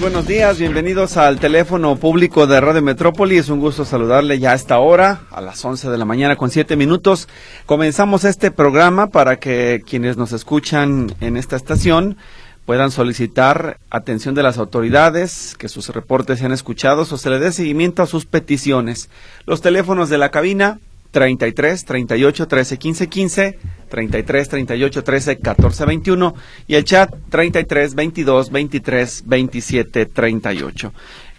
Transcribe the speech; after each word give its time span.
buenos 0.00 0.26
días, 0.26 0.58
bienvenidos 0.58 1.18
al 1.18 1.38
teléfono 1.38 1.96
público 1.96 2.46
de 2.46 2.58
Radio 2.58 2.80
Metrópoli. 2.80 3.36
Es 3.36 3.50
un 3.50 3.60
gusto 3.60 3.84
saludarle 3.84 4.38
ya 4.38 4.52
a 4.52 4.54
esta 4.54 4.78
hora, 4.78 5.22
a 5.30 5.42
las 5.42 5.62
11 5.62 5.90
de 5.90 5.98
la 5.98 6.06
mañana 6.06 6.36
con 6.36 6.50
7 6.50 6.74
minutos. 6.76 7.28
Comenzamos 7.66 8.24
este 8.24 8.50
programa 8.50 9.08
para 9.08 9.36
que 9.36 9.82
quienes 9.86 10.16
nos 10.16 10.32
escuchan 10.32 11.14
en 11.20 11.36
esta 11.36 11.56
estación 11.56 12.16
puedan 12.64 12.90
solicitar 12.90 13.78
atención 13.90 14.34
de 14.34 14.42
las 14.42 14.56
autoridades, 14.56 15.54
que 15.58 15.68
sus 15.68 15.88
reportes 15.90 16.38
sean 16.38 16.52
escuchados 16.52 17.12
o 17.12 17.18
se 17.18 17.28
le 17.28 17.38
dé 17.38 17.52
seguimiento 17.52 18.02
a 18.02 18.06
sus 18.06 18.24
peticiones. 18.24 19.10
Los 19.44 19.60
teléfonos 19.60 20.08
de 20.08 20.18
la 20.18 20.30
cabina 20.30 20.78
33 21.10 21.84
38 21.84 22.48
13 22.48 22.78
15 22.78 23.08
15, 23.08 23.58
33 23.88 24.48
38 24.48 25.04
13 25.04 25.38
14 25.38 25.84
21 25.86 26.34
y 26.68 26.74
el 26.74 26.84
chat 26.84 27.12
33 27.30 27.94
22 27.94 28.50
23 28.50 29.22
27 29.26 30.06
38. 30.06 30.92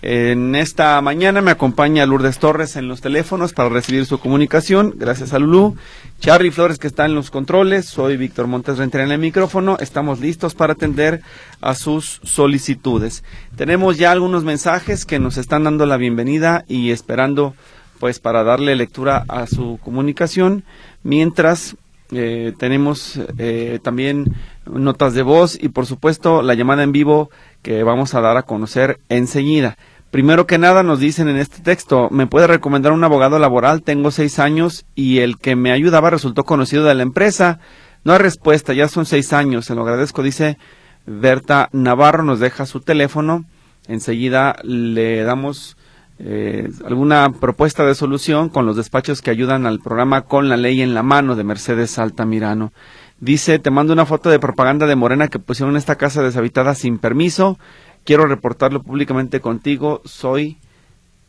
En 0.03 0.55
esta 0.55 0.99
mañana 1.01 1.41
me 1.41 1.51
acompaña 1.51 2.07
Lourdes 2.07 2.39
Torres 2.39 2.75
en 2.75 2.87
los 2.87 3.01
teléfonos 3.01 3.53
para 3.53 3.69
recibir 3.69 4.07
su 4.07 4.17
comunicación. 4.17 4.95
Gracias 4.97 5.31
a 5.31 5.37
Lulú. 5.37 5.75
Charlie 6.19 6.49
Flores 6.49 6.79
que 6.79 6.87
está 6.87 7.05
en 7.05 7.13
los 7.13 7.29
controles. 7.29 7.85
Soy 7.85 8.17
Víctor 8.17 8.47
Montes 8.47 8.79
Renter 8.79 9.01
en 9.01 9.11
el 9.11 9.19
micrófono. 9.19 9.77
Estamos 9.79 10.19
listos 10.19 10.55
para 10.55 10.73
atender 10.73 11.21
a 11.61 11.75
sus 11.75 12.19
solicitudes. 12.23 13.23
Tenemos 13.55 13.99
ya 13.99 14.11
algunos 14.11 14.43
mensajes 14.43 15.05
que 15.05 15.19
nos 15.19 15.37
están 15.37 15.65
dando 15.65 15.85
la 15.85 15.97
bienvenida 15.97 16.65
y 16.67 16.89
esperando 16.89 17.53
pues 18.01 18.19
para 18.19 18.43
darle 18.43 18.75
lectura 18.75 19.25
a 19.27 19.45
su 19.45 19.77
comunicación, 19.83 20.63
mientras 21.03 21.75
eh, 22.11 22.51
tenemos 22.57 23.19
eh, 23.37 23.77
también 23.83 24.33
notas 24.65 25.13
de 25.13 25.21
voz 25.21 25.55
y 25.61 25.69
por 25.69 25.85
supuesto 25.85 26.41
la 26.41 26.55
llamada 26.55 26.81
en 26.81 26.93
vivo 26.93 27.29
que 27.61 27.83
vamos 27.83 28.15
a 28.15 28.21
dar 28.21 28.37
a 28.37 28.41
conocer 28.41 28.99
enseguida. 29.09 29.77
Primero 30.09 30.47
que 30.47 30.57
nada 30.57 30.81
nos 30.81 30.99
dicen 30.99 31.29
en 31.29 31.37
este 31.37 31.61
texto, 31.61 32.07
me 32.09 32.25
puede 32.25 32.47
recomendar 32.47 32.91
un 32.91 33.03
abogado 33.03 33.37
laboral, 33.37 33.83
tengo 33.83 34.09
seis 34.09 34.39
años 34.39 34.83
y 34.95 35.19
el 35.19 35.37
que 35.37 35.55
me 35.55 35.71
ayudaba 35.71 36.09
resultó 36.09 36.43
conocido 36.43 36.85
de 36.85 36.95
la 36.95 37.03
empresa. 37.03 37.59
No 38.03 38.13
hay 38.13 38.19
respuesta, 38.19 38.73
ya 38.73 38.87
son 38.87 39.05
seis 39.05 39.31
años, 39.31 39.65
se 39.65 39.75
lo 39.75 39.83
agradezco, 39.83 40.23
dice 40.23 40.57
Berta 41.05 41.69
Navarro, 41.71 42.23
nos 42.23 42.39
deja 42.39 42.65
su 42.65 42.79
teléfono, 42.79 43.45
enseguida 43.87 44.55
le 44.63 45.21
damos 45.21 45.77
eh, 46.23 46.69
alguna 46.85 47.31
propuesta 47.31 47.83
de 47.83 47.95
solución 47.95 48.49
con 48.49 48.67
los 48.67 48.77
despachos 48.77 49.23
que 49.23 49.31
ayudan 49.31 49.65
al 49.65 49.79
programa 49.79 50.21
Con 50.21 50.49
la 50.49 50.57
Ley 50.57 50.81
en 50.81 50.93
la 50.93 51.01
Mano 51.01 51.35
de 51.35 51.43
Mercedes 51.43 51.97
Altamirano. 51.97 52.73
Dice, 53.19 53.57
te 53.57 53.71
mando 53.71 53.91
una 53.93 54.05
foto 54.05 54.29
de 54.29 54.37
propaganda 54.37 54.85
de 54.85 54.95
Morena 54.95 55.29
que 55.29 55.39
pusieron 55.39 55.73
en 55.73 55.77
esta 55.77 55.95
casa 55.95 56.21
deshabitada 56.21 56.75
sin 56.75 56.99
permiso. 56.99 57.57
Quiero 58.03 58.27
reportarlo 58.27 58.83
públicamente 58.83 59.39
contigo. 59.39 60.03
Soy 60.05 60.57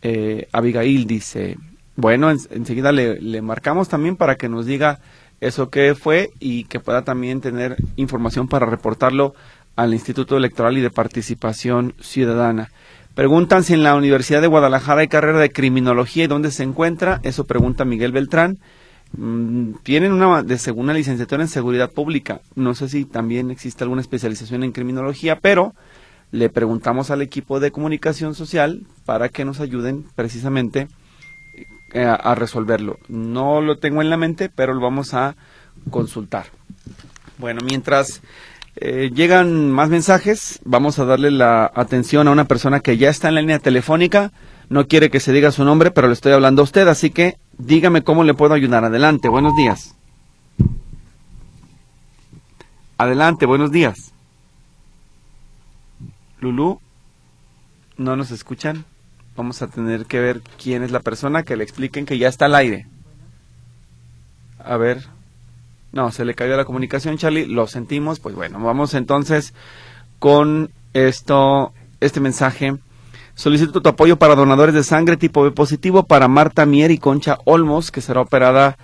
eh, 0.02 0.48
Abigail, 0.52 1.06
dice. 1.06 1.56
Bueno, 1.96 2.30
enseguida 2.30 2.92
le, 2.92 3.18
le 3.18 3.40
marcamos 3.40 3.88
también 3.88 4.16
para 4.16 4.36
que 4.36 4.50
nos 4.50 4.66
diga 4.66 5.00
eso 5.40 5.70
que 5.70 5.94
fue 5.94 6.32
y 6.38 6.64
que 6.64 6.80
pueda 6.80 7.02
también 7.02 7.40
tener 7.40 7.76
información 7.96 8.46
para 8.46 8.66
reportarlo 8.66 9.34
al 9.74 9.94
Instituto 9.94 10.36
Electoral 10.36 10.76
y 10.76 10.82
de 10.82 10.90
Participación 10.90 11.94
Ciudadana. 11.98 12.70
Preguntan 13.14 13.62
si 13.62 13.74
en 13.74 13.82
la 13.82 13.94
Universidad 13.94 14.40
de 14.40 14.46
Guadalajara 14.46 15.02
hay 15.02 15.08
carrera 15.08 15.38
de 15.38 15.52
criminología 15.52 16.24
y 16.24 16.28
dónde 16.28 16.50
se 16.50 16.62
encuentra. 16.62 17.20
Eso 17.22 17.44
pregunta 17.44 17.84
Miguel 17.84 18.12
Beltrán. 18.12 18.58
Mm, 19.16 19.74
tienen 19.82 20.12
una 20.12 20.42
de 20.42 20.56
segunda 20.56 20.94
licenciatura 20.94 21.42
en 21.42 21.48
seguridad 21.48 21.90
pública. 21.90 22.40
No 22.54 22.74
sé 22.74 22.88
si 22.88 23.04
también 23.04 23.50
existe 23.50 23.84
alguna 23.84 24.00
especialización 24.00 24.64
en 24.64 24.72
criminología, 24.72 25.38
pero 25.40 25.74
le 26.30 26.48
preguntamos 26.48 27.10
al 27.10 27.20
equipo 27.20 27.60
de 27.60 27.70
comunicación 27.70 28.34
social 28.34 28.86
para 29.04 29.28
que 29.28 29.44
nos 29.44 29.60
ayuden 29.60 30.06
precisamente 30.14 30.88
eh, 31.92 32.06
a, 32.06 32.34
resolverlo. 32.34 32.98
No 33.08 33.60
lo 33.60 33.76
tengo 33.76 34.00
en 34.00 34.08
la 34.08 34.16
mente, 34.16 34.48
pero 34.48 34.72
lo 34.72 34.80
vamos 34.80 35.12
a 35.12 35.36
consultar. 35.90 36.46
Bueno, 37.36 37.60
mientras 37.62 38.22
eh, 38.76 39.10
llegan 39.14 39.70
más 39.70 39.90
mensajes. 39.90 40.60
Vamos 40.64 40.98
a 40.98 41.04
darle 41.04 41.30
la 41.30 41.70
atención 41.74 42.28
a 42.28 42.32
una 42.32 42.46
persona 42.46 42.80
que 42.80 42.96
ya 42.96 43.10
está 43.10 43.28
en 43.28 43.34
la 43.34 43.40
línea 43.40 43.58
telefónica. 43.58 44.32
No 44.68 44.86
quiere 44.88 45.10
que 45.10 45.20
se 45.20 45.32
diga 45.32 45.52
su 45.52 45.64
nombre, 45.64 45.90
pero 45.90 46.06
le 46.06 46.14
estoy 46.14 46.32
hablando 46.32 46.62
a 46.62 46.64
usted, 46.64 46.88
así 46.88 47.10
que 47.10 47.36
dígame 47.58 48.02
cómo 48.02 48.24
le 48.24 48.34
puedo 48.34 48.54
ayudar. 48.54 48.84
Adelante, 48.84 49.28
buenos 49.28 49.54
días. 49.56 49.94
Adelante, 52.96 53.46
buenos 53.46 53.70
días. 53.72 54.12
Lulú, 56.40 56.80
¿no 57.96 58.16
nos 58.16 58.30
escuchan? 58.30 58.84
Vamos 59.36 59.62
a 59.62 59.68
tener 59.68 60.06
que 60.06 60.20
ver 60.20 60.40
quién 60.62 60.82
es 60.82 60.90
la 60.90 61.00
persona 61.00 61.42
que 61.42 61.56
le 61.56 61.64
expliquen 61.64 62.06
que 62.06 62.18
ya 62.18 62.28
está 62.28 62.46
al 62.46 62.54
aire. 62.54 62.86
A 64.58 64.76
ver. 64.76 65.02
No, 65.92 66.10
se 66.10 66.24
le 66.24 66.34
cayó 66.34 66.56
la 66.56 66.64
comunicación, 66.64 67.18
Charlie, 67.18 67.46
lo 67.46 67.66
sentimos. 67.66 68.18
Pues 68.18 68.34
bueno, 68.34 68.58
vamos 68.60 68.94
entonces 68.94 69.54
con 70.18 70.70
esto, 70.94 71.72
este 72.00 72.20
mensaje. 72.20 72.74
Solicito 73.34 73.80
tu 73.80 73.88
apoyo 73.88 74.18
para 74.18 74.34
donadores 74.34 74.74
de 74.74 74.84
sangre 74.84 75.16
tipo 75.16 75.42
B 75.42 75.50
positivo 75.52 76.04
para 76.04 76.28
Marta 76.28 76.66
Mier 76.66 76.90
y 76.90 76.98
Concha 76.98 77.38
Olmos, 77.44 77.90
que 77.90 78.00
será 78.00 78.20
operada 78.20 78.76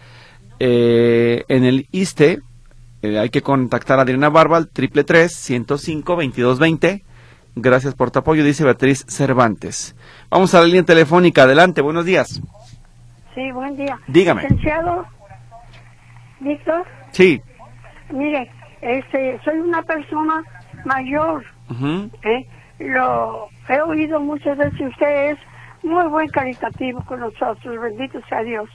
eh, 0.59 1.45
en 1.49 1.65
el 1.65 1.87
ISTE. 1.93 2.41
Eh, 3.03 3.19
hay 3.19 3.31
que 3.31 3.43
contactar 3.43 3.99
a 3.99 4.03
Adriana 4.03 4.29
Barbal, 4.29 4.69
triple 4.69 5.05
tres, 5.05 5.35
ciento 5.35 5.79
cinco, 5.79 6.17
veintidós 6.17 6.59
veinte. 6.59 7.05
Gracias 7.55 7.95
por 7.95 8.11
tu 8.11 8.21
apoyo, 8.21 8.45
dice 8.45 8.65
Beatriz 8.65 9.05
Cervantes. 9.09 9.95
Vamos 10.31 10.55
a 10.55 10.61
la 10.61 10.67
línea 10.67 10.83
telefónica. 10.83 11.43
Adelante, 11.43 11.81
buenos 11.81 12.05
días. 12.05 12.41
Sí, 13.35 13.53
buen 13.53 13.77
día. 13.77 13.99
Dígame. 14.09 14.43
Licenciado 14.43 15.07
Víctor. 16.41 16.85
Sí. 17.13 17.41
Mire, 18.11 18.51
este, 18.81 19.39
soy 19.45 19.59
una 19.59 19.83
persona 19.83 20.43
mayor. 20.85 21.45
¿eh? 22.23 22.47
Lo 22.79 23.49
he 23.69 23.81
oído 23.81 24.21
muchas 24.21 24.57
veces. 24.57 24.81
Usted 24.81 25.31
es 25.33 25.39
muy 25.83 26.07
buen 26.09 26.29
caritativo 26.29 27.05
con 27.05 27.21
nosotros. 27.21 27.81
Bendito 27.81 28.21
sea 28.29 28.43
Dios. 28.43 28.69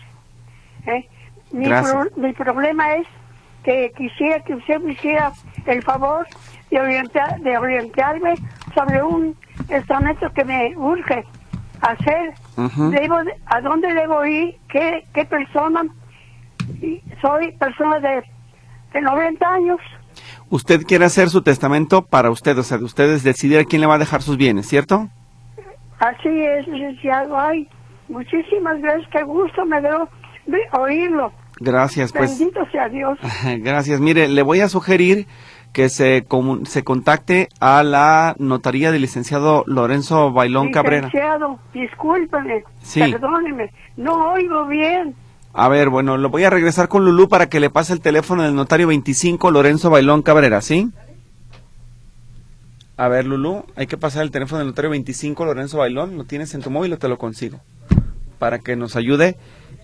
¿eh? 0.86 1.08
Mi, 1.52 1.68
mi 2.16 2.34
problema 2.34 2.96
es 2.96 3.08
que 3.64 3.92
quisiera 3.96 4.40
que 4.42 4.56
usted 4.56 4.80
me 4.82 4.94
hiciera 4.94 5.32
el 5.66 5.82
favor 5.84 6.28
de, 6.70 6.80
orientar, 6.80 7.40
de 7.40 7.58
orientarme 7.58 8.36
sobre 8.76 9.02
un 9.02 9.36
estamento 9.70 10.32
que 10.34 10.44
me 10.44 10.76
urge 10.76 11.24
hacer. 11.82 12.34
debo, 12.92 13.18
¿A 13.46 13.62
dónde 13.62 13.94
debo 13.94 14.26
ir? 14.26 14.58
¿Qué, 14.70 15.06
qué 15.14 15.26
persona? 15.26 15.84
Soy 17.22 17.52
persona 17.54 18.00
de 18.00 18.24
de 18.94 19.02
90 19.02 19.46
años. 19.54 19.80
Usted 20.50 20.84
quiere 20.84 21.06
hacer 21.06 21.30
su 21.30 21.42
testamento 21.42 22.04
para 22.04 22.30
usted, 22.30 22.58
o 22.58 22.64
sea, 22.64 22.78
de 22.78 22.86
ustedes 22.86 23.24
decidir 23.24 23.60
a 23.60 23.66
quién 23.66 23.82
le 23.82 23.88
va 23.88 23.96
a 23.96 24.00
dejar 24.00 24.22
sus 24.22 24.38
bienes, 24.38 24.68
¿cierto? 24.68 25.10
Así 26.00 26.30
es, 26.30 26.68
licenciado. 26.68 27.38
Ay, 27.38 27.68
muchísimas 28.08 28.80
gracias, 28.82 29.10
qué 29.12 29.24
gusto 29.24 29.66
me 29.66 29.82
dio 29.82 30.08
oírlo. 30.74 31.32
Gracias, 31.60 32.12
pues. 32.12 32.38
Bendito 32.38 32.66
sea 32.72 32.90
Dios. 32.90 33.18
Gracias. 33.60 34.00
Mire, 34.00 34.28
le 34.28 34.42
voy 34.42 34.60
a 34.60 34.70
sugerir 34.70 35.28
que 35.72 35.90
se, 35.90 36.26
se 36.66 36.84
contacte 36.84 37.48
a 37.60 37.84
la 37.84 38.36
notaría 38.38 38.92
del 38.92 39.02
licenciado 39.02 39.64
Lorenzo 39.66 40.32
Bailón 40.32 40.72
Cabrera. 40.72 41.08
Licenciado, 41.08 41.60
discúlpeme, 41.74 42.64
perdóneme, 42.94 43.72
no 43.98 44.34
oigo 44.34 44.68
bien. 44.68 45.16
A 45.54 45.70
ver, 45.70 45.90
bueno, 45.90 46.18
lo 46.18 46.30
voy 46.30 46.44
a 46.44 46.50
regresar 46.50 46.88
con 46.88 47.06
Lulú 47.06 47.30
para 47.30 47.48
que 47.48 47.60
le 47.60 47.70
pase 47.70 47.94
el 47.94 48.02
teléfono 48.02 48.42
del 48.42 48.56
notario 48.56 48.88
25 48.88 49.52
Lorenzo 49.52 49.92
Bailón 49.92 50.24
Cabrera, 50.24 50.62
¿sí? 50.62 50.90
A 52.98 53.08
ver, 53.08 53.26
Lulú, 53.26 53.64
hay 53.76 53.86
que 53.86 53.98
pasar 53.98 54.24
el 54.24 54.32
teléfono 54.32 54.60
del 54.60 54.70
notario 54.70 54.90
25 54.90 55.46
Lorenzo 55.46 55.78
Bailón. 55.78 56.18
¿Lo 56.18 56.24
tienes 56.24 56.56
en 56.56 56.62
tu 56.64 56.72
móvil 56.72 56.94
o 56.94 56.98
te 56.98 57.08
lo 57.08 57.20
consigo? 57.20 57.60
Para 58.40 58.60
que 58.60 58.76
nos 58.76 58.96
ayude. 58.96 59.38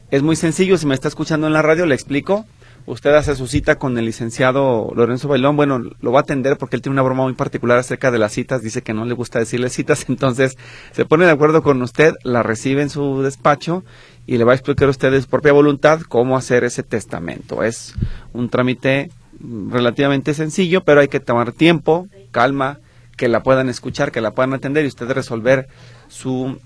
Es 0.10 0.24
muy 0.24 0.36
sencillo, 0.36 0.76
si 0.80 0.88
me 0.88 0.96
está 0.96 1.08
escuchando 1.08 1.46
en 1.46 1.54
la 1.54 1.62
radio, 1.62 1.86
le 1.86 1.94
explico. 1.94 2.46
Usted 2.88 3.14
hace 3.14 3.36
su 3.36 3.46
cita 3.46 3.76
con 3.76 3.96
el 4.00 4.06
licenciado 4.06 4.92
Lorenzo 4.96 5.28
Bailón. 5.28 5.56
Bueno, 5.56 5.80
lo 6.02 6.12
va 6.12 6.22
a 6.22 6.24
atender 6.24 6.58
porque 6.58 6.76
él 6.76 6.82
tiene 6.82 6.94
una 6.94 7.04
broma 7.04 7.24
muy 7.24 7.34
particular 7.34 7.78
acerca 7.78 8.10
de 8.10 8.18
las 8.18 8.34
citas. 8.34 8.64
Dice 8.64 8.82
que 8.82 8.96
no 8.96 9.06
le 9.06 9.14
gusta 9.14 9.38
decirle 9.38 9.70
citas. 9.70 10.06
Entonces, 10.10 10.58
se 10.92 11.06
pone 11.06 11.26
de 11.26 11.32
acuerdo 11.32 11.62
con 11.62 11.80
usted, 11.84 12.16
la 12.24 12.42
recibe 12.42 12.82
en 12.82 12.90
su 12.90 13.22
despacho 13.22 13.84
y 14.30 14.38
le 14.38 14.44
va 14.44 14.52
a 14.52 14.56
explicar 14.56 14.88
a 14.88 14.92
ustedes 14.92 15.26
por 15.26 15.42
propia 15.42 15.54
voluntad 15.54 16.02
cómo 16.02 16.38
hacer 16.38 16.64
ese 16.64 16.84
testamento. 16.84 17.64
Es 17.64 17.96
un 18.32 18.48
trámite 18.50 19.10
relativamente 19.42 20.36
sencillo, 20.36 20.84
pero 20.84 21.02
hay 21.02 21.08
que 21.08 21.20
tomar 21.20 21.52
tiempo, 21.52 22.08
calma, 22.30 22.78
que 23.18 23.28
la 23.28 23.42
puedan 23.42 23.70
escuchar, 23.70 24.12
que 24.12 24.22
la 24.22 24.36
puedan 24.36 24.54
atender 24.54 24.86
y 24.86 24.88
ustedes 24.88 25.16
resolver 25.16 25.68
su 26.10 26.60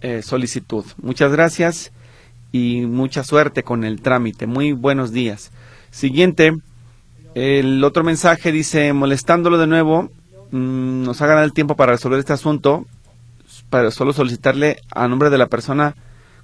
eh, 0.00 0.22
solicitud. 0.22 0.86
Muchas 1.02 1.30
gracias 1.30 1.92
y 2.52 2.86
mucha 2.86 3.22
suerte 3.22 3.64
con 3.64 3.84
el 3.84 4.00
trámite. 4.00 4.46
Muy 4.46 4.72
buenos 4.72 5.12
días. 5.12 5.50
Siguiente, 5.90 6.56
el 7.34 7.84
otro 7.84 8.02
mensaje 8.02 8.50
dice, 8.50 8.94
molestándolo 8.94 9.58
de 9.58 9.66
nuevo, 9.66 10.10
mm, 10.52 11.02
nos 11.02 11.20
hagan 11.20 11.44
el 11.44 11.52
tiempo 11.52 11.76
para 11.76 11.92
resolver 11.92 12.18
este 12.18 12.32
asunto, 12.32 12.86
para 13.68 13.90
solo 13.90 14.14
solicitarle 14.14 14.78
a 14.90 15.06
nombre 15.06 15.28
de 15.28 15.36
la 15.36 15.48
persona 15.48 15.96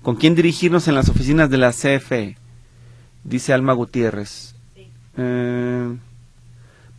con 0.06 0.14
quien 0.14 0.36
dirigirnos 0.36 0.86
en 0.86 0.94
las 0.94 1.08
oficinas 1.08 1.50
de 1.50 1.58
la 1.58 1.72
CFE, 1.72 2.36
dice 3.24 3.52
Alma 3.52 3.72
Gutiérrez. 3.72 4.54
Eh, 5.16 5.96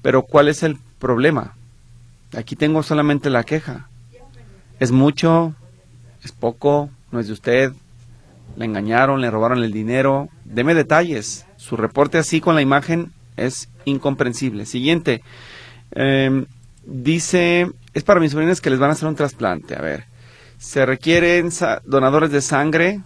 pero 0.02 0.24
¿cuál 0.24 0.50
es 0.50 0.62
el 0.62 0.78
problema? 1.00 1.56
Aquí 2.36 2.58
tengo 2.58 2.84
solamente 2.84 3.30
la 3.30 3.46
queja. 3.46 3.88
¿Es 4.82 4.92
mucho? 4.92 5.56
¿Es 6.22 6.34
poco? 6.34 6.90
¿No 7.10 7.22
es 7.22 7.28
de 7.28 7.34
usted? 7.34 7.72
¿Le 8.58 8.66
engañaron? 8.66 9.22
¿Le 9.22 9.32
robaron 9.32 9.64
el 9.64 9.72
dinero? 9.72 10.28
Deme 10.44 10.74
detalles. 10.74 11.46
Su 11.56 11.78
reporte 11.78 12.18
así 12.18 12.42
con 12.42 12.56
la 12.56 12.62
imagen 12.62 13.14
es 13.38 13.70
incomprensible. 13.86 14.66
Siguiente. 14.66 15.24
Em, 15.92 16.46
dice, 16.86 17.72
es 17.94 18.04
para 18.04 18.20
mis 18.20 18.34
sobrinos 18.34 18.60
que 18.60 18.70
les 18.70 18.80
van 18.80 18.90
a 18.90 18.94
hacer 18.94 19.08
un 19.08 19.16
trasplante. 19.16 19.78
A 19.78 19.82
ver, 19.82 20.08
se 20.58 20.86
requieren 20.86 21.50
donadores 21.86 22.32
de 22.32 22.42
sangre. 22.42 23.02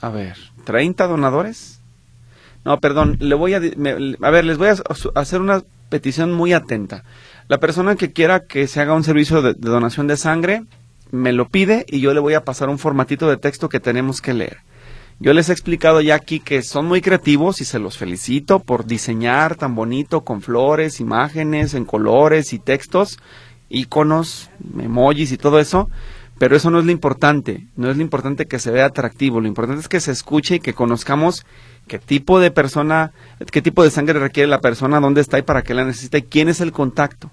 A 0.00 0.08
ver, 0.08 0.36
¿30 0.66 1.08
donadores? 1.08 1.80
No, 2.64 2.78
perdón, 2.80 3.16
le 3.20 3.34
voy 3.34 3.54
a, 3.54 3.58
a 3.58 4.30
ver, 4.30 4.44
les 4.44 4.58
voy 4.58 4.68
a 4.68 4.74
hacer 5.14 5.40
una 5.40 5.62
petición 5.88 6.32
muy 6.32 6.52
atenta. 6.52 7.04
La 7.48 7.58
persona 7.58 7.96
que 7.96 8.12
quiera 8.12 8.46
que 8.46 8.66
se 8.66 8.80
haga 8.80 8.94
un 8.94 9.04
servicio 9.04 9.42
de, 9.42 9.54
donación 9.54 10.06
de 10.06 10.16
sangre, 10.16 10.64
me 11.10 11.32
lo 11.32 11.48
pide 11.48 11.84
y 11.88 12.00
yo 12.00 12.14
le 12.14 12.20
voy 12.20 12.34
a 12.34 12.44
pasar 12.44 12.68
un 12.68 12.78
formatito 12.78 13.28
de 13.28 13.36
texto 13.36 13.68
que 13.68 13.80
tenemos 13.80 14.20
que 14.20 14.34
leer. 14.34 14.58
Yo 15.18 15.34
les 15.34 15.48
he 15.48 15.52
explicado 15.52 16.00
ya 16.00 16.14
aquí 16.14 16.40
que 16.40 16.62
son 16.62 16.86
muy 16.86 17.02
creativos 17.02 17.60
y 17.60 17.64
se 17.64 17.78
los 17.78 17.98
felicito 17.98 18.60
por 18.60 18.86
diseñar 18.86 19.56
tan 19.56 19.74
bonito 19.74 20.22
con 20.22 20.40
flores, 20.40 21.00
imágenes 21.00 21.74
en 21.74 21.84
colores 21.84 22.52
y 22.54 22.58
textos, 22.58 23.18
iconos, 23.70 24.50
emojis 24.78 25.32
y 25.32 25.38
todo 25.38 25.58
eso, 25.58 25.88
pero 26.38 26.56
eso 26.56 26.70
no 26.70 26.78
es 26.78 26.84
lo 26.84 26.92
importante, 26.92 27.66
no 27.76 27.90
es 27.90 27.96
lo 27.96 28.02
importante 28.02 28.46
que 28.46 28.58
se 28.58 28.70
vea 28.70 28.86
atractivo, 28.86 29.40
lo 29.40 29.48
importante 29.48 29.80
es 29.80 29.88
que 29.88 30.00
se 30.00 30.12
escuche 30.12 30.56
y 30.56 30.60
que 30.60 30.74
conozcamos 30.74 31.46
qué 31.86 31.98
tipo 31.98 32.40
de 32.40 32.50
persona, 32.50 33.12
qué 33.50 33.62
tipo 33.62 33.82
de 33.82 33.90
sangre 33.90 34.18
requiere 34.18 34.48
la 34.48 34.60
persona, 34.60 35.00
dónde 35.00 35.20
está 35.20 35.38
y 35.38 35.42
para 35.42 35.62
qué 35.62 35.74
la 35.74 35.84
necesita 35.84 36.18
y 36.18 36.22
quién 36.22 36.48
es 36.48 36.60
el 36.60 36.72
contacto. 36.72 37.30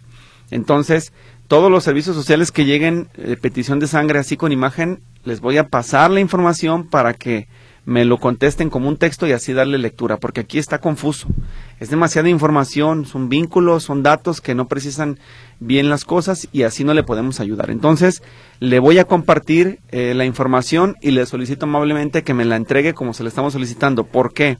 Entonces, 0.51 1.13
todos 1.47 1.71
los 1.71 1.83
servicios 1.83 2.15
sociales 2.15 2.51
que 2.51 2.65
lleguen 2.65 3.07
eh, 3.17 3.37
petición 3.39 3.79
de 3.79 3.87
sangre 3.87 4.19
así 4.19 4.37
con 4.37 4.51
imagen, 4.51 4.99
les 5.23 5.41
voy 5.41 5.57
a 5.57 5.67
pasar 5.67 6.11
la 6.11 6.19
información 6.19 6.87
para 6.87 7.13
que 7.13 7.47
me 7.87 8.03
lo 8.03 8.17
contesten 8.17 8.69
como 8.69 8.89
un 8.89 8.97
texto 8.97 9.27
y 9.27 9.31
así 9.31 9.53
darle 9.53 9.77
lectura, 9.77 10.17
porque 10.17 10.41
aquí 10.41 10.59
está 10.59 10.79
confuso. 10.79 11.29
Es 11.79 11.89
demasiada 11.89 12.27
información, 12.27 13.05
son 13.05 13.29
vínculos, 13.29 13.83
son 13.83 14.03
datos 14.03 14.41
que 14.41 14.55
no 14.55 14.67
precisan 14.67 15.19
bien 15.61 15.89
las 15.89 16.03
cosas 16.03 16.49
y 16.51 16.63
así 16.63 16.83
no 16.83 16.93
le 16.93 17.03
podemos 17.03 17.39
ayudar. 17.39 17.71
Entonces, 17.71 18.21
le 18.59 18.79
voy 18.79 18.99
a 18.99 19.05
compartir 19.05 19.79
eh, 19.87 20.13
la 20.13 20.25
información 20.25 20.97
y 21.01 21.11
le 21.11 21.25
solicito 21.25 21.65
amablemente 21.65 22.23
que 22.23 22.33
me 22.33 22.43
la 22.43 22.57
entregue 22.57 22.93
como 22.93 23.13
se 23.13 23.23
le 23.23 23.29
estamos 23.29 23.53
solicitando. 23.53 24.03
¿Por 24.03 24.33
qué? 24.33 24.57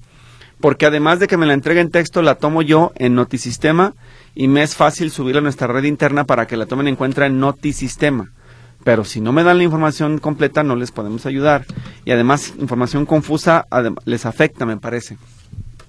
Porque 0.62 0.86
además 0.86 1.20
de 1.20 1.28
que 1.28 1.36
me 1.36 1.46
la 1.46 1.54
entregue 1.54 1.82
en 1.82 1.92
texto, 1.92 2.22
la 2.22 2.36
tomo 2.36 2.62
yo 2.62 2.94
en 2.96 3.14
Notisistema 3.14 3.94
y 4.36 4.48
me 4.48 4.64
es 4.64 4.74
fácil 4.74 5.12
subirla 5.12 5.40
a 5.40 5.44
nuestra 5.44 5.68
red 5.68 5.84
interna 5.84 6.24
para 6.24 6.48
que 6.48 6.56
la 6.56 6.66
tomen 6.66 6.88
en 6.88 6.96
cuenta 6.96 7.26
en 7.26 7.42
Notisistema 7.42 8.32
pero 8.88 9.04
si 9.04 9.20
no 9.20 9.34
me 9.34 9.44
dan 9.44 9.58
la 9.58 9.66
información 9.66 10.18
completa 10.18 10.64
no 10.64 10.78
les 10.78 10.92
podemos 10.92 11.26
ayudar. 11.26 11.66
Y 12.06 12.12
además, 12.12 12.54
información 12.58 13.06
confusa 13.06 13.68
les 14.06 14.26
afecta, 14.26 14.66
me 14.66 14.78
parece. 14.78 15.18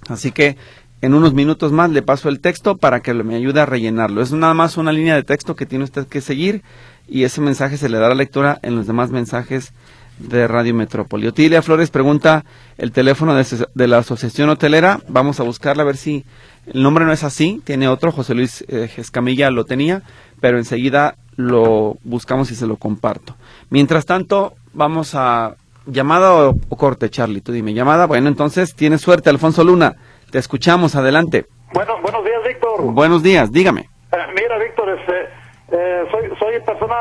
Así 0.09 0.33
que 0.33 0.57
en 1.01 1.15
unos 1.15 1.33
minutos 1.33 1.71
más 1.71 1.91
le 1.91 2.03
paso 2.03 2.29
el 2.29 2.41
texto 2.41 2.77
para 2.77 2.99
que 2.99 3.15
me 3.15 3.37
ayude 3.37 3.61
a 3.61 3.67
rellenarlo. 3.67 4.21
Es 4.21 4.33
nada 4.33 4.53
más 4.53 4.77
una 4.77 4.91
línea 4.91 5.15
de 5.15 5.23
texto 5.23 5.55
que 5.55 5.65
tiene 5.65 5.85
usted 5.85 6.09
que 6.09 6.21
seguir 6.21 6.65
y 7.07 7.23
ese 7.23 7.41
mensaje 7.41 7.77
se 7.77 7.89
le 7.89 7.99
dará 7.99 8.17
lectura 8.17 8.59
en 8.63 8.75
los 8.75 8.89
demás 8.89 9.13
mensajes 9.13 9.73
de 10.19 10.49
Radio 10.49 10.75
Metrópoli. 10.75 11.29
Otilia 11.29 11.63
Flores 11.63 11.91
pregunta 11.91 12.45
el 12.79 12.91
teléfono 12.91 13.37
de, 13.37 13.87
la 13.87 13.99
Asociación 13.99 14.51
Hotelera. 14.51 14.99
Vamos 15.07 15.39
a 15.39 15.45
buscarla 15.45 15.85
a 15.85 15.87
ver 15.87 15.99
si 15.99 16.25
el 16.67 16.83
nombre 16.83 17.05
no 17.05 17.13
es 17.13 17.23
así. 17.23 17.63
Tiene 17.63 17.87
otro, 17.87 18.11
José 18.11 18.35
Luis 18.35 18.65
eh, 18.67 18.91
Escamilla 18.97 19.53
lo 19.53 19.67
tenía, 19.67 20.03
pero 20.41 20.59
enseguida 20.59 21.15
lo 21.39 21.97
buscamos 22.03 22.51
y 22.51 22.57
se 22.57 22.67
lo 22.67 22.77
comparto. 22.77 23.37
Mientras 23.71 24.07
tanto, 24.07 24.55
vamos 24.73 25.15
a 25.15 25.55
llamada 25.87 26.49
o, 26.49 26.77
corte, 26.77 27.11
Charlie. 27.11 27.41
Tú 27.41 27.53
dime, 27.53 27.73
llamada. 27.75 28.07
Bueno, 28.07 28.27
entonces 28.27 28.75
tienes 28.75 29.01
suerte, 29.01 29.31
Alfonso 29.31 29.63
Luna. 29.63 29.95
Te 30.33 30.39
escuchamos, 30.39 30.97
adelante. 30.97 31.47
Bueno, 31.73 31.95
buenos 32.03 32.25
días, 32.25 32.41
Víctor. 32.45 32.83
Buenos 32.93 33.23
días, 33.23 33.53
dígame. 33.53 33.83
Eh, 34.11 34.17
mira, 34.35 34.59
Víctor, 34.59 34.91
este, 34.99 35.29
eh, 35.71 36.09
soy, 36.11 36.29
soy 36.41 36.61
persona 36.61 36.97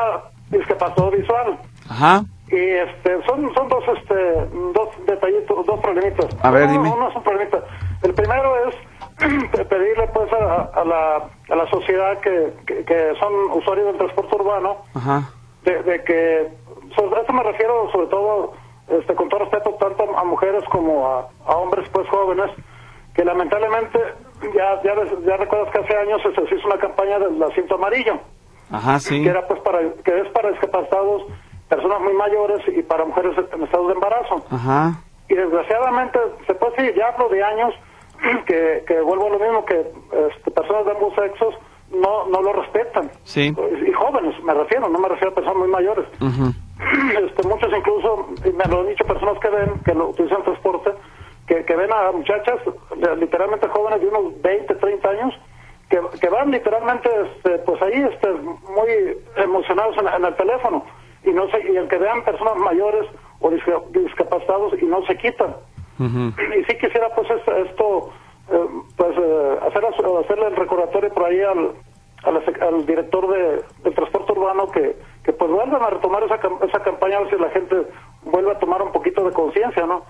discapacidad 0.50 1.10
visual. 1.10 1.58
Ajá. 1.88 2.24
Y 2.46 2.54
este, 2.54 3.18
son, 3.26 3.52
son 3.54 3.68
dos, 3.68 3.84
este, 3.98 4.14
dos 4.72 4.88
detallitos, 5.04 5.66
dos 5.66 5.80
problemitas. 5.80 6.26
A 6.42 6.50
ver, 6.52 6.70
dime. 6.70 6.88
Uno 6.88 7.08
es 7.10 7.16
un 7.16 7.22
problemita. 7.24 7.58
El 8.04 8.14
primero 8.14 8.68
es 8.68 8.76
pedirle 9.68 10.08
pues 10.14 10.32
a, 10.32 10.84
la, 10.84 11.28
a 11.50 11.56
la 11.56 11.70
sociedad 11.70 12.18
que, 12.20 12.52
que, 12.66 13.12
son 13.18 13.32
usuarios 13.52 13.86
del 13.88 13.96
transporte 13.96 14.36
urbano 14.36 14.78
De, 15.64 16.02
que 16.04 16.48
a 16.96 17.20
esto 17.20 17.32
me 17.32 17.42
refiero 17.42 17.90
sobre 17.90 18.06
todo 18.06 18.54
este 18.88 19.14
con 19.14 19.28
todo 19.28 19.40
respeto 19.40 19.74
tanto 19.74 20.16
a 20.16 20.24
mujeres 20.24 20.64
como 20.70 21.06
a, 21.06 21.28
hombres 21.56 21.88
pues 21.90 22.08
jóvenes 22.08 22.50
que 23.14 23.24
lamentablemente 23.24 23.98
ya 24.54 24.80
ya, 24.82 24.94
ya 25.26 25.36
recuerdas 25.36 25.70
que 25.72 25.78
hace 25.78 25.96
años 25.96 26.22
se, 26.22 26.54
hizo 26.54 26.66
una 26.66 26.78
campaña 26.78 27.18
del 27.18 27.42
asiento 27.42 27.74
amarillo 27.74 28.18
Ajá, 28.70 29.00
sí. 29.00 29.22
que 29.22 29.28
era 29.30 29.46
pues 29.46 29.60
para 29.60 29.80
que 30.04 30.20
es 30.20 30.28
para 30.28 30.50
discapacitados 30.50 31.24
personas 31.68 32.00
muy 32.00 32.14
mayores 32.14 32.60
y 32.68 32.82
para 32.82 33.04
mujeres 33.04 33.36
en 33.52 33.62
estado 33.64 33.88
de 33.88 33.94
embarazo 33.94 34.44
Ajá. 34.50 35.02
y 35.28 35.34
desgraciadamente 35.34 36.18
se 36.46 36.54
puede 36.54 36.76
decir 36.76 36.94
ya 36.96 37.08
hablo 37.08 37.28
de 37.28 37.42
años 37.42 37.74
que, 38.46 38.84
que 38.86 39.00
vuelvo 39.00 39.26
a 39.26 39.30
lo 39.30 39.38
mismo 39.38 39.64
que 39.64 39.80
este, 40.28 40.50
personas 40.50 40.84
de 40.86 40.92
ambos 40.92 41.14
sexos 41.14 41.54
no 41.90 42.26
no 42.26 42.42
lo 42.42 42.52
respetan. 42.52 43.10
Sí. 43.24 43.54
Y 43.86 43.92
jóvenes, 43.92 44.42
me 44.42 44.54
refiero, 44.54 44.88
no 44.88 44.98
me 44.98 45.08
refiero 45.08 45.30
a 45.30 45.34
personas 45.34 45.58
muy 45.58 45.68
mayores. 45.68 46.06
este, 47.24 47.48
muchos 47.48 47.72
incluso, 47.76 48.28
me 48.44 48.64
lo 48.64 48.80
han 48.80 48.88
dicho 48.88 49.04
personas 49.04 49.38
que 49.40 49.48
ven, 49.48 49.80
que 49.84 49.94
lo 49.94 50.08
utilizan 50.08 50.42
transporte, 50.42 50.92
que, 51.46 51.64
que 51.64 51.76
ven 51.76 51.92
a 51.92 52.12
muchachas 52.12 52.60
literalmente 53.18 53.68
jóvenes 53.68 54.00
de 54.00 54.08
unos 54.08 54.40
20, 54.42 54.74
30 54.74 55.08
años, 55.08 55.34
que, 55.88 56.00
que 56.20 56.28
van 56.28 56.50
literalmente 56.50 57.08
este, 57.08 57.58
pues 57.58 57.80
ahí 57.82 58.06
este, 58.12 58.30
muy 58.32 59.16
emocionados 59.36 59.96
en, 59.96 60.24
el 60.24 60.36
teléfono 60.36 60.84
y 61.24 61.30
no 61.30 61.48
se, 61.50 61.72
y 61.72 61.76
el 61.76 61.88
que 61.88 61.98
vean 61.98 62.22
personas 62.24 62.56
mayores 62.56 63.06
o 63.40 63.50
discapacitados 63.50 64.74
y 64.80 64.84
no 64.84 65.04
se 65.06 65.16
quitan. 65.16 65.56
Y 65.98 66.64
sí 66.64 66.78
quisiera 66.78 67.08
pues 67.14 67.28
esto, 67.30 68.10
eh, 68.52 68.66
pues 68.96 69.16
eh, 69.18 69.58
hacer, 69.66 69.84
hacerle 69.84 70.46
el 70.46 70.56
recordatorio 70.56 71.12
por 71.12 71.24
ahí 71.24 71.40
al, 71.40 71.72
al, 72.24 72.86
director 72.86 73.28
de, 73.28 73.62
del 73.82 73.94
transporte 73.94 74.32
urbano 74.32 74.68
que, 74.68 74.96
que 75.24 75.32
pues 75.32 75.50
vuelvan 75.50 75.82
a 75.82 75.90
retomar 75.90 76.22
esa, 76.22 76.36
esa 76.36 76.82
campaña 76.82 77.16
a 77.16 77.20
ver 77.20 77.30
si 77.30 77.42
la 77.42 77.50
gente 77.50 77.76
vuelve 78.24 78.52
a 78.52 78.58
tomar 78.58 78.82
un 78.82 78.92
poquito 78.92 79.24
de 79.24 79.32
conciencia, 79.32 79.86
¿no? 79.86 80.04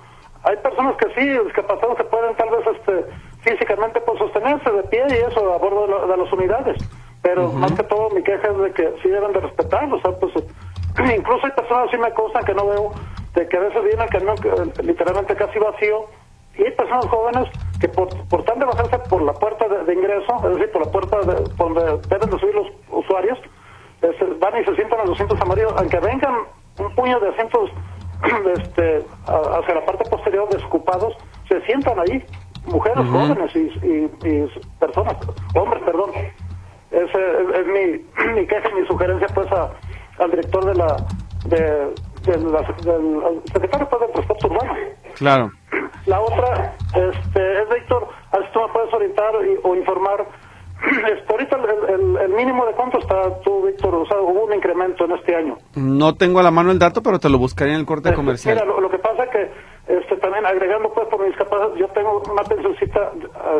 Hay 0.44 0.56
personas 0.58 0.96
que 0.96 1.08
sí, 1.14 1.28
discapacitados 1.44 1.96
que 1.96 2.04
pueden 2.04 2.36
tal 2.36 2.50
vez 2.50 2.66
este 2.66 3.04
físicamente 3.40 4.00
pues 4.00 4.18
sostenerse 4.18 4.70
de 4.70 4.82
pie 4.84 5.04
y 5.10 5.30
eso 5.30 5.52
a 5.52 5.58
bordo 5.58 6.06
de, 6.06 6.16
las 6.16 6.32
unidades, 6.32 6.76
pero 7.22 7.52
más 7.52 7.72
que 7.72 7.82
todo 7.82 8.10
mi 8.10 8.22
queja 8.22 8.48
es 8.48 8.58
de 8.58 8.72
que 8.72 8.94
sí 9.02 9.08
deben 9.08 9.32
de 9.32 9.40
respetarlo, 9.40 9.96
o 9.96 10.00
sea, 10.00 10.12
pues 10.12 10.32
incluso 11.16 11.46
hay 11.46 11.52
personas 11.52 11.90
sí 11.90 11.98
me 11.98 12.12
constan 12.12 12.44
que 12.44 12.54
no 12.54 12.66
veo 12.66 12.92
de 13.38 13.46
que 13.46 13.56
a 13.56 13.60
veces 13.60 13.84
viene 13.84 14.02
el 14.02 14.10
camión 14.10 14.36
literalmente 14.82 15.36
casi 15.36 15.58
vacío 15.60 16.06
y 16.56 16.64
hay 16.64 16.72
personas 16.72 17.06
jóvenes 17.06 17.48
que 17.80 17.88
por, 17.88 18.08
por 18.26 18.42
tan 18.44 18.58
de 18.58 18.64
bajarse 18.64 18.98
por 19.08 19.22
la 19.22 19.32
puerta 19.32 19.68
de, 19.68 19.94
ingreso, 19.94 20.34
es 20.42 20.56
decir, 20.56 20.72
por 20.72 20.86
la 20.86 20.90
puerta 20.90 21.18
de, 21.20 21.44
donde 21.56 21.82
deben 22.08 22.30
de 22.30 22.38
subir 22.40 22.54
los 22.56 22.66
usuarios, 22.90 23.38
van 24.40 24.60
y 24.60 24.64
se 24.64 24.74
sientan 24.74 25.00
en 25.00 25.06
los 25.06 25.14
asientos 25.14 25.40
amarillos, 25.40 25.72
aunque 25.76 26.00
vengan 26.00 26.34
un 26.78 26.94
puño 26.96 27.20
de 27.20 27.28
asientos 27.28 27.70
este, 28.56 29.04
hacia 29.26 29.74
la 29.74 29.84
parte 29.86 30.10
posterior 30.10 30.48
desocupados, 30.48 31.16
se 31.48 31.60
sientan 31.60 31.96
ahí, 32.00 32.24
mujeres 32.66 33.08
jóvenes 33.08 33.54
y, 33.54 34.08
personas, 34.80 35.14
hombres, 35.54 35.82
perdón. 35.84 36.10
Ese 36.90 37.60
es, 37.60 37.66
mi, 37.66 38.32
mi 38.34 38.46
queja 38.48 38.68
y 38.70 38.80
mi 38.80 38.86
sugerencia 38.88 39.28
pues 39.32 39.46
al 39.52 40.30
director 40.30 40.64
de 40.64 40.74
la 40.74 40.96
de, 41.46 41.94
del, 42.32 42.52
del 42.52 43.42
secretario 43.52 43.88
pues, 43.88 44.00
del 44.00 44.12
transporte 44.12 44.46
urbano. 44.46 44.74
Claro. 45.16 45.50
La 46.06 46.20
otra 46.20 46.74
este, 46.88 47.62
es, 47.62 47.68
Víctor, 47.68 48.08
a 48.32 48.38
ver 48.38 48.46
si 48.46 48.52
tú 48.52 48.60
me 48.60 48.68
puedes 48.68 48.94
orientar 48.94 49.32
o 49.62 49.74
informar. 49.74 50.26
Este, 50.78 51.32
ahorita 51.32 51.56
el, 51.88 52.16
el, 52.18 52.28
mínimo 52.34 52.64
de 52.64 52.72
cuánto 52.72 52.98
está 52.98 53.40
tú, 53.40 53.66
Víctor, 53.66 53.96
o 53.96 54.06
sea, 54.06 54.20
hubo 54.20 54.44
un 54.44 54.54
incremento 54.54 55.06
en 55.06 55.12
este 55.12 55.34
año. 55.34 55.56
No 55.74 56.14
tengo 56.14 56.38
a 56.38 56.44
la 56.44 56.52
mano 56.52 56.70
el 56.70 56.78
dato, 56.78 57.02
pero 57.02 57.18
te 57.18 57.28
lo 57.28 57.36
buscaría 57.36 57.74
en 57.74 57.80
el 57.80 57.86
corte 57.86 58.10
este, 58.10 58.16
comercial. 58.16 58.54
Mira, 58.54 58.80
lo, 58.80 58.88
que 58.88 58.98
pasa 58.98 59.24
es 59.24 59.30
que 59.30 59.50
este, 59.88 60.16
también 60.18 60.46
agregando 60.46 60.92
pues 60.92 61.08
por 61.08 61.20
mi 61.20 61.26
discapacidad, 61.26 61.74
yo 61.74 61.88
tengo 61.88 62.22
una 62.30 62.44
pensioncita, 62.44 63.10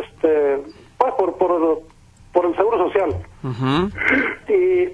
este, 0.01 0.63
pues 0.97 1.13
por, 1.15 1.37
por, 1.37 1.81
por 2.31 2.45
el 2.45 2.55
seguro 2.55 2.87
social. 2.87 3.15
y, 4.47 4.87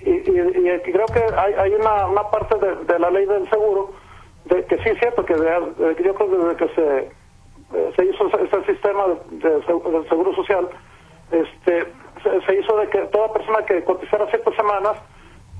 y, 0.00 0.10
y, 0.10 0.92
creo 0.92 1.06
que 1.06 1.22
hay, 1.36 1.54
hay 1.54 1.74
una, 1.74 2.06
una 2.06 2.22
parte 2.30 2.58
de, 2.58 2.76
de 2.84 2.98
la 2.98 3.10
ley 3.10 3.26
del 3.26 3.48
seguro 3.50 3.90
de, 4.44 4.64
que 4.66 4.76
sí 4.78 4.90
es 4.90 4.98
cierto 4.98 5.24
que, 5.24 5.34
de, 5.34 5.50
yo 5.78 6.14
creo 6.14 6.14
que 6.14 6.36
desde 6.36 6.56
que 6.56 6.68
se, 6.74 6.98
eh, 6.98 7.92
se 7.96 8.04
hizo 8.04 8.26
ese 8.38 8.72
sistema 8.72 9.04
de, 9.30 9.48
del 9.50 10.08
seguro 10.08 10.34
social, 10.34 10.68
este 11.30 11.86
se, 12.46 12.58
hizo 12.58 12.76
de 12.78 12.88
que 12.88 12.98
toda 13.06 13.32
persona 13.32 13.64
que 13.66 13.84
cotizara 13.84 14.26
ciertas 14.28 14.54
semanas, 14.54 14.96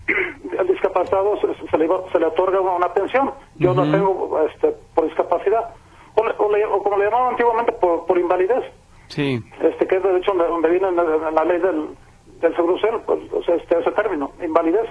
el 0.59 0.66
discapacitado 0.66 1.38
se, 1.40 1.47
le, 1.78 1.88
se 2.12 2.18
le 2.18 2.26
otorga 2.26 2.61
una, 2.61 2.92
pensión. 2.92 3.33
Yo 3.56 3.75
no 3.75 3.90
tengo 3.90 4.47
este, 4.50 4.75
por 4.94 5.04
discapacidad. 5.04 5.75
O, 6.14 6.23
o, 6.23 6.83
como 6.83 6.99
le 6.99 7.04
llamaban 7.04 7.30
antiguamente, 7.30 7.73
por, 7.73 8.06
por 8.06 8.18
invalidez. 8.18 8.64
Sí. 9.09 9.42
Este, 9.61 9.87
que 9.87 9.97
es 9.97 10.02
de 10.02 10.18
hecho 10.18 10.33
donde, 10.33 10.71
viene 10.71 10.90
la, 10.92 11.44
ley 11.44 11.59
del, 11.59 11.88
del 12.41 12.55
seguro 12.55 12.79
social, 12.79 13.03
pues, 13.07 13.21
o 13.33 13.43
sea, 13.43 13.55
este, 13.57 13.79
ese 13.79 13.91
término, 13.93 14.33
invalidez. 14.43 14.88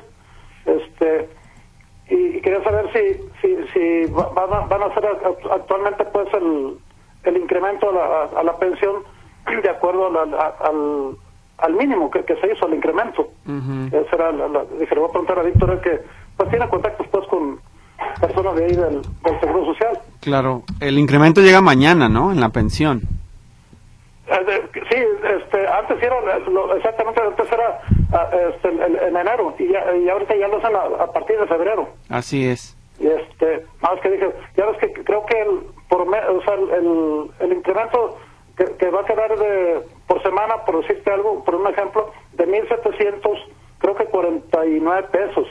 Este, 0.66 1.30
y, 2.10 2.42
quería 2.42 2.64
saber 2.64 2.86
si, 2.94 3.22
si, 3.42 3.56
si 3.74 4.12
van, 4.12 4.54
a, 4.54 4.66
van 4.66 4.84
a 4.84 4.86
hacer 4.86 5.06
actualmente 5.52 6.06
pues 6.06 6.28
el, 6.34 6.78
el 7.24 7.38
incremento 7.38 7.90
a 7.90 7.94
la, 7.94 8.40
a 8.40 8.44
la 8.44 8.58
pensión 8.58 9.04
de 9.64 9.70
acuerdo 9.70 10.08
al, 10.08 10.34
al, 11.60 11.74
mínimo 11.74 12.10
que, 12.12 12.24
que, 12.24 12.36
se 12.38 12.52
hizo, 12.52 12.68
el 12.68 12.76
incremento. 12.76 13.30
Esa 13.92 14.16
era 14.16 14.32
la, 14.32 14.66
dije, 14.80 14.94
le 14.96 15.02
voy 15.02 15.10
a 15.10 15.12
preguntar 15.12 15.40
a 15.40 15.44
Víctor 15.44 15.82
que 15.82 16.02
pues 16.38 16.50
tiene 16.50 16.68
contactos 16.70 17.08
pues 17.08 17.28
con 17.28 17.60
personas 18.20 18.56
de 18.56 18.66
ahí 18.66 18.76
del, 18.76 19.02
del 19.02 19.40
Seguro 19.40 19.66
Social. 19.66 20.00
Claro, 20.22 20.64
el 20.80 20.98
incremento 20.98 21.42
llega 21.42 21.62
mañana, 21.62 22.10
¿no? 22.10 22.32
En 22.32 22.40
la 22.40 22.50
pensión. 22.50 23.02
Eh, 24.28 24.62
sí, 24.90 24.98
este, 25.38 25.68
antes 25.68 26.02
era, 26.02 26.16
exactamente, 26.78 27.22
antes 27.22 27.52
era 27.52 27.82
ah, 28.14 28.30
este, 28.50 28.70
en, 28.70 29.18
enero 29.18 29.54
y, 29.60 29.68
ya, 29.68 29.96
y 29.96 30.08
ahorita 30.10 30.36
ya 30.36 30.48
lo 30.48 30.58
hacen 30.58 30.76
a, 30.76 31.08
partir 31.08 31.40
de 31.40 31.48
febrero. 31.48 31.90
Así 32.10 32.48
es. 32.48 32.78
Y 33.00 33.08
este, 33.08 33.66
más 33.82 34.00
que 34.02 34.12
dije, 34.12 34.32
ya 34.56 34.66
ves 34.68 34.78
que 34.78 34.94
creo 35.04 35.26
que 35.26 35.42
el, 35.42 35.60
por 35.90 36.02
o 36.02 36.44
sea, 36.44 36.54
el, 36.54 37.30
el 37.40 37.54
incremento 37.54 38.18
que, 38.56 38.90
va 38.90 39.02
a 39.02 39.06
quedar 39.06 39.38
de, 39.38 39.82
por 40.08 40.22
semana, 40.22 40.64
por 40.66 40.82
decirte 40.82 41.12
algo, 41.12 41.44
por 41.44 41.56
un 41.56 41.68
ejemplo, 41.68 42.12
de 42.34 42.48
1.700, 42.48 43.22
creo 43.80 43.96
que 43.96 44.06
49 44.06 45.08
pesos. 45.12 45.48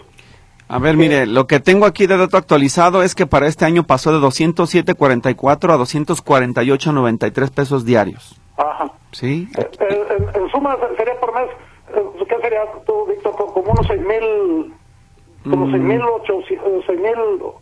A 0.73 0.79
ver, 0.79 0.97
mire, 0.97 1.27
lo 1.27 1.47
que 1.47 1.61
tengo 1.61 1.85
aquí 1.85 2.07
de 2.07 2.17
dato 2.17 2.39
actualizado 2.39 3.03
es 3.03 3.15
que 3.15 3.27
para 3.27 3.47
este 3.47 3.67
año 3.67 3.85
pasó 3.85 4.11
de 4.11 4.27
207.44 4.27 5.71
a 5.71 5.77
248.93 5.77 7.51
pesos 7.51 7.85
diarios. 7.85 8.41
Ajá. 8.57 8.91
¿Sí? 9.11 9.49
Eh, 9.59 9.71
eh, 9.81 10.07
en, 10.35 10.49
suma 10.51 10.79
sería 10.97 11.21
por 11.21 11.35
mes, 11.35 11.51
eh, 11.95 12.25
¿qué 12.27 12.37
sería 12.41 12.61
tú, 12.87 13.07
Víctor? 13.07 13.37
Como 13.37 13.71
unos 13.71 13.87
6.000, 13.87 14.73
como 15.45 15.67
mm. 15.67 15.75
6.000, 15.75 17.55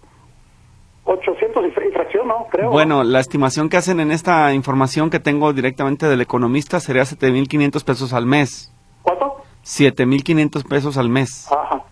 800 1.04 1.64
y 1.66 1.70
fracción, 1.92 2.28
¿no? 2.28 2.46
Creo. 2.48 2.70
Bueno, 2.70 3.02
la 3.02 3.18
estimación 3.18 3.68
que 3.68 3.76
hacen 3.76 3.98
en 3.98 4.12
esta 4.12 4.54
información 4.54 5.10
que 5.10 5.18
tengo 5.18 5.52
directamente 5.52 6.06
del 6.06 6.20
economista 6.20 6.78
sería 6.78 7.02
7.500 7.02 7.84
pesos 7.84 8.12
al 8.12 8.26
mes. 8.26 8.72
¿Cuánto? 9.02 9.42
7.500 9.64 10.68
pesos 10.68 10.96
al 10.96 11.08
mes. 11.08 11.48
Ajá. 11.50 11.89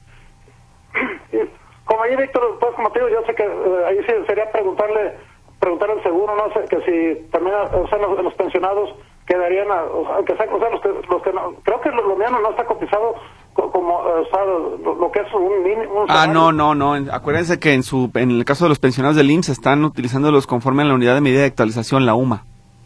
Ahí, 2.08 2.16
Víctor, 2.16 2.56
pues 2.58 2.74
como 2.74 2.90
te 2.90 3.00
digo, 3.00 3.10
yo 3.10 3.26
sé 3.26 3.34
que 3.34 3.42
eh, 3.42 3.86
ahí 3.86 3.98
sí 4.06 4.12
sería 4.26 4.50
preguntarle, 4.50 5.16
preguntar 5.60 5.90
al 5.90 6.02
seguro, 6.02 6.34
no 6.36 6.52
sé, 6.54 6.66
que 6.68 6.80
si 6.82 7.30
también, 7.30 7.54
o 7.54 7.86
sea, 7.88 7.98
los, 7.98 8.22
los 8.22 8.34
pensionados 8.34 8.94
quedarían, 9.26 9.66
aunque 9.70 10.34
sea, 10.36 10.46
o 10.50 10.58
sea, 10.58 10.70
los 10.70 10.80
que, 10.80 10.88
los 10.88 11.22
que 11.22 11.32
no, 11.34 11.52
creo 11.62 11.80
que 11.82 11.90
lo, 11.90 12.16
mío 12.16 12.30
no 12.30 12.50
está 12.50 12.64
cotizado 12.64 13.14
como 13.52 13.98
o 13.98 14.94
lo, 14.98 15.12
que 15.12 15.20
es 15.20 15.34
un 15.34 15.62
mínimo. 15.62 16.06
Ah, 16.08 16.26
no, 16.26 16.50
no, 16.52 16.74
no. 16.74 16.94
Acuérdense 17.12 17.58
que 17.58 17.74
en 17.74 17.82
su 17.82 18.10
en 18.14 18.30
el 18.30 18.44
caso 18.44 18.64
de 18.64 18.70
los 18.70 18.78
pensionados 18.78 19.16
del 19.16 19.30
IMSS 19.30 19.50
están 19.50 19.84
utilizándolos 19.84 20.46
conforme 20.46 20.82
a 20.82 20.86
la 20.86 20.94
unidad 20.94 21.14
de 21.14 21.20
medida 21.20 21.40
de 21.40 21.46
actualización, 21.46 22.06
la 22.06 22.14
UMA. 22.14 22.44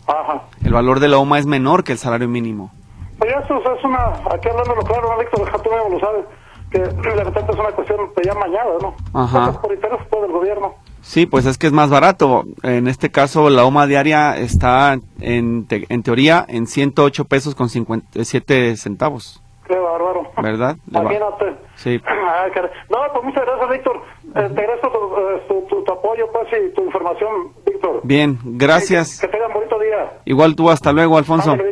Ajá. 0.09 0.43
El 0.64 0.73
valor 0.73 0.99
de 0.99 1.09
la 1.09 1.19
UMA 1.19 1.38
es 1.38 1.47
menor 1.47 1.85
que 1.85 1.93
el 1.93 1.99
salario 1.99 2.26
mínimo. 2.26 2.73
Pues 3.19 3.31
eso 3.45 3.75
es 3.75 3.85
una, 3.85 4.07
aquí 4.33 4.49
hablando 4.49 4.75
claro, 4.75 5.12
¿no, 5.12 5.19
Víctor? 5.19 5.62
Tú 5.62 5.71
mismo 5.71 5.91
lo 5.91 6.00
sabes, 6.00 6.25
que 6.73 6.79
de 6.79 7.25
repente 7.25 7.52
es 7.52 7.59
una 7.59 7.71
cuestión 7.73 7.99
pues, 8.14 8.26
ya 8.26 8.35
mañana, 8.35 8.71
¿no? 8.81 8.95
Ajá. 9.12 9.61
por 9.61 9.73
interés 9.73 10.00
pues, 10.09 10.23
del 10.23 10.33
gobierno. 10.33 10.75
Sí, 11.02 11.26
pues 11.26 11.47
es 11.47 11.59
que 11.59 11.67
es 11.67 11.73
más 11.73 11.91
barato. 11.91 12.45
En 12.62 12.88
este 12.88 13.11
caso, 13.11 13.50
la 13.50 13.64
UMA 13.64 13.87
diaria 13.87 14.37
está 14.37 14.97
en, 15.21 15.67
en 15.69 16.02
teoría 16.02 16.45
en 16.49 16.67
108 16.67 17.25
pesos 17.26 17.55
con 17.55 17.69
57 17.69 18.76
centavos. 18.76 19.43
Qué 19.67 19.76
bárbaro. 19.79 20.31
¿Verdad? 20.43 20.76
Imagínate. 20.91 21.57
Sí. 21.76 22.00
no, 22.91 22.99
pues 23.12 23.25
muchas 23.25 23.45
gracias, 23.47 23.71
Víctor. 23.71 24.02
Eh, 24.35 24.50
te 24.55 24.61
agradezco 24.61 25.17
eh, 25.19 25.43
tu, 25.49 25.85
tu, 25.85 25.93
apoyo 25.93 26.29
pues, 26.33 26.49
y 26.52 26.75
tu 26.75 26.85
información, 26.85 27.52
Víctor. 27.64 28.00
Bien, 28.02 28.38
gracias. 28.45 29.21
que, 29.21 29.29
tengan 29.29 29.52
bonito 29.52 29.79
día. 29.79 30.21
Igual 30.25 30.57
tú, 30.57 30.71
hasta 30.71 30.93
luego, 30.93 31.17
Alfonso. 31.17 31.52
Víctor, 31.52 31.72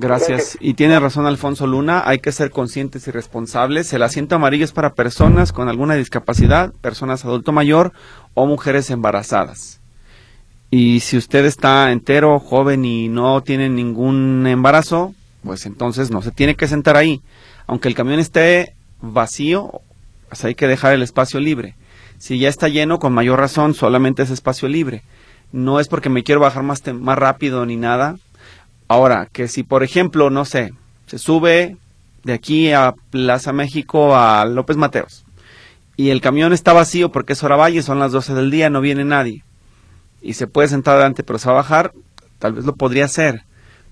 gracias. 0.00 0.58
Y 0.60 0.74
tiene 0.74 0.98
razón 0.98 1.26
Alfonso 1.26 1.66
Luna, 1.66 2.02
hay 2.04 2.18
que 2.18 2.32
ser 2.32 2.50
conscientes 2.50 3.06
y 3.06 3.10
responsables. 3.10 3.92
El 3.92 4.02
asiento 4.02 4.34
amarillo 4.34 4.64
es 4.64 4.72
para 4.72 4.94
personas 4.94 5.52
con 5.52 5.68
alguna 5.68 5.94
discapacidad, 5.94 6.72
personas 6.80 7.24
adulto 7.24 7.52
mayor 7.52 7.92
o 8.34 8.46
mujeres 8.46 8.90
embarazadas. 8.90 9.80
Y 10.70 11.00
si 11.00 11.16
usted 11.16 11.44
está 11.44 11.90
entero, 11.92 12.38
joven 12.38 12.84
y 12.84 13.08
no 13.08 13.42
tiene 13.42 13.68
ningún 13.68 14.46
embarazo, 14.46 15.14
pues 15.42 15.66
entonces 15.66 16.10
no 16.10 16.22
se 16.22 16.30
tiene 16.30 16.54
que 16.54 16.68
sentar 16.68 16.96
ahí. 16.96 17.22
Aunque 17.66 17.88
el 17.88 17.94
camión 17.94 18.20
esté 18.20 18.74
vacío, 19.00 19.80
pues 20.28 20.44
hay 20.44 20.54
que 20.54 20.68
dejar 20.68 20.94
el 20.94 21.02
espacio 21.02 21.40
libre. 21.40 21.74
Si 22.18 22.38
ya 22.38 22.48
está 22.48 22.68
lleno, 22.68 22.98
con 22.98 23.12
mayor 23.12 23.38
razón, 23.38 23.74
solamente 23.74 24.22
es 24.22 24.30
espacio 24.30 24.68
libre. 24.68 25.02
No 25.52 25.80
es 25.80 25.88
porque 25.88 26.10
me 26.10 26.22
quiero 26.22 26.40
bajar 26.40 26.62
más, 26.62 26.82
más 26.94 27.18
rápido 27.18 27.66
ni 27.66 27.76
nada. 27.76 28.16
Ahora, 28.90 29.28
que 29.32 29.46
si 29.46 29.62
por 29.62 29.84
ejemplo, 29.84 30.30
no 30.30 30.44
sé, 30.44 30.74
se 31.06 31.18
sube 31.18 31.76
de 32.24 32.32
aquí 32.32 32.72
a 32.72 32.92
Plaza 33.10 33.52
México 33.52 34.16
a 34.16 34.44
López 34.44 34.76
Mateos 34.76 35.24
y 35.96 36.10
el 36.10 36.20
camión 36.20 36.52
está 36.52 36.72
vacío 36.72 37.12
porque 37.12 37.34
es 37.34 37.42
hora 37.44 37.54
valle, 37.54 37.84
son 37.84 38.00
las 38.00 38.10
12 38.10 38.34
del 38.34 38.50
día, 38.50 38.68
no 38.68 38.80
viene 38.80 39.04
nadie 39.04 39.44
y 40.20 40.32
se 40.32 40.48
puede 40.48 40.66
sentar 40.66 40.96
adelante 40.96 41.22
pero 41.22 41.38
se 41.38 41.46
va 41.46 41.52
a 41.52 41.62
bajar, 41.62 41.92
tal 42.40 42.54
vez 42.54 42.64
lo 42.64 42.74
podría 42.74 43.04
hacer 43.04 43.44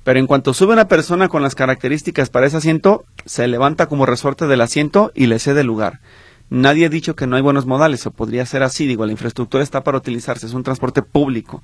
pero 0.02 0.19
en 0.19 0.26
cuanto 0.26 0.52
sube 0.52 0.73
una 0.73 0.88
persona 0.88 1.28
con 1.28 1.43
las 1.43 1.55
características 1.55 2.28
para 2.28 2.47
ese 2.47 2.57
asiento, 2.57 3.05
se 3.25 3.47
levanta 3.47 3.87
como 3.87 4.05
resorte 4.05 4.49
del 4.49 4.62
asiento 4.62 5.12
y 5.14 5.26
le 5.26 5.38
cede 5.38 5.62
lugar. 5.62 6.00
Nadie 6.50 6.87
ha 6.87 6.88
dicho 6.88 7.14
que 7.14 7.26
no 7.26 7.37
hay 7.37 7.43
buenos 7.43 7.67
modales, 7.67 8.07
o 8.07 8.11
podría 8.11 8.47
ser 8.47 8.62
así, 8.62 8.87
digo, 8.87 9.05
la 9.05 9.12
infraestructura 9.12 9.62
está 9.62 9.85
para 9.85 9.99
utilizarse, 9.99 10.47
es 10.47 10.55
un 10.55 10.62
transporte 10.62 11.02
público. 11.02 11.62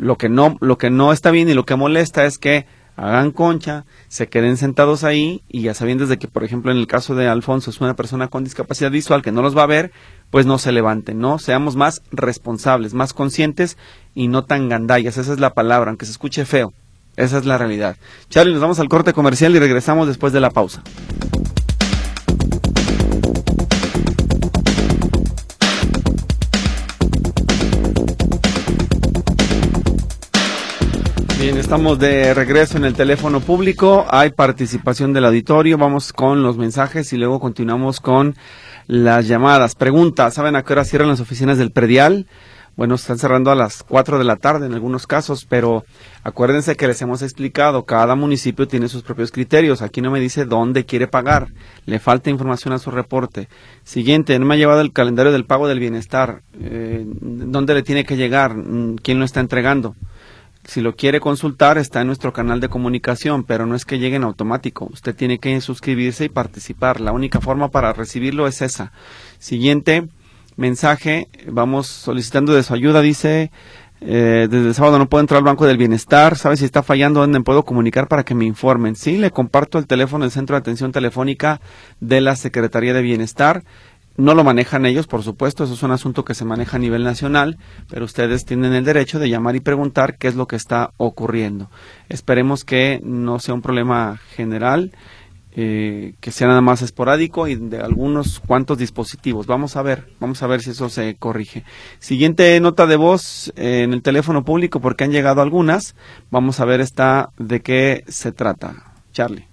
Lo 0.00 0.16
que 0.16 0.30
no, 0.30 0.56
lo 0.60 0.78
que 0.78 0.88
no 0.88 1.12
está 1.12 1.30
bien 1.30 1.50
y 1.50 1.54
lo 1.54 1.66
que 1.66 1.76
molesta 1.76 2.24
es 2.24 2.38
que 2.38 2.64
hagan 2.96 3.32
concha, 3.32 3.84
se 4.08 4.28
queden 4.28 4.56
sentados 4.56 5.04
ahí 5.04 5.42
y 5.46 5.62
ya 5.62 5.74
sabiendo 5.74 6.04
desde 6.04 6.18
que, 6.18 6.26
por 6.26 6.42
ejemplo, 6.42 6.72
en 6.72 6.78
el 6.78 6.86
caso 6.86 7.14
de 7.14 7.28
Alfonso 7.28 7.68
es 7.68 7.82
una 7.82 7.94
persona 7.94 8.28
con 8.28 8.42
discapacidad 8.42 8.90
visual 8.90 9.20
que 9.20 9.30
no 9.30 9.42
los 9.42 9.56
va 9.56 9.64
a 9.64 9.66
ver, 9.66 9.92
pues 10.30 10.46
no 10.46 10.58
se 10.58 10.72
levanten, 10.72 11.18
¿no? 11.18 11.38
Seamos 11.38 11.76
más 11.76 12.02
responsables, 12.12 12.94
más 12.94 13.12
conscientes 13.12 13.76
y 14.14 14.28
no 14.28 14.44
tan 14.44 14.70
gandallas, 14.70 15.18
esa 15.18 15.34
es 15.34 15.38
la 15.38 15.52
palabra, 15.52 15.90
aunque 15.90 16.06
se 16.06 16.12
escuche 16.12 16.46
feo. 16.46 16.72
Esa 17.16 17.36
es 17.36 17.44
la 17.44 17.58
realidad. 17.58 17.96
Charlie, 18.30 18.52
nos 18.52 18.62
vamos 18.62 18.80
al 18.80 18.88
corte 18.88 19.12
comercial 19.12 19.54
y 19.54 19.58
regresamos 19.58 20.06
después 20.06 20.32
de 20.32 20.40
la 20.40 20.50
pausa. 20.50 20.82
Bien, 31.50 31.58
estamos 31.58 31.98
de 31.98 32.32
regreso 32.32 32.76
en 32.76 32.84
el 32.84 32.94
teléfono 32.94 33.40
público. 33.40 34.06
Hay 34.08 34.30
participación 34.30 35.12
del 35.12 35.24
auditorio. 35.24 35.78
Vamos 35.78 36.12
con 36.12 36.44
los 36.44 36.56
mensajes 36.56 37.12
y 37.12 37.16
luego 37.16 37.40
continuamos 37.40 37.98
con 37.98 38.36
las 38.86 39.26
llamadas. 39.26 39.74
Pregunta, 39.74 40.30
¿saben 40.30 40.54
a 40.54 40.62
qué 40.62 40.74
hora 40.74 40.84
cierran 40.84 41.08
las 41.08 41.18
oficinas 41.18 41.58
del 41.58 41.72
predial? 41.72 42.28
bueno, 42.76 42.94
están 42.94 43.18
cerrando 43.18 43.50
a 43.50 43.54
las 43.54 43.82
4 43.82 44.18
de 44.18 44.24
la 44.24 44.36
tarde 44.36 44.64
en 44.64 44.72
algunos 44.72 45.06
casos, 45.06 45.44
pero 45.44 45.84
acuérdense 46.22 46.76
que 46.76 46.86
les 46.86 47.02
hemos 47.02 47.20
explicado, 47.20 47.84
cada 47.84 48.14
municipio 48.14 48.66
tiene 48.66 48.88
sus 48.88 49.02
propios 49.02 49.32
criterios. 49.32 49.82
Aquí 49.82 50.00
no 50.00 50.10
me 50.10 50.18
dice 50.18 50.46
dónde 50.46 50.86
quiere 50.86 51.06
pagar, 51.06 51.48
le 51.84 51.98
falta 51.98 52.30
información 52.30 52.72
a 52.72 52.78
su 52.78 52.90
reporte. 52.90 53.48
Siguiente, 53.84 54.38
no 54.38 54.46
me 54.46 54.54
ha 54.54 54.56
llevado 54.56 54.80
el 54.80 54.94
calendario 54.94 55.30
del 55.30 55.44
pago 55.44 55.68
del 55.68 55.78
bienestar, 55.78 56.40
eh, 56.58 57.04
dónde 57.04 57.74
le 57.74 57.82
tiene 57.82 58.04
que 58.04 58.16
llegar, 58.16 58.56
mm, 58.56 58.96
quién 59.02 59.18
lo 59.18 59.26
está 59.26 59.40
entregando. 59.40 59.94
Si 60.64 60.80
lo 60.80 60.94
quiere 60.94 61.20
consultar, 61.20 61.78
está 61.78 62.02
en 62.02 62.06
nuestro 62.06 62.32
canal 62.32 62.60
de 62.60 62.68
comunicación, 62.68 63.44
pero 63.44 63.66
no 63.66 63.74
es 63.74 63.84
que 63.84 63.98
llegue 63.98 64.16
en 64.16 64.24
automático. 64.24 64.88
Usted 64.92 65.14
tiene 65.14 65.38
que 65.38 65.60
suscribirse 65.60 66.26
y 66.26 66.28
participar. 66.28 67.00
La 67.00 67.12
única 67.12 67.40
forma 67.40 67.70
para 67.70 67.92
recibirlo 67.92 68.46
es 68.46 68.60
esa. 68.62 68.92
Siguiente, 69.38 70.08
mensaje, 70.56 71.28
vamos 71.46 71.86
solicitando 71.86 72.52
de 72.52 72.62
su 72.62 72.74
ayuda, 72.74 73.00
dice, 73.00 73.50
eh, 74.02 74.48
desde 74.50 74.68
el 74.68 74.74
sábado 74.74 74.98
no 74.98 75.08
puedo 75.08 75.20
entrar 75.20 75.38
al 75.38 75.44
Banco 75.44 75.66
del 75.66 75.76
Bienestar, 75.76 76.36
¿sabe 76.36 76.56
si 76.56 76.64
está 76.64 76.82
fallando? 76.82 77.20
¿Dónde 77.20 77.40
puedo 77.40 77.64
comunicar 77.64 78.08
para 78.08 78.24
que 78.24 78.34
me 78.34 78.46
informen? 78.46 78.96
Sí, 78.96 79.18
le 79.18 79.30
comparto 79.30 79.78
el 79.78 79.86
teléfono 79.86 80.24
del 80.24 80.32
Centro 80.32 80.56
de 80.56 80.60
Atención 80.60 80.92
Telefónica 80.92 81.60
de 82.00 82.20
la 82.20 82.36
Secretaría 82.36 82.94
de 82.94 83.02
Bienestar. 83.02 83.62
No 84.20 84.34
lo 84.34 84.44
manejan 84.44 84.84
ellos, 84.84 85.06
por 85.06 85.22
supuesto, 85.22 85.64
eso 85.64 85.72
es 85.72 85.82
un 85.82 85.92
asunto 85.92 86.26
que 86.26 86.34
se 86.34 86.44
maneja 86.44 86.76
a 86.76 86.80
nivel 86.80 87.04
nacional, 87.04 87.56
pero 87.88 88.04
ustedes 88.04 88.44
tienen 88.44 88.74
el 88.74 88.84
derecho 88.84 89.18
de 89.18 89.30
llamar 89.30 89.56
y 89.56 89.60
preguntar 89.60 90.18
qué 90.18 90.28
es 90.28 90.34
lo 90.34 90.46
que 90.46 90.56
está 90.56 90.92
ocurriendo. 90.98 91.70
Esperemos 92.10 92.64
que 92.64 93.00
no 93.02 93.38
sea 93.38 93.54
un 93.54 93.62
problema 93.62 94.18
general 94.36 94.92
eh, 95.56 96.12
que 96.20 96.32
sea 96.32 96.48
nada 96.48 96.60
más 96.60 96.82
esporádico 96.82 97.48
y 97.48 97.54
de 97.54 97.78
algunos 97.78 98.40
cuantos 98.40 98.76
dispositivos. 98.76 99.46
Vamos 99.46 99.76
a 99.76 99.82
ver, 99.82 100.06
vamos 100.20 100.42
a 100.42 100.46
ver 100.46 100.60
si 100.60 100.70
eso 100.70 100.90
se 100.90 101.16
corrige. 101.16 101.64
Siguiente 101.98 102.60
nota 102.60 102.86
de 102.86 102.96
voz 102.96 103.52
eh, 103.56 103.82
en 103.84 103.94
el 103.94 104.02
teléfono 104.02 104.44
público 104.44 104.80
porque 104.80 105.04
han 105.04 105.12
llegado 105.12 105.40
algunas. 105.40 105.96
Vamos 106.30 106.60
a 106.60 106.66
ver 106.66 106.80
esta 106.80 107.30
de 107.38 107.62
qué 107.62 108.04
se 108.06 108.32
trata. 108.32 108.92
Charlie. 109.12 109.49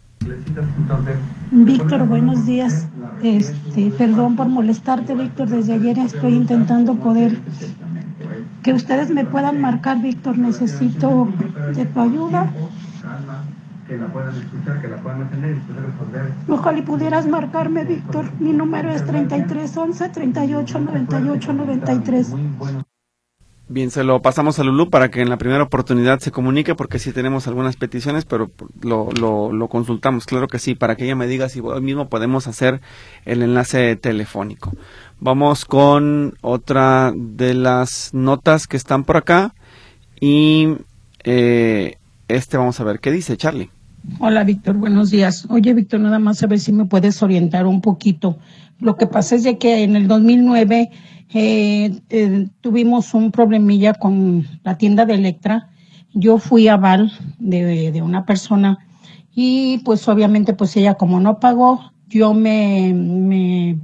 Víctor, 1.52 2.08
buenos 2.08 2.46
días. 2.46 2.88
Este, 3.24 3.92
perdón 3.92 4.36
por 4.36 4.48
molestarte, 4.48 5.16
Víctor. 5.16 5.50
Desde 5.50 5.74
ayer 5.74 5.98
estoy 6.00 6.34
intentando 6.34 6.96
poder 6.96 7.38
que 8.64 8.74
ustedes 8.74 9.10
me 9.12 9.26
puedan 9.26 9.62
marcar, 9.62 10.02
Víctor. 10.02 10.38
Necesito 10.38 11.30
de 11.76 11.86
tu 11.86 12.00
ayuda 12.00 12.52
que 13.88 13.98
la 13.98 14.08
puedan 14.08 14.36
escuchar, 14.36 14.82
que 14.82 14.88
la 14.90 14.98
puedan 14.98 15.22
atender 15.24 15.52
y 15.52 15.72
responder. 15.74 16.34
Ojalá 16.50 16.78
y 16.78 16.82
pudieras 16.82 17.28
marcarme, 17.28 17.86
Víctor. 17.86 18.26
Mi 18.40 18.52
número 18.52 18.92
es 18.92 19.06
3311 19.06 20.10
38 20.10 20.80
98 20.80 21.54
93. 21.54 22.36
Bien, 23.70 23.92
se 23.92 24.06
lo 24.06 24.22
pasamos 24.22 24.60
a 24.60 24.64
Lulú 24.64 24.90
para 24.90 25.12
que 25.12 25.22
en 25.22 25.30
la 25.30 25.38
primera 25.38 25.64
oportunidad 25.64 26.20
se 26.20 26.32
comunique, 26.32 26.74
porque 26.74 27.00
sí 27.00 27.12
tenemos 27.12 27.48
algunas 27.48 27.76
peticiones, 27.76 28.24
pero 28.24 28.50
lo, 28.82 29.10
lo, 29.20 29.52
lo 29.52 29.68
consultamos, 29.68 30.26
claro 30.26 30.48
que 30.48 30.58
sí, 30.58 30.74
para 30.74 30.96
que 30.96 31.04
ella 31.04 31.18
me 31.18 31.28
diga 31.28 31.50
si 31.50 31.60
hoy 31.60 31.82
mismo 31.82 32.08
podemos 32.08 32.48
hacer 32.48 32.80
el 33.26 33.44
enlace 33.44 33.98
telefónico. 33.98 34.72
Vamos 35.20 35.66
con 35.66 36.38
otra 36.40 37.12
de 37.14 37.56
las 37.56 38.14
notas 38.14 38.68
que 38.68 38.78
están 38.78 39.04
por 39.04 39.18
acá 39.18 39.54
y 40.22 40.78
eh, 41.26 41.98
este 42.30 42.56
vamos 42.56 42.80
a 42.80 42.86
ver 42.86 43.02
qué 43.02 43.12
dice 43.12 43.36
Charlie. 43.36 43.70
Hola, 44.20 44.46
Víctor, 44.46 44.78
buenos 44.78 45.12
días. 45.12 45.46
Oye, 45.50 45.74
Víctor, 45.74 46.00
nada 46.00 46.20
más 46.20 46.42
a 46.42 46.48
ver 46.48 46.60
si 46.60 46.72
me 46.72 46.86
puedes 46.86 47.22
orientar 47.22 47.66
un 47.66 47.82
poquito. 47.82 48.38
Lo 48.80 48.96
que 48.96 49.08
pasa 49.08 49.36
es 49.36 49.44
de 49.44 49.58
que 49.58 49.84
en 49.84 49.96
el 49.96 50.08
2009 50.08 50.92
eh, 51.34 52.00
eh, 52.10 52.48
tuvimos 52.62 53.14
un 53.14 53.32
problemilla 53.32 53.94
con 53.94 54.48
la 54.64 54.78
tienda 54.78 55.06
de 55.06 55.16
Electra. 55.16 55.70
Yo 56.14 56.38
fui 56.38 56.68
a 56.68 56.78
Val 56.78 57.12
de, 57.40 57.92
de, 57.92 58.02
una 58.02 58.26
persona 58.26 58.78
y 59.34 59.80
pues 59.80 60.08
obviamente 60.08 60.54
pues 60.54 60.76
ella 60.78 60.96
como 60.96 61.20
no 61.20 61.40
pagó, 61.40 61.92
yo 62.08 62.34
me, 62.34 62.94
me, 62.94 63.80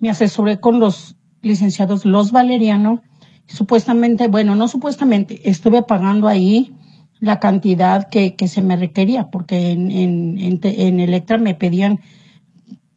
me 0.00 0.10
asesoré 0.10 0.58
con 0.58 0.80
los 0.80 1.16
licenciados 1.42 2.04
Los 2.04 2.32
Valeriano. 2.32 3.02
Supuestamente, 3.46 4.28
bueno, 4.28 4.54
no 4.54 4.68
supuestamente, 4.68 5.48
estuve 5.48 5.82
pagando 5.82 6.28
ahí 6.28 6.72
la 7.18 7.38
cantidad 7.38 8.08
que, 8.08 8.34
que 8.34 8.48
se 8.48 8.62
me 8.62 8.76
requería, 8.76 9.30
porque 9.30 9.72
en, 9.72 9.90
en, 9.90 10.60
en, 10.62 11.00
Electra 11.00 11.36
me 11.36 11.54
pedían 11.54 12.00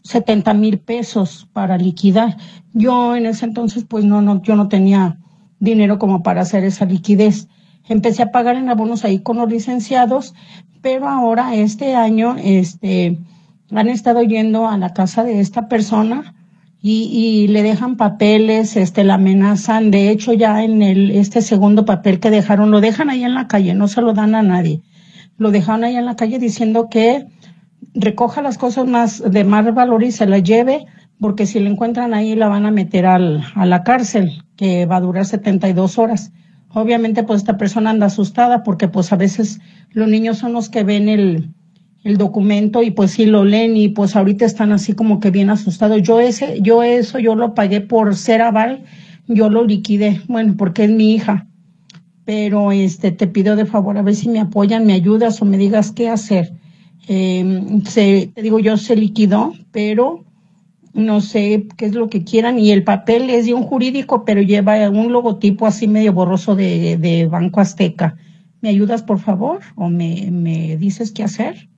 70 0.03 0.53
mil 0.53 0.79
pesos 0.79 1.47
para 1.53 1.77
liquidar. 1.77 2.37
Yo 2.73 3.15
en 3.15 3.25
ese 3.25 3.45
entonces, 3.45 3.85
pues 3.87 4.05
no, 4.05 4.21
no, 4.21 4.41
yo 4.41 4.55
no 4.55 4.67
tenía 4.67 5.17
dinero 5.59 5.97
como 5.97 6.23
para 6.23 6.41
hacer 6.41 6.63
esa 6.63 6.85
liquidez. 6.85 7.47
Empecé 7.87 8.23
a 8.23 8.31
pagar 8.31 8.55
en 8.55 8.69
abonos 8.69 9.05
ahí 9.05 9.19
con 9.19 9.37
los 9.37 9.49
licenciados, 9.49 10.33
pero 10.81 11.07
ahora 11.07 11.55
este 11.55 11.95
año, 11.95 12.35
este, 12.37 13.17
han 13.71 13.87
estado 13.87 14.21
yendo 14.21 14.67
a 14.67 14.77
la 14.77 14.93
casa 14.93 15.23
de 15.23 15.39
esta 15.39 15.67
persona 15.67 16.35
y, 16.81 17.03
y, 17.03 17.47
le 17.47 17.63
dejan 17.63 17.95
papeles, 17.95 18.75
este, 18.75 19.05
la 19.05 19.13
amenazan. 19.13 19.89
De 19.89 20.09
hecho, 20.09 20.33
ya 20.33 20.63
en 20.63 20.81
el, 20.81 21.11
este 21.11 21.41
segundo 21.41 21.85
papel 21.85 22.19
que 22.19 22.29
dejaron, 22.29 22.71
lo 22.71 22.81
dejan 22.81 23.09
ahí 23.09 23.23
en 23.23 23.33
la 23.33 23.47
calle, 23.47 23.73
no 23.73 23.87
se 23.87 24.01
lo 24.01 24.13
dan 24.13 24.35
a 24.35 24.43
nadie. 24.43 24.81
Lo 25.37 25.51
dejan 25.51 25.83
ahí 25.85 25.95
en 25.95 26.05
la 26.05 26.17
calle 26.17 26.39
diciendo 26.39 26.89
que 26.89 27.25
recoja 27.93 28.41
las 28.41 28.57
cosas 28.57 28.87
más 28.87 29.23
de 29.31 29.43
más 29.43 29.73
valor 29.73 30.03
y 30.03 30.11
se 30.11 30.25
las 30.25 30.43
lleve, 30.43 30.85
porque 31.19 31.45
si 31.45 31.59
le 31.59 31.69
encuentran 31.69 32.13
ahí 32.13 32.35
la 32.35 32.47
van 32.47 32.65
a 32.65 32.71
meter 32.71 33.05
al, 33.05 33.43
a 33.55 33.65
la 33.65 33.83
cárcel, 33.83 34.43
que 34.55 34.85
va 34.85 34.97
a 34.97 35.01
durar 35.01 35.25
72 35.25 35.97
horas. 35.97 36.31
Obviamente, 36.69 37.23
pues 37.23 37.41
esta 37.41 37.57
persona 37.57 37.91
anda 37.91 38.07
asustada 38.07 38.63
porque 38.63 38.87
pues 38.87 39.13
a 39.13 39.15
veces 39.15 39.59
los 39.91 40.07
niños 40.07 40.39
son 40.39 40.53
los 40.53 40.69
que 40.69 40.83
ven 40.83 41.07
el, 41.07 41.53
el 42.03 42.17
documento 42.17 42.81
y 42.81 42.91
pues 42.91 43.11
sí 43.11 43.25
lo 43.25 43.45
leen 43.45 43.77
y 43.77 43.89
pues 43.89 44.15
ahorita 44.15 44.45
están 44.45 44.71
así 44.71 44.93
como 44.93 45.19
que 45.19 45.29
bien 45.29 45.49
asustados. 45.49 46.01
Yo 46.01 46.19
ese, 46.19 46.59
yo 46.61 46.81
eso, 46.83 47.19
yo 47.19 47.35
lo 47.35 47.53
pagué 47.53 47.81
por 47.81 48.15
ser 48.15 48.41
aval, 48.41 48.83
yo 49.27 49.49
lo 49.49 49.63
liquidé, 49.63 50.21
bueno, 50.27 50.55
porque 50.57 50.85
es 50.85 50.89
mi 50.89 51.13
hija. 51.13 51.47
Pero 52.25 52.71
este, 52.71 53.11
te 53.11 53.27
pido 53.27 53.55
de 53.55 53.65
favor 53.65 53.97
a 53.97 54.01
ver 54.01 54.15
si 54.15 54.29
me 54.29 54.39
apoyan, 54.39 54.85
me 54.85 54.93
ayudas 54.93 55.41
o 55.41 55.45
me 55.45 55.57
digas 55.57 55.91
qué 55.91 56.09
hacer. 56.09 56.53
Eh, 57.07 57.81
se, 57.85 58.31
te 58.33 58.41
digo, 58.41 58.59
yo 58.59 58.77
se 58.77 58.95
liquidó, 58.95 59.53
pero 59.71 60.23
no 60.93 61.21
sé 61.21 61.67
qué 61.75 61.85
es 61.87 61.93
lo 61.93 62.09
que 62.09 62.23
quieran 62.23 62.59
y 62.59 62.71
el 62.71 62.83
papel 62.83 63.29
es 63.29 63.45
de 63.45 63.53
un 63.53 63.63
jurídico, 63.63 64.25
pero 64.25 64.41
lleva 64.41 64.89
un 64.89 65.11
logotipo 65.11 65.65
así 65.65 65.87
medio 65.87 66.13
borroso 66.13 66.55
de, 66.55 66.97
de 66.97 67.25
Banco 67.27 67.59
Azteca. 67.61 68.15
¿Me 68.61 68.69
ayudas, 68.69 69.03
por 69.03 69.19
favor? 69.19 69.59
¿O 69.75 69.89
me, 69.89 70.29
me 70.31 70.77
dices 70.77 71.11
qué 71.11 71.23
hacer? 71.23 71.69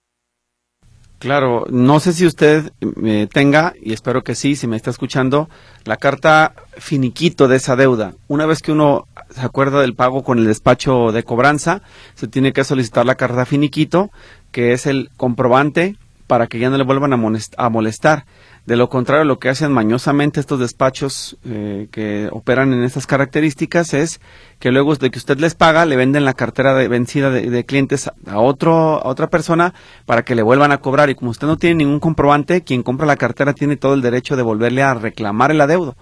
Claro, 1.20 1.66
no 1.70 2.00
sé 2.00 2.14
si 2.14 2.26
usted 2.26 2.72
eh, 3.04 3.28
tenga, 3.32 3.74
y 3.82 3.94
espero 3.94 4.24
que 4.24 4.36
sí, 4.36 4.56
si 4.56 4.68
me 4.68 4.76
está 4.76 4.90
escuchando, 4.90 5.50
la 5.86 5.98
carta 5.98 6.54
finiquito 6.78 7.48
de 7.48 7.56
esa 7.56 7.76
deuda. 7.76 8.14
Una 8.28 8.46
vez 8.46 8.62
que 8.62 8.72
uno 8.72 9.08
se 9.30 9.42
acuerda 9.42 9.82
del 9.82 9.96
pago 9.96 10.24
con 10.24 10.40
el 10.40 10.46
despacho 10.46 11.12
de 11.12 11.24
cobranza, 11.24 11.82
se 12.16 12.28
tiene 12.28 12.54
que 12.54 12.64
solicitar 12.64 13.06
la 13.06 13.16
carta 13.16 13.46
finiquito, 13.46 14.12
que 14.52 14.74
es 14.74 14.86
el 14.86 15.10
comprobante 15.16 15.96
para 16.28 16.48
que 16.48 16.60
ya 16.60 16.70
no 16.70 16.78
le 16.78 16.84
vuelvan 16.84 17.14
a 17.14 17.70
molestar. 17.70 18.26
De 18.66 18.76
lo 18.76 18.90
contrario, 18.90 19.26
lo 19.26 19.38
que 19.38 19.50
hacen 19.50 19.72
mañosamente 19.72 20.40
estos 20.40 20.60
despachos 20.60 21.38
eh, 21.46 21.88
que 21.92 22.30
operan 22.32 22.74
en 22.74 22.84
estas 22.84 23.06
características 23.06 23.94
es 23.94 24.20
que 24.58 24.72
luego 24.72 24.96
de 24.96 25.12
que 25.12 25.20
usted 25.20 25.38
les 25.40 25.54
paga, 25.54 25.86
le 25.86 25.96
venden 25.96 26.26
la 26.26 26.34
cartera 26.34 26.74
de 26.74 26.88
vencida 26.88 27.30
de, 27.30 27.66
clientes 27.66 28.10
a, 28.26 28.40
otro, 28.40 28.74
a 29.04 29.08
otra 29.08 29.30
persona 29.30 29.76
para 30.08 30.26
que 30.26 30.34
le 30.34 30.42
vuelvan 30.42 30.72
a 30.72 30.80
cobrar. 30.80 31.12
Y 31.12 31.16
como 31.16 31.30
usted 31.30 31.46
no 31.46 31.58
tiene 31.58 31.76
ningún 31.76 32.00
comprobante, 32.00 32.64
quien 32.64 32.82
compra 32.82 33.06
la 33.06 33.18
cartera 33.18 33.54
tiene 33.54 33.78
todo 33.78 33.94
el 33.94 34.02
derecho 34.02 34.36
de 34.36 34.42
volverle 34.42 34.82
a 34.82 34.96
reclamar 34.96 35.52
el 35.52 35.62
adeudo. 35.62 35.96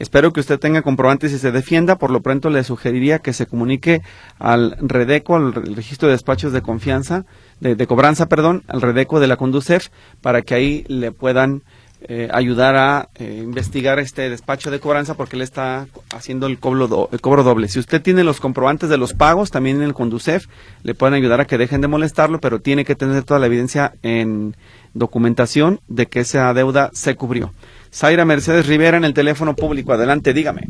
Espero 0.00 0.32
que 0.32 0.40
usted 0.40 0.58
tenga 0.58 0.82
comprobantes 0.82 1.32
y 1.32 1.38
se 1.38 1.52
defienda. 1.52 1.98
Por 1.98 2.10
lo 2.10 2.20
pronto 2.20 2.50
le 2.50 2.64
sugeriría 2.64 3.20
que 3.20 3.32
se 3.32 3.46
comunique 3.46 4.02
al 4.40 4.76
Redeco, 4.80 5.36
al 5.36 5.52
registro 5.52 6.08
de 6.08 6.14
despachos 6.14 6.52
de 6.52 6.62
confianza, 6.62 7.26
de, 7.60 7.76
de 7.76 7.86
cobranza, 7.86 8.26
perdón, 8.26 8.64
al 8.66 8.80
Redeco 8.80 9.20
de 9.20 9.28
la 9.28 9.36
Conducef, 9.36 9.88
para 10.20 10.42
que 10.42 10.54
ahí 10.54 10.84
le 10.88 11.12
puedan 11.12 11.62
eh, 12.02 12.28
ayudar 12.32 12.76
a 12.76 13.08
eh, 13.16 13.40
investigar 13.42 13.98
este 13.98 14.30
despacho 14.30 14.70
de 14.70 14.78
cobranza 14.78 15.14
porque 15.14 15.34
él 15.34 15.42
está 15.42 15.88
haciendo 16.14 16.46
el 16.46 16.58
cobro, 16.58 17.08
el 17.10 17.20
cobro 17.20 17.42
doble. 17.42 17.68
Si 17.68 17.80
usted 17.80 18.00
tiene 18.00 18.22
los 18.22 18.40
comprobantes 18.40 18.88
de 18.88 18.98
los 18.98 19.14
pagos, 19.14 19.50
también 19.50 19.78
en 19.78 19.82
el 19.82 19.94
Conducef, 19.94 20.46
le 20.84 20.94
pueden 20.94 21.14
ayudar 21.14 21.40
a 21.40 21.46
que 21.46 21.58
dejen 21.58 21.80
de 21.80 21.88
molestarlo, 21.88 22.40
pero 22.40 22.60
tiene 22.60 22.84
que 22.84 22.94
tener 22.94 23.24
toda 23.24 23.40
la 23.40 23.46
evidencia 23.46 23.94
en 24.02 24.54
documentación 24.94 25.80
de 25.88 26.06
que 26.06 26.20
esa 26.20 26.54
deuda 26.54 26.90
se 26.92 27.16
cubrió. 27.16 27.52
Zaira 27.92 28.24
Mercedes 28.24 28.66
Rivera 28.66 28.96
en 28.96 29.04
el 29.04 29.14
teléfono 29.14 29.56
público. 29.56 29.92
Adelante, 29.92 30.32
dígame. 30.32 30.68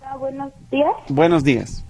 Ah, 0.00 0.16
buenos 0.16 0.52
días. 0.70 0.92
Buenos 1.08 1.44
días. 1.44 1.84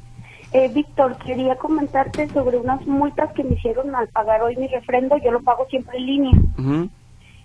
Eh, 0.53 0.70
Víctor, 0.74 1.16
quería 1.18 1.57
comentarte 1.57 2.29
sobre 2.31 2.57
unas 2.57 2.85
multas 2.87 3.33
que 3.35 3.44
me 3.44 3.55
hicieron 3.55 3.94
al 3.94 4.09
pagar 4.09 4.42
hoy 4.42 4.57
mi 4.57 4.66
refrendo. 4.66 5.16
Yo 5.18 5.31
lo 5.31 5.40
pago 5.42 5.66
siempre 5.70 5.98
en 5.98 6.07
línea. 6.07 6.33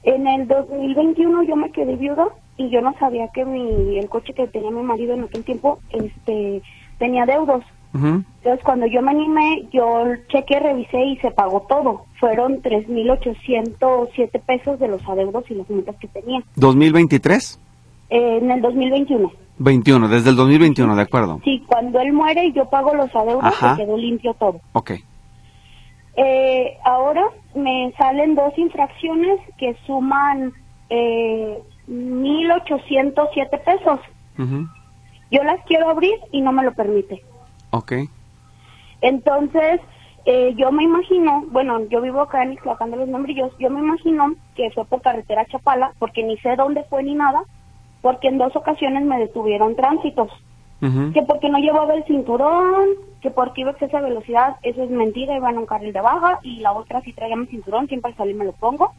En 0.06 0.28
el 0.28 0.48
2021 0.48 1.44
yo 1.44 1.56
me 1.56 1.72
quedé 1.72 1.96
viuda 1.96 2.28
y 2.58 2.70
yo 2.70 2.80
no 2.82 2.94
sabía 3.00 3.28
que 3.34 3.44
mi, 3.44 3.98
el 3.98 4.08
coche 4.08 4.34
que 4.34 4.48
tenía 4.48 4.70
mi 4.70 4.84
marido 4.84 5.15
en 5.15 5.24
aquel 5.24 5.44
tiempo 5.44 5.80
este 5.89 6.62
tenía 7.00 7.26
deudos. 7.26 7.63
Entonces 7.94 8.63
cuando 8.65 8.88
yo 8.88 9.02
me 9.02 9.12
animé, 9.12 9.70
yo 9.72 10.04
chequé, 10.28 10.60
revisé 10.60 11.02
y 11.02 11.18
se 11.18 11.32
pagó 11.32 11.62
todo. 11.62 12.06
Fueron 12.20 12.62
3.807 12.62 14.41
pesos 14.41 14.80
de 14.80 14.89
los 14.89 15.02
adeudos 15.08 15.46
y 15.50 15.56
las 15.56 15.70
multas 15.70 15.96
que 15.96 16.10
tenía. 16.10 16.44
¿2023? 16.58 17.58
Eh, 18.10 18.39
en 18.41 18.52
el 18.52 18.62
2021. 18.62 19.32
21, 19.58 20.10
desde 20.10 20.30
el 20.30 20.36
2021, 20.36 20.94
de 20.94 21.02
acuerdo. 21.02 21.39
Sí, 21.46 21.63
cuando 21.65 22.02
él 22.02 22.12
muere 22.12 22.46
y 22.46 22.52
yo 22.52 22.70
pago 22.70 22.94
los 22.94 23.15
adeudos, 23.15 23.56
se 23.56 23.82
quedó 23.82 23.98
limpio 23.98 24.34
todo. 24.34 24.60
Ok. 24.74 24.91
Eh, 26.17 26.78
ahora 26.84 27.23
me 27.54 27.93
salen 27.97 28.36
dos 28.36 28.58
infracciones 28.58 29.39
que 29.58 29.75
suman 29.86 30.54
eh, 30.89 31.60
1.807 31.88 33.63
pesos. 33.63 33.99
Yo 35.32 35.43
las 35.43 35.63
quiero 35.65 35.89
abrir 35.89 36.15
y 36.32 36.41
no 36.41 36.51
me 36.51 36.63
lo 36.63 36.73
permite. 36.73 37.21
Ok. 37.71 37.93
Entonces, 39.01 39.82
eh, 40.25 40.54
yo 40.58 40.71
me 40.71 40.84
imagino, 40.84 41.43
bueno, 41.51 41.86
yo 41.89 42.01
vivo 42.01 42.21
acá 42.21 42.43
en 42.43 42.54
Ixtlacán 42.54 42.91
de 42.91 42.97
los 42.97 43.08
Membrillos, 43.08 43.51
yo 43.60 43.69
me 43.69 43.80
imagino 43.80 44.34
que 44.56 44.71
fue 44.71 44.86
por 44.86 45.01
carretera 45.01 45.45
Chapala, 45.45 45.93
porque 45.99 46.23
ni 46.23 46.38
sé 46.38 46.56
dónde 46.56 46.84
fue 46.89 47.04
ni 47.04 47.13
nada, 47.13 47.43
porque 48.01 48.30
en 48.30 48.38
dos 48.38 48.56
ocasiones 48.56 49.04
me 49.04 49.19
detuvieron 49.19 49.75
tránsitos. 49.75 50.32
Que 51.13 51.23
porque 51.23 51.49
no 51.49 51.58
llevaba 51.58 51.95
el 51.95 52.04
cinturón, 52.04 52.89
que 53.26 53.32
porque 53.32 53.62
iba 53.62 53.72
a 53.72 53.74
exceso 53.74 53.98
de 53.98 54.04
velocidad, 54.04 54.58
eso 54.62 54.84
es 54.84 54.90
mentira, 54.92 55.36
iba 55.36 55.50
en 55.50 55.58
un 55.58 55.66
carril 55.66 55.92
de 55.92 56.00
baja, 56.00 56.38
y 56.44 56.60
la 56.60 56.74
otra 56.74 57.02
si 57.02 57.12
traía 57.12 57.36
mi 57.36 57.48
cinturón, 57.48 57.88
siempre 57.88 58.12
al 58.12 58.18
salir 58.18 58.36
me 58.36 58.46
lo 58.46 58.52
pongo. 58.52 58.92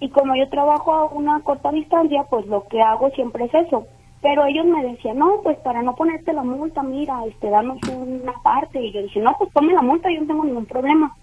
Y 0.00 0.08
como 0.08 0.34
yo 0.34 0.48
trabajo 0.48 0.94
a 0.94 1.04
una 1.04 1.40
corta 1.40 1.70
distancia, 1.72 2.24
pues 2.30 2.46
lo 2.46 2.64
que 2.68 2.80
hago 2.80 3.10
siempre 3.10 3.44
es 3.44 3.54
eso. 3.54 3.86
Pero 4.22 4.46
ellos 4.46 4.64
me 4.64 4.82
decían, 4.82 5.18
no, 5.18 5.40
pues 5.42 5.58
para 5.58 5.82
no 5.82 5.94
ponerte 5.94 6.32
la 6.32 6.42
multa, 6.42 6.82
mira, 6.82 7.22
este, 7.26 7.50
danos 7.50 7.78
una 7.86 8.32
parte. 8.42 8.82
Y 8.82 8.92
yo 8.92 9.02
dije, 9.02 9.20
no, 9.20 9.36
pues 9.38 9.52
ponme 9.52 9.74
la 9.74 9.82
multa, 9.82 10.10
yo 10.10 10.22
no 10.22 10.26
tengo 10.26 10.44
ningún 10.44 10.64
problema. 10.64 11.14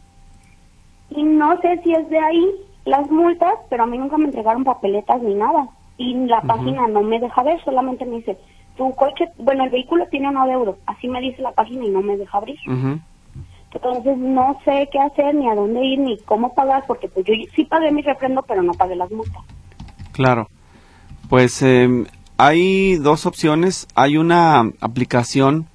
Y 1.10 1.24
no 1.24 1.60
sé 1.62 1.82
si 1.84 1.92
es 1.92 2.08
de 2.10 2.20
ahí 2.20 2.52
las 2.86 3.10
multas, 3.10 3.56
pero 3.68 3.84
a 3.84 3.88
mí 3.88 3.98
nunca 3.98 4.18
me 4.18 4.26
entregaron 4.26 4.64
papeletas 4.64 5.24
ni 5.24 5.34
nada. 5.34 5.70
Y 5.98 6.14
la 6.28 6.42
página 6.42 6.88
no 6.88 7.02
me 7.02 7.20
deja 7.20 7.42
ver, 7.42 7.60
solamente 7.64 8.06
me 8.06 8.18
dice, 8.18 8.38
tu 8.78 8.92
coche, 8.96 9.26
bueno, 9.38 9.66
el 9.66 9.70
vehículo 9.70 10.08
tiene 10.10 10.30
un 10.30 10.50
euros. 10.50 10.78
Así 10.86 11.08
me 11.08 11.22
dice 11.22 11.42
la 11.42 11.52
página 11.52 11.86
y 11.86 11.90
no 11.90 12.02
me 12.02 12.18
deja 12.18 12.38
abrir. 12.38 12.58
Entonces 13.74 14.18
no 14.18 14.60
sé 14.66 14.88
qué 14.92 15.00
hacer, 15.00 15.34
ni 15.36 15.50
a 15.50 15.56
dónde 15.56 15.84
ir, 15.84 16.00
ni 16.00 16.18
cómo 16.20 16.54
pagar, 16.54 16.84
porque 16.88 17.08
pues 17.08 17.26
yo 17.26 17.34
sí 17.56 17.66
pagué 17.66 17.92
mi 17.92 18.02
refrendo, 18.02 18.44
pero 18.44 18.62
no 18.62 18.74
pagué 18.74 18.96
las 18.96 19.12
multas. 19.12 19.42
Claro. 20.12 20.48
Pues 21.30 21.62
eh, 21.64 22.06
hay 22.38 22.96
dos 22.98 23.26
opciones. 23.26 23.88
Hay 23.96 24.18
una 24.18 24.72
aplicación 24.80 25.68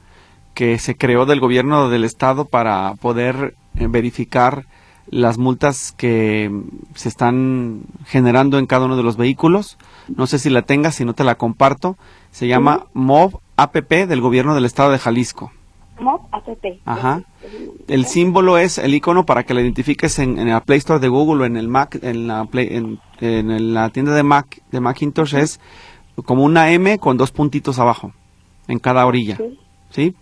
que 0.55 0.79
se 0.79 0.97
creó 0.97 1.27
del 1.27 1.41
gobierno 1.41 1.89
del 1.89 2.05
estado 2.05 2.45
para 2.45 2.95
poder 3.01 3.55
eh, 3.77 3.87
verificar 3.89 4.65
las 5.11 5.39
multas 5.39 5.93
que 5.93 6.51
se 6.95 7.09
están 7.09 7.83
generando 8.07 8.59
en 8.59 8.67
cada 8.67 8.87
uno 8.87 8.97
de 8.97 9.03
los 9.03 9.17
vehículos. 9.17 9.79
No 10.09 10.27
sé 10.27 10.39
si 10.39 10.51
la 10.51 10.63
tengas, 10.63 10.97
si 10.97 11.05
no 11.05 11.15
te 11.15 11.25
la 11.25 11.37
comparto. 11.37 11.97
Se 12.39 12.47
llama 12.47 12.87
MOV 12.95 13.41
APP 13.57 14.07
del 14.07 14.21
gobierno 14.21 14.55
del 14.55 14.65
estado 14.65 14.93
de 14.93 15.01
Jalisco. 15.01 15.51
MOV 15.99 16.21
APP. 16.31 16.81
Ajá. 16.85 17.25
El 17.89 18.07
símbolo 18.07 18.59
es 18.59 18.79
el 18.79 18.95
icono 18.95 19.27
para 19.27 19.43
que 19.43 19.55
la 19.55 19.61
identifiques 19.61 20.21
en, 20.21 20.39
en, 20.39 20.47
el 20.47 20.61
Play 20.61 20.79
Store 20.79 21.01
de 21.01 21.09
Google 21.09 21.43
o 21.43 21.47
en 21.47 21.57
el 21.57 21.67
Mac, 21.67 21.99
en 22.01 22.29
la, 22.29 22.49
en, 22.53 23.01
en 23.21 23.75
la 23.75 23.91
tienda 23.91 24.15
de 24.15 24.23
Mac 24.23 24.63
de 24.71 24.79
Macintosh 24.79 25.35
es 25.35 25.59
como 26.27 26.45
una 26.45 26.71
M 26.71 27.01
con 27.01 27.17
dos 27.17 27.33
puntitos 27.33 27.81
abajo, 27.81 28.13
en 28.69 28.79
cada 28.79 29.05
orilla. 29.05 29.37
¿Sí? 29.91 30.15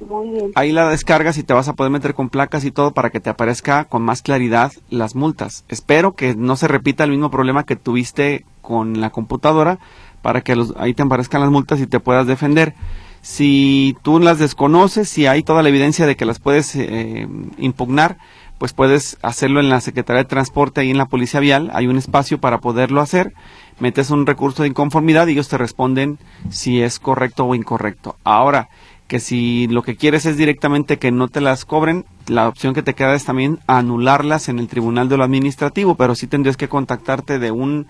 Muy 0.00 0.30
bien. 0.30 0.50
Ahí 0.56 0.72
la 0.72 0.88
descargas 0.88 1.38
y 1.38 1.44
te 1.44 1.54
vas 1.54 1.68
a 1.68 1.74
poder 1.74 1.92
meter 1.92 2.14
con 2.14 2.28
placas 2.28 2.64
y 2.64 2.72
todo 2.72 2.90
para 2.90 3.10
que 3.10 3.20
te 3.20 3.30
aparezca 3.30 3.84
con 3.84 4.02
más 4.02 4.20
claridad 4.20 4.72
las 4.90 5.14
multas. 5.14 5.64
Espero 5.68 6.16
que 6.16 6.34
no 6.34 6.56
se 6.56 6.66
repita 6.66 7.04
el 7.04 7.12
mismo 7.12 7.30
problema 7.30 7.64
que 7.64 7.76
tuviste 7.76 8.44
con 8.62 9.00
la 9.00 9.10
computadora 9.10 9.78
para 10.26 10.40
que 10.40 10.56
ahí 10.76 10.92
te 10.92 11.04
aparezcan 11.04 11.40
las 11.40 11.52
multas 11.52 11.78
y 11.78 11.86
te 11.86 12.00
puedas 12.00 12.26
defender. 12.26 12.74
Si 13.22 13.96
tú 14.02 14.18
las 14.18 14.40
desconoces, 14.40 15.08
si 15.08 15.28
hay 15.28 15.44
toda 15.44 15.62
la 15.62 15.68
evidencia 15.68 16.04
de 16.04 16.16
que 16.16 16.24
las 16.24 16.40
puedes 16.40 16.74
eh, 16.74 17.28
impugnar, 17.58 18.18
pues 18.58 18.72
puedes 18.72 19.18
hacerlo 19.22 19.60
en 19.60 19.68
la 19.68 19.80
Secretaría 19.80 20.24
de 20.24 20.28
Transporte 20.28 20.84
y 20.84 20.90
en 20.90 20.98
la 20.98 21.06
Policía 21.06 21.38
Vial. 21.38 21.70
Hay 21.72 21.86
un 21.86 21.96
espacio 21.96 22.40
para 22.40 22.58
poderlo 22.58 23.00
hacer 23.00 23.34
metes 23.78 24.10
un 24.10 24.26
recurso 24.26 24.64
de 24.64 24.70
inconformidad 24.70 25.28
y 25.28 25.32
ellos 25.32 25.48
te 25.48 25.58
responden 25.58 26.18
si 26.50 26.82
es 26.82 26.98
correcto 26.98 27.44
o 27.44 27.54
incorrecto. 27.54 28.16
Ahora, 28.24 28.68
que 29.06 29.20
si 29.20 29.68
lo 29.68 29.82
que 29.82 29.96
quieres 29.96 30.26
es 30.26 30.36
directamente 30.36 30.98
que 30.98 31.12
no 31.12 31.28
te 31.28 31.40
las 31.40 31.64
cobren, 31.64 32.04
la 32.26 32.48
opción 32.48 32.74
que 32.74 32.82
te 32.82 32.94
queda 32.94 33.14
es 33.14 33.24
también 33.24 33.60
anularlas 33.68 34.48
en 34.48 34.58
el 34.58 34.66
tribunal 34.66 35.08
de 35.08 35.16
lo 35.16 35.24
administrativo, 35.24 35.94
pero 35.94 36.16
sí 36.16 36.26
tendrías 36.26 36.56
que 36.56 36.68
contactarte 36.68 37.38
de 37.38 37.52
un 37.52 37.86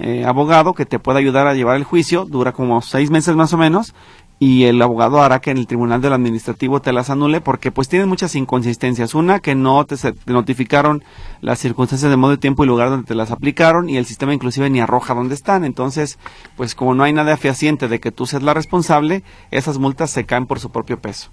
eh, 0.00 0.24
abogado 0.24 0.74
que 0.74 0.86
te 0.86 1.00
pueda 1.00 1.18
ayudar 1.18 1.48
a 1.48 1.54
llevar 1.54 1.76
el 1.76 1.82
juicio, 1.82 2.24
dura 2.24 2.52
como 2.52 2.80
seis 2.82 3.10
meses 3.10 3.34
más 3.34 3.52
o 3.52 3.58
menos, 3.58 3.94
y 4.38 4.64
el 4.64 4.80
abogado 4.80 5.20
hará 5.20 5.40
que 5.40 5.50
en 5.50 5.58
el 5.58 5.66
tribunal 5.66 6.00
del 6.00 6.12
administrativo 6.12 6.80
te 6.80 6.92
las 6.92 7.10
anule 7.10 7.40
porque 7.40 7.72
pues 7.72 7.88
tienen 7.88 8.08
muchas 8.08 8.36
inconsistencias. 8.36 9.16
Una, 9.16 9.40
que 9.40 9.56
no 9.56 9.84
te, 9.84 9.96
notificaron 10.26 11.02
las 11.40 11.58
circunstancias 11.58 12.08
de 12.08 12.16
modo, 12.16 12.30
de 12.30 12.38
tiempo 12.38 12.62
y 12.62 12.68
lugar 12.68 12.90
donde 12.90 13.06
te 13.06 13.16
las 13.16 13.32
aplicaron 13.32 13.90
y 13.90 13.96
el 13.96 14.06
sistema 14.06 14.32
inclusive 14.32 14.70
ni 14.70 14.78
arroja 14.78 15.14
dónde 15.14 15.34
están. 15.34 15.64
Entonces, 15.64 16.20
pues 16.56 16.76
como 16.76 16.94
no 16.94 17.02
hay 17.02 17.12
nada 17.12 17.36
fehaciente 17.36 17.88
de 17.88 17.98
que 17.98 18.12
tú 18.12 18.26
seas 18.26 18.44
la 18.44 18.54
responsable, 18.54 19.24
esas 19.50 19.78
multas 19.78 20.10
se 20.10 20.24
caen 20.24 20.46
por 20.46 20.60
su 20.60 20.70
propio 20.70 21.00
peso. 21.00 21.30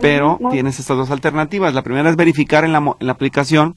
Pero 0.00 0.40
tienes 0.50 0.80
estas 0.80 0.96
dos 0.96 1.12
alternativas. 1.12 1.74
La 1.74 1.82
primera 1.82 2.10
es 2.10 2.16
verificar 2.16 2.64
en 2.64 2.72
la, 2.72 2.78
en 2.78 3.06
la 3.06 3.12
aplicación 3.12 3.76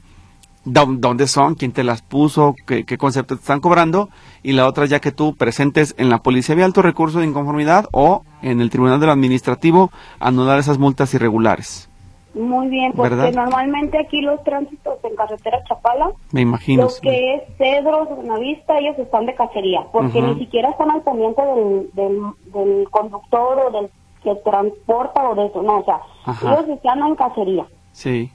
dónde 0.65 1.27
son, 1.27 1.55
quién 1.55 1.71
te 1.71 1.83
las 1.83 2.01
puso, 2.01 2.55
qué, 2.65 2.97
concepto 2.97 3.35
te 3.35 3.41
están 3.41 3.61
cobrando, 3.61 4.09
y 4.43 4.53
la 4.53 4.67
otra 4.67 4.85
ya 4.85 4.99
que 4.99 5.11
tú 5.11 5.35
presentes 5.35 5.95
en 5.97 6.09
la 6.09 6.19
Policía 6.19 6.55
de 6.55 6.63
Alto 6.63 6.81
Recurso 6.81 7.19
de 7.19 7.25
Inconformidad 7.25 7.87
o 7.91 8.23
en 8.41 8.61
el 8.61 8.69
Tribunal 8.69 8.99
del 8.99 9.11
Administrativo 9.11 9.91
anular 10.19 10.59
esas 10.59 10.77
multas 10.77 11.13
irregulares. 11.13 11.89
Muy 12.33 12.67
bien, 12.67 12.91
porque 12.91 13.31
normalmente 13.31 13.97
aquí 13.97 14.19
los 14.19 14.43
tránsitos 14.43 15.01
en 15.03 15.15
carretera 15.15 15.63
Chapala, 15.69 16.11
me 16.31 16.41
imagino, 16.41 16.83
lo 16.83 16.89
que 17.01 17.35
es 17.35 17.43
Cedros, 17.57 18.09
Buenavista, 18.09 18.77
ellos 18.77 18.99
están 18.99 19.25
de 19.25 19.35
cacería, 19.35 19.85
porque 19.93 20.21
ni 20.21 20.37
siquiera 20.39 20.71
están 20.71 20.91
al 20.91 21.01
pendiente 21.01 21.41
del, 21.41 21.89
del, 21.93 22.89
conductor 22.89 23.59
o 23.59 23.71
del 23.71 23.89
que 24.21 24.35
transporta 24.43 25.29
o 25.29 25.35
de 25.35 25.45
eso, 25.45 25.61
no, 25.61 25.77
o 25.77 25.85
sea, 25.85 26.01
ellos 26.27 26.67
están 26.75 26.99
en 27.07 27.15
cacería. 27.15 27.65
Sí. 27.93 28.29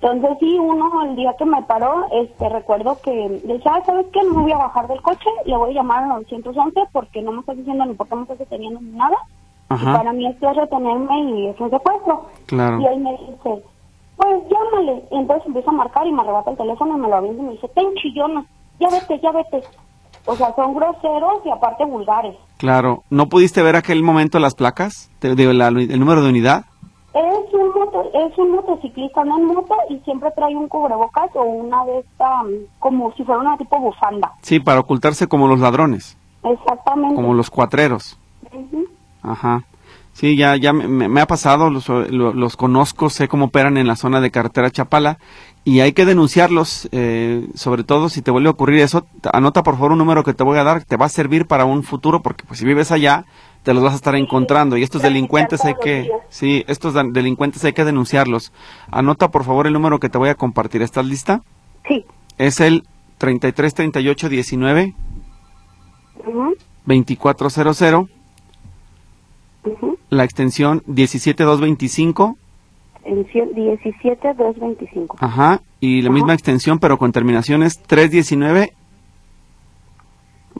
Entonces 0.00 0.36
sí, 0.40 0.58
uno 0.58 1.04
el 1.04 1.16
día 1.16 1.34
que 1.38 1.46
me 1.46 1.62
paró, 1.62 2.06
este 2.12 2.48
recuerdo 2.48 2.98
que 3.02 3.40
decía, 3.44 3.82
¿sabes 3.86 4.06
qué? 4.12 4.22
No 4.24 4.34
me 4.34 4.42
voy 4.42 4.52
a 4.52 4.58
bajar 4.58 4.86
del 4.88 5.00
coche, 5.00 5.28
le 5.46 5.56
voy 5.56 5.70
a 5.70 5.74
llamar 5.74 6.02
al 6.02 6.08
911 6.10 6.80
porque 6.92 7.22
no 7.22 7.32
me 7.32 7.40
estás 7.40 7.56
diciendo 7.56 7.86
ni 7.86 7.94
por 7.94 8.06
qué 8.08 8.16
me 8.16 8.22
estás 8.22 8.38
deteniendo 8.38 8.80
ni 8.80 8.90
nada. 8.90 9.16
Y 9.70 9.84
para 9.84 10.12
mí 10.12 10.26
esto 10.26 10.50
es 10.50 10.56
retenerme 10.56 11.20
y 11.22 11.46
es 11.48 11.58
un 11.58 11.70
secuestro. 11.70 12.26
Claro. 12.46 12.80
Y 12.80 12.86
él 12.86 13.00
me 13.00 13.12
dice, 13.12 13.62
pues 14.16 14.42
llámale. 14.48 15.02
Y 15.10 15.16
entonces 15.16 15.46
empieza 15.46 15.70
a 15.70 15.74
marcar 15.74 16.06
y 16.06 16.12
me 16.12 16.22
arrebata 16.22 16.50
el 16.50 16.56
teléfono 16.56 16.96
y 16.96 17.00
me 17.00 17.08
lo 17.08 17.16
abrió 17.16 17.32
y 17.32 17.40
me 17.40 17.52
dice, 17.52 17.68
ten 17.68 17.86
chillona, 17.94 18.44
ya 18.78 18.88
vete, 18.90 19.18
ya 19.20 19.32
vete. 19.32 19.62
O 20.26 20.36
sea, 20.36 20.54
son 20.54 20.74
groseros 20.74 21.44
y 21.44 21.50
aparte 21.50 21.84
vulgares. 21.84 22.36
Claro. 22.58 23.02
¿No 23.10 23.28
pudiste 23.28 23.62
ver 23.62 23.76
aquel 23.76 24.02
momento 24.02 24.38
las 24.38 24.54
placas? 24.54 25.10
de 25.20 25.54
la, 25.54 25.68
el 25.68 25.98
número 25.98 26.22
de 26.22 26.30
unidad? 26.30 26.66
Es 27.16 27.54
un, 27.54 27.72
es 28.12 28.38
un 28.38 28.50
motociclista, 28.52 29.24
no 29.24 29.38
en 29.38 29.46
moto, 29.46 29.74
y 29.88 29.98
siempre 30.00 30.30
trae 30.36 30.54
un 30.54 30.68
cubrebocas 30.68 31.30
o 31.34 31.44
una 31.44 31.82
de 31.86 32.00
esta, 32.00 32.42
como 32.78 33.10
si 33.14 33.24
fuera 33.24 33.40
una 33.40 33.56
tipo 33.56 33.80
bufanda. 33.80 34.32
Sí, 34.42 34.60
para 34.60 34.80
ocultarse 34.80 35.26
como 35.26 35.48
los 35.48 35.60
ladrones. 35.60 36.18
Exactamente. 36.42 37.14
Como 37.14 37.32
los 37.32 37.48
cuatreros. 37.48 38.18
Ajá. 39.22 39.64
Sí, 40.12 40.36
ya, 40.36 40.56
ya 40.56 40.72
me, 40.72 41.20
ha 41.20 41.26
pasado, 41.26 41.68
los, 41.68 41.88
los, 41.88 42.56
conozco, 42.56 43.10
sé 43.10 43.28
cómo 43.28 43.46
operan 43.46 43.76
en 43.76 43.86
la 43.86 43.96
zona 43.96 44.20
de 44.20 44.30
carretera 44.30 44.70
Chapala 44.70 45.18
y 45.62 45.80
hay 45.80 45.92
que 45.92 46.06
denunciarlos, 46.06 46.88
eh, 46.92 47.46
sobre 47.54 47.84
todo 47.84 48.08
si 48.08 48.22
te 48.22 48.30
vuelve 48.30 48.48
a 48.48 48.52
ocurrir 48.52 48.80
eso, 48.80 49.06
anota 49.30 49.62
por 49.62 49.74
favor 49.74 49.92
un 49.92 49.98
número 49.98 50.24
que 50.24 50.32
te 50.32 50.42
voy 50.42 50.56
a 50.56 50.64
dar, 50.64 50.84
te 50.84 50.96
va 50.96 51.04
a 51.04 51.10
servir 51.10 51.46
para 51.46 51.66
un 51.66 51.82
futuro, 51.82 52.22
porque 52.22 52.44
pues 52.44 52.60
si 52.60 52.64
vives 52.64 52.92
allá, 52.92 53.26
te 53.66 53.74
los 53.74 53.82
vas 53.82 53.94
a 53.94 53.96
estar 53.96 54.14
encontrando 54.14 54.76
y 54.76 54.84
estos 54.84 55.02
delincuentes 55.02 55.64
hay 55.64 55.74
que, 55.82 56.08
sí, 56.28 56.64
estos 56.68 56.94
delincuentes 57.12 57.64
hay 57.64 57.72
que 57.72 57.84
denunciarlos. 57.84 58.52
Anota 58.92 59.32
por 59.32 59.42
favor 59.42 59.66
el 59.66 59.72
número 59.72 59.98
que 59.98 60.08
te 60.08 60.18
voy 60.18 60.28
a 60.28 60.36
compartir. 60.36 60.82
¿Estás 60.82 61.04
lista? 61.04 61.42
Sí. 61.88 62.04
Es 62.38 62.60
el 62.60 62.84
333819 63.18 64.94
2400 66.84 68.08
la 70.10 70.22
extensión 70.22 70.84
17225 70.86 72.38
17225. 73.04 75.16
Ajá, 75.18 75.60
y 75.80 76.02
la 76.02 76.10
misma 76.10 76.34
extensión 76.34 76.78
pero 76.78 76.98
con 76.98 77.10
terminaciones 77.10 77.82
319 77.82 78.74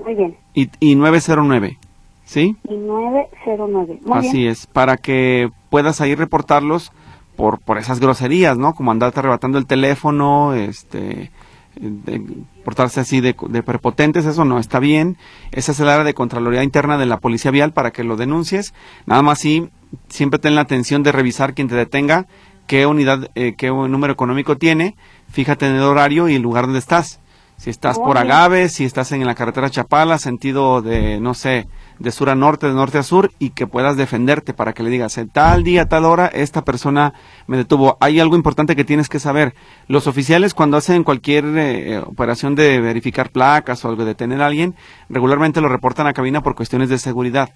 Muy 0.05 0.15
bien. 0.17 0.37
Y, 0.55 0.71
y 0.81 0.97
909, 0.97 1.79
¿sí? 2.27 2.57
Y 2.69 2.77
909. 2.77 4.01
Muy 4.05 4.19
Así 4.19 4.39
bien. 4.41 4.51
es, 4.51 4.67
para 4.67 4.99
que 4.99 5.49
puedas 5.71 6.03
ahí 6.03 6.15
reportarlos 6.15 6.93
por, 7.37 7.61
por 7.61 7.79
esas 7.79 8.01
groserías, 8.01 8.59
¿no? 8.59 8.75
Como 8.75 8.91
andarte 8.91 9.21
arrebatando 9.21 9.57
el 9.57 9.67
teléfono, 9.67 10.53
este, 10.53 11.31
de 11.77 12.23
portarse 12.65 13.01
así 13.01 13.21
de, 13.21 13.35
de 13.49 13.63
prepotentes, 13.63 14.27
eso 14.27 14.45
no 14.45 14.59
está 14.59 14.81
bien. 14.81 15.17
Esa 15.53 15.73
es 15.73 15.81
el 15.81 15.89
área 15.89 16.05
de 16.05 16.15
Contraloría 16.15 16.63
Interna 16.63 16.99
de 16.99 17.07
la 17.07 17.21
Policía 17.21 17.51
Vial 17.51 17.73
para 17.73 17.93
que 17.93 18.05
lo 18.05 18.17
denuncies. 18.17 18.75
Nada 19.07 19.23
más 19.23 19.39
sí, 19.39 19.71
siempre 20.09 20.39
ten 20.39 20.55
la 20.55 20.63
atención 20.63 21.03
de 21.03 21.13
revisar 21.13 21.55
quien 21.55 21.69
te 21.69 21.77
detenga, 21.77 22.27
qué 22.67 22.87
unidad, 22.87 23.31
eh, 23.35 23.55
qué 23.57 23.69
número 23.69 24.13
económico 24.13 24.57
tiene, 24.57 24.97
fíjate 25.31 25.67
en 25.67 25.77
el 25.77 25.83
horario 25.83 26.29
y 26.29 26.35
el 26.35 26.43
lugar 26.43 26.65
donde 26.65 26.81
estás. 26.81 27.21
Si 27.59 27.71
estás 27.71 27.99
por. 27.99 28.19
Agave, 28.19 28.69
si 28.69 28.85
estás 28.85 29.13
en 29.13 29.25
la 29.25 29.35
carretera 29.35 29.71
Chapala, 29.71 30.19
sentido 30.19 30.83
de, 30.83 31.21
no 31.21 31.33
sé, 31.33 31.67
de 31.99 32.11
sur 32.11 32.29
a 32.29 32.35
norte, 32.35 32.67
de 32.67 32.75
norte 32.75 32.99
a 32.99 33.03
sur, 33.03 33.33
y 33.39 33.51
que 33.51 33.67
puedas 33.67 33.97
defenderte 33.97 34.53
para 34.53 34.73
que 34.73 34.83
le 34.83 34.91
digas, 34.91 35.19
en 35.19 35.29
tal 35.29 35.63
día, 35.63 35.87
tal 35.87 36.05
hora, 36.05 36.27
esta 36.27 36.65
persona 36.65 37.15
me 37.47 37.57
detuvo. 37.57 37.97
Hay 38.01 38.21
algo 38.21 38.37
importante 38.37 38.77
que 38.77 38.85
tienes 38.85 39.09
que 39.09 39.21
saber. 39.21 39.55
Los 39.89 40.07
oficiales 40.07 40.55
cuando 40.55 40.77
hacen 40.77 41.05
cualquier 41.05 41.45
eh, 41.57 41.99
operación 41.99 42.55
de 42.55 42.81
verificar 42.81 43.31
placas 43.31 43.85
o 43.85 43.97
de 43.97 44.05
detener 44.05 44.43
a 44.43 44.47
alguien, 44.47 44.75
regularmente 45.09 45.61
lo 45.61 45.69
reportan 45.69 46.07
a 46.07 46.13
cabina 46.13 46.43
por 46.43 46.55
cuestiones 46.55 46.89
de 46.89 46.99
seguridad, 46.99 47.51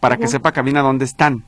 para 0.00 0.16
que 0.16 0.28
sepa 0.28 0.52
cabina 0.52 0.82
dónde 0.82 1.04
están. 1.04 1.44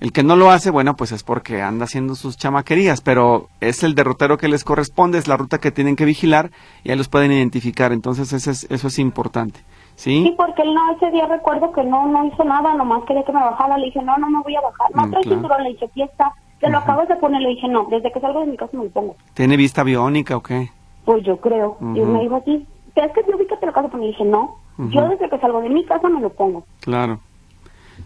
El 0.00 0.12
que 0.12 0.22
no 0.22 0.36
lo 0.36 0.52
hace, 0.52 0.70
bueno, 0.70 0.94
pues 0.94 1.10
es 1.10 1.24
porque 1.24 1.60
anda 1.60 1.84
haciendo 1.84 2.14
sus 2.14 2.36
chamaquerías, 2.36 3.00
pero 3.00 3.48
es 3.60 3.82
el 3.82 3.96
derrotero 3.96 4.38
que 4.38 4.46
les 4.46 4.62
corresponde, 4.62 5.18
es 5.18 5.26
la 5.26 5.36
ruta 5.36 5.58
que 5.58 5.72
tienen 5.72 5.96
que 5.96 6.04
vigilar 6.04 6.52
y 6.84 6.90
ahí 6.90 6.96
los 6.96 7.08
pueden 7.08 7.32
identificar. 7.32 7.92
Entonces, 7.92 8.32
eso 8.32 8.50
es, 8.50 8.66
eso 8.70 8.86
es 8.86 8.98
importante. 9.00 9.60
Sí, 9.98 10.22
¿Sí? 10.22 10.34
porque 10.36 10.62
él 10.62 10.74
no, 10.74 10.92
ese 10.92 11.10
día 11.10 11.26
recuerdo 11.26 11.72
que 11.72 11.82
no, 11.82 12.06
no 12.06 12.24
hizo 12.24 12.44
nada, 12.44 12.72
nomás 12.74 13.02
quería 13.04 13.24
que 13.24 13.32
me 13.32 13.40
bajara. 13.40 13.76
Le 13.78 13.86
dije, 13.86 14.00
no, 14.00 14.16
no 14.16 14.30
me 14.30 14.40
voy 14.42 14.54
a 14.54 14.60
bajar. 14.60 14.86
No 14.94 15.06
Mm, 15.06 15.10
trae 15.10 15.22
claro. 15.24 15.36
cinturón, 15.40 15.62
le 15.64 15.70
dije, 15.70 15.84
aquí 15.86 16.02
está. 16.02 16.32
Te 16.60 16.70
lo 16.70 16.78
acabas 16.78 17.08
de 17.08 17.16
poner, 17.16 17.40
le 17.42 17.48
dije, 17.48 17.66
no, 17.68 17.84
desde 17.90 18.12
que 18.12 18.20
salgo 18.20 18.40
de 18.40 18.46
mi 18.46 18.56
casa 18.56 18.76
me 18.76 18.84
lo 18.84 18.90
pongo. 18.90 19.16
¿Tiene 19.34 19.56
vista 19.56 19.82
biónica 19.82 20.36
o 20.36 20.42
qué? 20.42 20.70
Pues 21.04 21.24
yo 21.24 21.38
creo. 21.38 21.78
Y 21.80 22.00
Ujú. 22.00 22.12
me 22.12 22.20
dijo 22.20 22.36
así, 22.36 22.64
¿es 22.94 23.12
que 23.12 23.22
yo 23.28 23.36
vi 23.38 23.46
que 23.48 23.56
te 23.56 23.66
lo 23.66 23.70
acabas 23.72 23.90
de 23.90 23.96
poner? 23.96 24.06
Le 24.06 24.12
dije, 24.12 24.24
no, 24.24 24.54
yo 24.78 25.08
desde 25.08 25.28
que 25.28 25.38
salgo 25.40 25.60
de 25.62 25.68
mi 25.70 25.84
casa 25.84 26.08
me 26.08 26.20
lo 26.20 26.30
pongo. 26.30 26.62
Claro. 26.80 27.18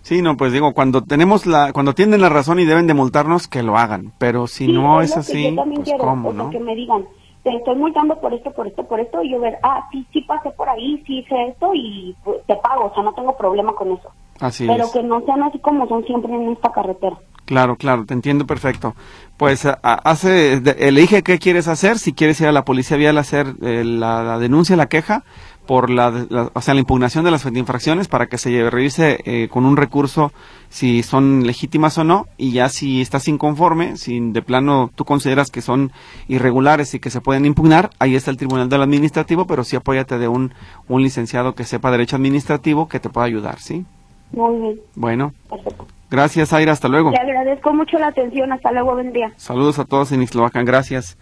Sí, 0.00 0.22
no, 0.22 0.38
pues 0.38 0.52
digo, 0.54 0.72
cuando 0.72 1.02
tenemos 1.02 1.44
la, 1.44 1.74
cuando 1.74 1.94
tienen 1.94 2.22
la 2.22 2.30
razón 2.30 2.58
y 2.58 2.64
deben 2.64 2.86
de 2.86 2.94
multarnos, 2.94 3.46
que 3.48 3.62
lo 3.62 3.76
hagan. 3.76 4.12
Pero 4.18 4.46
si 4.46 4.64
Sí, 4.66 4.72
no 4.72 5.02
es 5.02 5.10
es 5.10 5.18
así, 5.18 5.54
pues 5.74 5.84
quiero, 5.84 6.04
cómo, 6.04 6.30
o 6.30 6.32
sea, 6.32 6.42
¿no? 6.44 6.50
que 6.50 6.58
me 6.58 6.74
digan, 6.74 7.04
te 7.42 7.56
estoy 7.56 7.74
multando 7.76 8.20
por 8.20 8.32
esto, 8.34 8.52
por 8.52 8.66
esto, 8.66 8.84
por 8.84 9.00
esto, 9.00 9.22
y 9.22 9.30
yo 9.32 9.40
ver, 9.40 9.58
ah, 9.62 9.86
sí, 9.90 10.06
sí 10.12 10.20
pasé 10.22 10.50
por 10.50 10.68
ahí, 10.68 11.02
sí 11.06 11.18
hice 11.18 11.48
esto 11.48 11.70
y 11.74 12.14
pues, 12.24 12.38
te 12.46 12.54
pago, 12.56 12.86
o 12.86 12.94
sea, 12.94 13.02
no 13.02 13.12
tengo 13.14 13.36
problema 13.36 13.72
con 13.74 13.92
eso. 13.92 14.10
Así 14.40 14.66
Pero 14.66 14.84
es. 14.84 14.92
que 14.92 15.02
no 15.02 15.20
sean 15.22 15.42
así 15.42 15.58
como 15.58 15.86
son 15.88 16.04
siempre 16.04 16.32
en 16.34 16.52
esta 16.52 16.70
carretera. 16.72 17.16
Claro, 17.44 17.74
claro, 17.76 18.06
te 18.06 18.14
entiendo 18.14 18.46
perfecto. 18.46 18.94
Pues 19.36 19.66
a- 19.66 19.74
hace, 19.82 20.60
de- 20.60 20.76
elige 20.88 21.22
qué 21.24 21.38
quieres 21.40 21.66
hacer, 21.66 21.98
si 21.98 22.12
quieres 22.12 22.40
ir 22.40 22.46
a 22.46 22.52
la 22.52 22.64
policía 22.64 22.96
vial 22.96 23.18
a 23.18 23.22
hacer 23.22 23.46
eh, 23.62 23.82
la, 23.84 24.22
la 24.22 24.38
denuncia, 24.38 24.76
la 24.76 24.86
queja, 24.86 25.24
por 25.66 25.90
la, 25.90 26.10
la- 26.28 26.50
o 26.52 26.60
sea, 26.60 26.74
la 26.74 26.80
impugnación 26.80 27.24
de 27.24 27.30
las 27.30 27.46
infracciones 27.46 28.08
para 28.08 28.26
que 28.26 28.36
se 28.38 28.50
lleve- 28.50 28.70
revise 28.70 29.18
eh, 29.24 29.48
con 29.48 29.64
un 29.64 29.76
recurso 29.76 30.32
si 30.68 31.02
son 31.02 31.46
legítimas 31.46 31.98
o 31.98 32.04
no, 32.04 32.26
y 32.36 32.52
ya 32.52 32.68
si 32.68 33.00
estás 33.00 33.28
inconforme, 33.28 33.96
si 33.96 34.18
de 34.20 34.42
plano 34.42 34.90
tú 34.94 35.04
consideras 35.04 35.50
que 35.50 35.60
son 35.62 35.92
irregulares 36.28 36.94
y 36.94 36.98
que 37.00 37.10
se 37.10 37.20
pueden 37.20 37.44
impugnar, 37.44 37.90
ahí 37.98 38.16
está 38.16 38.30
el 38.30 38.36
Tribunal 38.38 38.68
del 38.68 38.82
Administrativo, 38.82 39.46
pero 39.46 39.64
sí 39.64 39.76
apóyate 39.76 40.18
de 40.18 40.28
un, 40.28 40.52
un 40.88 41.02
licenciado 41.02 41.54
que 41.54 41.64
sepa 41.64 41.90
derecho 41.90 42.16
administrativo 42.16 42.88
que 42.88 43.00
te 43.00 43.08
pueda 43.10 43.26
ayudar, 43.26 43.58
¿sí? 43.60 43.84
Muy 44.32 44.60
bien, 44.62 44.80
Bueno, 44.94 45.34
perfecto. 45.50 45.86
gracias 46.10 46.52
Aira, 46.54 46.72
hasta 46.72 46.88
luego. 46.88 47.10
Le 47.10 47.18
agradezco 47.18 47.74
mucho 47.74 47.98
la 47.98 48.08
atención, 48.08 48.50
hasta 48.50 48.72
luego, 48.72 48.94
buen 48.94 49.12
día. 49.12 49.30
Saludos 49.36 49.78
a 49.78 49.84
todos 49.84 50.10
en 50.12 50.22
Ixtlahuacán, 50.22 50.64
gracias. 50.64 51.18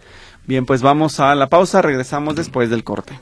Bien, 0.47 0.65
pues 0.65 0.81
vamos 0.81 1.19
a 1.19 1.35
la 1.35 1.47
pausa, 1.47 1.81
regresamos 1.81 2.35
después 2.35 2.69
del 2.69 2.83
corte. 2.85 3.13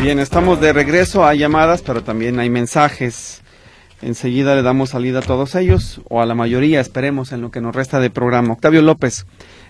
Bien, 0.00 0.18
estamos 0.18 0.62
de 0.62 0.72
regreso 0.72 1.26
a 1.26 1.34
llamadas, 1.34 1.82
pero 1.82 2.02
también 2.02 2.40
hay 2.40 2.48
mensajes. 2.48 3.42
Enseguida 4.00 4.54
le 4.54 4.62
damos 4.62 4.88
salida 4.88 5.18
a 5.18 5.22
todos 5.22 5.54
ellos, 5.54 6.00
o 6.08 6.22
a 6.22 6.26
la 6.26 6.34
mayoría, 6.34 6.80
esperemos, 6.80 7.32
en 7.32 7.42
lo 7.42 7.50
que 7.50 7.60
nos 7.60 7.76
resta 7.76 8.00
de 8.00 8.08
programa. 8.08 8.54
Octavio 8.54 8.80
López, 8.80 9.26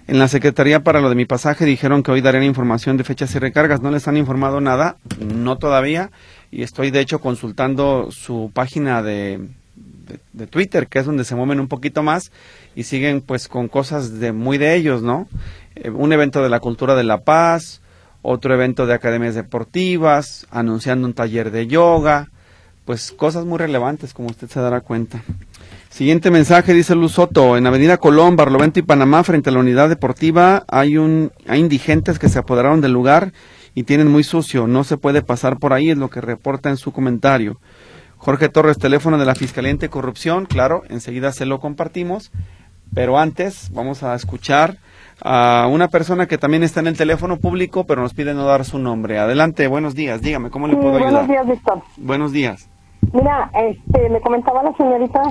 en 0.07 0.21
la 0.21 0.29
Secretaría 0.29 0.85
para 0.85 1.01
lo 1.01 1.09
de 1.09 1.17
mi 1.17 1.25
pasaje 1.25 1.65
dijeron 1.65 2.05
que 2.05 2.13
hoy 2.13 2.21
darían 2.21 2.45
información 2.45 2.97
de 2.97 3.03
fechas 3.03 3.35
y 3.35 3.41
recargas. 3.41 3.83
¿No 3.83 3.91
les 3.91 4.07
han 4.07 4.17
informado 4.17 4.61
nada? 4.61 4.99
No 5.19 5.59
todavía. 5.59 6.13
Y 6.53 6.63
estoy, 6.63 6.93
de 6.93 7.01
hecho, 7.01 7.21
consultando 7.21 8.13
su 8.13 8.53
página 8.55 9.03
de, 9.03 9.49
de, 9.75 10.21
de 10.33 10.47
Twitter, 10.47 10.87
que 10.87 11.01
es 11.01 11.07
donde 11.07 11.25
se 11.25 11.35
mueven 11.35 11.59
un 11.59 11.67
poquito 11.67 12.05
más 12.05 12.31
y 12.77 12.85
siguen 12.85 13.21
pues 13.21 13.49
con 13.49 13.67
cosas 13.67 14.21
de 14.21 14.31
muy 14.31 14.59
de 14.59 14.77
ellos, 14.77 15.03
¿no? 15.03 15.27
Eh, 15.75 15.91
un 15.91 16.13
evento 16.13 16.41
de 16.41 16.51
la 16.51 16.61
cultura 16.61 16.95
de 16.95 17.03
la 17.03 17.19
paz, 17.19 17.81
otro 18.23 18.55
evento 18.55 18.87
de 18.87 18.95
academias 18.95 19.35
deportivas, 19.35 20.47
anunciando 20.51 21.07
un 21.07 21.15
taller 21.15 21.51
de 21.51 21.67
yoga, 21.67 22.29
pues 22.85 23.13
cosas 23.13 23.45
muy 23.45 23.59
relevantes 23.59 24.15
como 24.15 24.29
usted 24.29 24.49
se 24.49 24.61
dará 24.61 24.81
cuenta. 24.81 25.23
Siguiente 25.91 26.31
mensaje 26.31 26.73
dice 26.73 26.95
Luz 26.95 27.13
Soto, 27.13 27.57
en 27.57 27.67
Avenida 27.67 27.97
Colón, 27.97 28.37
Barlovento 28.37 28.79
y 28.79 28.83
Panamá, 28.83 29.25
frente 29.25 29.51
a 29.51 29.53
la 29.53 29.59
unidad 29.59 29.89
deportiva, 29.89 30.65
hay 30.69 30.97
un 30.97 31.33
hay 31.49 31.61
indigentes 31.61 32.19
que 32.19 32.29
se 32.29 32.39
apoderaron 32.39 32.81
del 32.81 32.93
lugar 32.93 33.33
y 33.75 33.83
tienen 33.83 34.09
muy 34.09 34.25
sucio, 34.25 34.67
no 34.67 34.85
se 34.85 34.97
puede 34.97 35.23
pasar 35.23 35.59
por 35.59 35.73
ahí, 35.73 35.91
es 35.91 35.99
lo 35.99 36.11
que 36.11 36.21
reporta 36.21 36.71
en 36.71 36.77
su 36.77 36.93
comentario. 36.93 37.61
Jorge 38.19 38.49
Torres, 38.49 38.79
teléfono 38.79 39.19
de 39.19 39.25
la 39.25 39.35
Fiscalía 39.35 39.71
Anticorrupción, 39.71 40.47
claro, 40.47 40.83
enseguida 40.89 41.33
se 41.33 41.47
lo 41.47 41.59
compartimos, 41.59 42.31
pero 42.95 43.19
antes 43.19 43.71
vamos 43.73 44.03
a 44.03 44.15
escuchar 44.15 44.79
a 45.23 45.69
una 45.71 45.89
persona 45.89 46.27
que 46.27 46.39
también 46.39 46.63
está 46.63 46.81
en 46.81 46.89
el 46.89 46.97
teléfono 46.97 47.39
público, 47.39 47.85
pero 47.85 48.03
nos 48.03 48.15
pide 48.15 48.35
no 48.35 48.45
dar 48.45 48.65
su 48.65 48.79
nombre. 48.79 49.19
Adelante, 49.19 49.67
buenos 49.69 49.95
días, 49.95 50.23
dígame, 50.23 50.51
¿cómo 50.51 50.67
le 50.67 50.77
puedo 50.77 50.97
ayudar? 50.97 51.13
buenos 51.13 51.29
días, 51.29 51.47
Víctor. 51.47 51.83
Buenos 51.97 52.33
días. 52.33 52.69
Mira, 53.13 53.51
este, 53.55 54.09
me 54.09 54.21
comentaba 54.21 54.63
la 54.63 54.73
señorita 54.77 55.23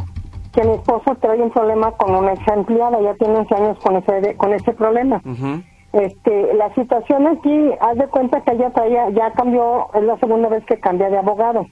que 0.51 0.63
mi 0.63 0.73
esposo 0.73 1.15
trae 1.21 1.41
un 1.41 1.51
problema 1.51 1.91
con 1.91 2.15
una 2.15 2.33
ex 2.33 2.47
empleada, 2.47 2.99
ya 3.01 3.13
tiene 3.15 3.37
11 3.37 3.55
años 3.55 3.77
con 3.79 3.95
ese, 3.97 4.35
con 4.35 4.53
ese 4.53 4.73
problema. 4.73 5.21
Ujú. 5.25 5.61
Este, 5.93 6.53
la 6.53 6.73
situación 6.75 7.27
aquí, 7.27 7.71
haz 7.79 7.97
de 7.97 8.07
cuenta 8.07 8.41
que 8.41 8.51
ella 8.51 8.69
traía, 8.71 9.09
ya 9.09 9.31
cambió, 9.31 9.87
es 9.93 10.03
la 10.03 10.17
segunda 10.17 10.49
vez 10.49 10.63
que 10.65 10.79
cambia 10.79 11.09
de 11.09 11.17
abogado. 11.17 11.65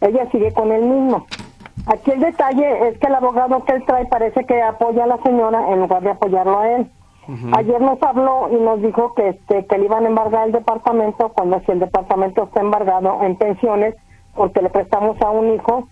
Ella 0.00 0.30
sigue 0.30 0.52
con 0.52 0.70
el 0.70 0.82
mismo. 0.82 1.26
Aquí 1.86 2.10
el 2.10 2.20
detalle 2.20 2.88
es 2.88 2.98
que 2.98 3.06
el 3.06 3.14
abogado 3.14 3.64
que 3.64 3.72
él 3.72 3.84
trae 3.86 4.06
parece 4.06 4.44
que 4.44 4.60
apoya 4.62 5.04
a 5.04 5.06
la 5.08 5.18
señora 5.22 5.72
en 5.72 5.80
lugar 5.80 6.02
de 6.02 6.10
apoyarlo 6.10 6.58
a 6.58 6.68
él. 6.70 6.90
Ayer 7.52 7.80
nos 7.80 8.02
habló 8.02 8.48
y 8.50 8.56
nos 8.56 8.80
dijo 8.80 9.12
que 9.14 9.28
este 9.28 9.66
que 9.66 9.78
le 9.78 9.84
iban 9.84 10.04
a 10.04 10.08
embargar 10.08 10.46
el 10.46 10.52
departamento 10.52 11.30
cuando 11.34 11.60
si 11.60 11.72
el 11.72 11.78
departamento 11.80 12.44
está 12.44 12.60
embargado 12.60 13.22
en 13.22 13.36
pensiones 13.36 13.94
porque 14.34 14.62
le 14.62 14.70
prestamos 14.70 15.20
a 15.20 15.30
un 15.30 15.52
hijo 15.54 15.88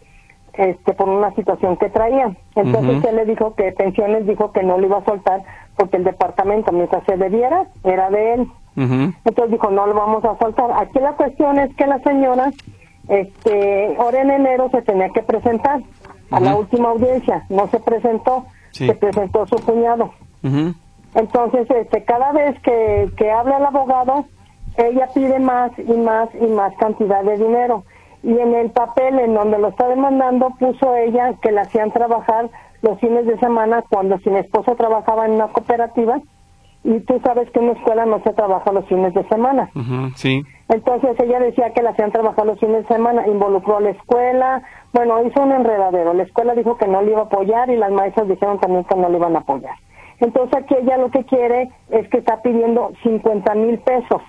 este 0.54 0.94
por 0.94 1.08
una 1.10 1.34
situación 1.34 1.76
que 1.76 1.90
traía. 1.90 2.34
Entonces 2.54 3.04
él 3.04 3.16
le 3.16 3.26
dijo 3.26 3.54
que 3.54 3.70
pensiones 3.72 4.26
dijo 4.26 4.52
que 4.52 4.62
no 4.62 4.78
lo 4.78 4.86
iba 4.86 4.98
a 4.98 5.04
soltar 5.04 5.42
porque 5.76 5.98
el 5.98 6.04
departamento 6.04 6.72
mientras 6.72 7.04
se 7.04 7.18
debiera 7.18 7.66
era 7.84 8.08
de 8.08 8.34
él. 8.34 8.40
Ujú. 8.76 9.12
Entonces 9.24 9.50
dijo, 9.50 9.70
no 9.70 9.86
lo 9.86 9.94
vamos 9.94 10.24
a 10.24 10.38
soltar. 10.38 10.70
Aquí 10.72 10.98
la 11.00 11.12
cuestión 11.16 11.58
es 11.58 11.74
que 11.76 11.86
la 11.86 11.98
señora, 11.98 12.50
este, 13.08 13.94
ahora 13.98 14.22
en 14.22 14.30
enero 14.30 14.70
se 14.70 14.80
tenía 14.82 15.10
que 15.10 15.22
presentar 15.22 15.80
a 16.30 16.40
la 16.40 16.54
última 16.56 16.88
audiencia. 16.90 17.44
No 17.50 17.66
se 17.68 17.78
presentó, 17.80 18.46
Sí. 18.70 18.86
se 18.86 18.94
presentó 18.94 19.46
su 19.46 19.56
cuñado. 19.56 20.10
Entonces, 21.16 21.68
este, 21.70 22.04
cada 22.04 22.30
vez 22.32 22.60
que, 22.60 23.10
que 23.16 23.30
habla 23.30 23.56
el 23.56 23.64
abogado, 23.64 24.26
ella 24.76 25.08
pide 25.14 25.38
más 25.38 25.72
y 25.78 25.92
más 25.94 26.28
y 26.38 26.46
más 26.46 26.74
cantidad 26.76 27.24
de 27.24 27.38
dinero. 27.38 27.84
Y 28.22 28.38
en 28.38 28.54
el 28.54 28.70
papel 28.70 29.18
en 29.18 29.34
donde 29.34 29.58
lo 29.58 29.68
está 29.68 29.88
demandando 29.88 30.50
puso 30.58 30.94
ella 30.94 31.34
que 31.40 31.52
la 31.52 31.62
hacían 31.62 31.90
trabajar 31.90 32.50
los 32.82 33.00
fines 33.00 33.26
de 33.26 33.38
semana 33.38 33.82
cuando 33.88 34.18
si 34.18 34.30
mi 34.30 34.38
esposo 34.38 34.74
trabajaba 34.76 35.26
en 35.26 35.32
una 35.32 35.48
cooperativa 35.48 36.20
y 36.84 37.00
tú 37.00 37.20
sabes 37.24 37.50
que 37.50 37.58
en 37.58 37.66
una 37.66 37.78
escuela 37.78 38.06
no 38.06 38.22
se 38.22 38.32
trabaja 38.32 38.70
los 38.72 38.86
fines 38.86 39.14
de 39.14 39.26
semana. 39.28 39.70
Sí. 40.14 40.44
Entonces 40.68 41.18
ella 41.18 41.40
decía 41.40 41.72
que 41.72 41.82
la 41.82 41.90
hacían 41.90 42.12
trabajar 42.12 42.46
los 42.46 42.60
fines 42.60 42.86
de 42.86 42.94
semana, 42.94 43.26
involucró 43.26 43.78
a 43.78 43.80
la 43.80 43.90
escuela, 43.90 44.62
bueno, 44.92 45.24
hizo 45.24 45.42
un 45.42 45.52
enredadero. 45.52 46.14
La 46.14 46.22
escuela 46.24 46.54
dijo 46.54 46.76
que 46.76 46.86
no 46.86 47.02
le 47.02 47.12
iba 47.12 47.22
a 47.22 47.24
apoyar 47.24 47.70
y 47.70 47.76
las 47.76 47.90
maestras 47.90 48.28
dijeron 48.28 48.60
también 48.60 48.84
que 48.84 48.94
no 48.96 49.08
le 49.08 49.16
iban 49.16 49.34
a 49.34 49.40
apoyar. 49.40 49.74
Entonces 50.20 50.56
aquí 50.56 50.74
ella 50.74 50.96
lo 50.96 51.10
que 51.10 51.24
quiere 51.24 51.70
es 51.90 52.08
que 52.08 52.18
está 52.18 52.40
pidiendo 52.42 52.92
50 53.02 53.54
mil 53.54 53.78
pesos, 53.78 54.22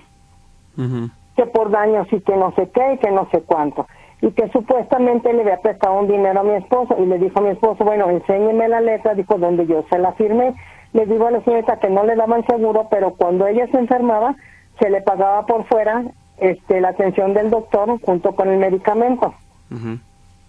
que 1.35 1.45
por 1.45 1.71
daños 1.71 2.07
y 2.11 2.19
que 2.21 2.35
no 2.35 2.53
sé 2.55 2.69
qué 2.69 2.93
y 2.93 2.97
que 2.97 3.11
no 3.11 3.27
sé 3.31 3.41
cuánto. 3.41 3.87
Y 4.21 4.31
que 4.31 4.49
supuestamente 4.49 5.31
le 5.31 5.41
había 5.41 5.61
prestado 5.61 5.99
un 5.99 6.07
dinero 6.07 6.39
a 6.39 6.43
mi 6.43 6.55
esposo 6.55 6.95
y 6.99 7.05
le 7.05 7.19
dijo 7.19 7.39
a 7.39 7.43
mi 7.43 7.49
esposo, 7.49 7.83
bueno, 7.83 8.09
enséñeme 8.09 8.67
la 8.67 8.81
letra, 8.81 9.13
dijo, 9.13 9.37
donde 9.37 9.67
yo 9.67 9.85
se 9.89 9.99
la 9.99 10.13
firmé. 10.13 10.55
Le 10.93 11.05
digo 11.05 11.27
a 11.27 11.31
la 11.31 11.41
señorita 11.41 11.79
que 11.79 11.89
no 11.89 12.03
le 12.03 12.15
daban 12.15 12.45
seguro, 12.47 12.87
pero 12.89 13.11
cuando 13.11 13.45
ella 13.45 13.67
se 13.67 13.77
enfermaba, 13.77 14.35
se 14.79 14.89
le 14.89 15.01
pagaba 15.01 15.45
por 15.45 15.65
fuera 15.65 16.03
este, 16.37 16.81
la 16.81 16.89
atención 16.89 17.33
del 17.33 17.49
doctor 17.49 17.99
junto 18.01 18.33
con 18.33 18.49
el 18.49 18.57
medicamento. 18.57 19.33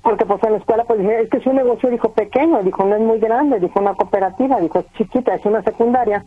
Porque 0.03 0.25
pues 0.25 0.43
en 0.45 0.53
la 0.53 0.59
escuela 0.59 0.85
pues 0.85 1.01
dije, 1.01 1.23
es 1.23 1.31
que 1.31 1.39
es 1.39 1.47
un 1.47 1.57
negocio, 1.57 1.91
dijo, 1.91 2.13
pequeño, 2.13 2.63
dijo, 2.63 2.85
no 2.85 2.95
es 2.95 3.03
muy 3.03 3.19
grande, 3.19 3.61
dijo, 3.61 3.81
una 3.81 3.95
cooperativa, 3.95 4.61
dijo, 4.61 4.85
chiquita, 4.97 5.35
es 5.35 5.45
una 5.45 5.63
secundaria. 5.63 6.25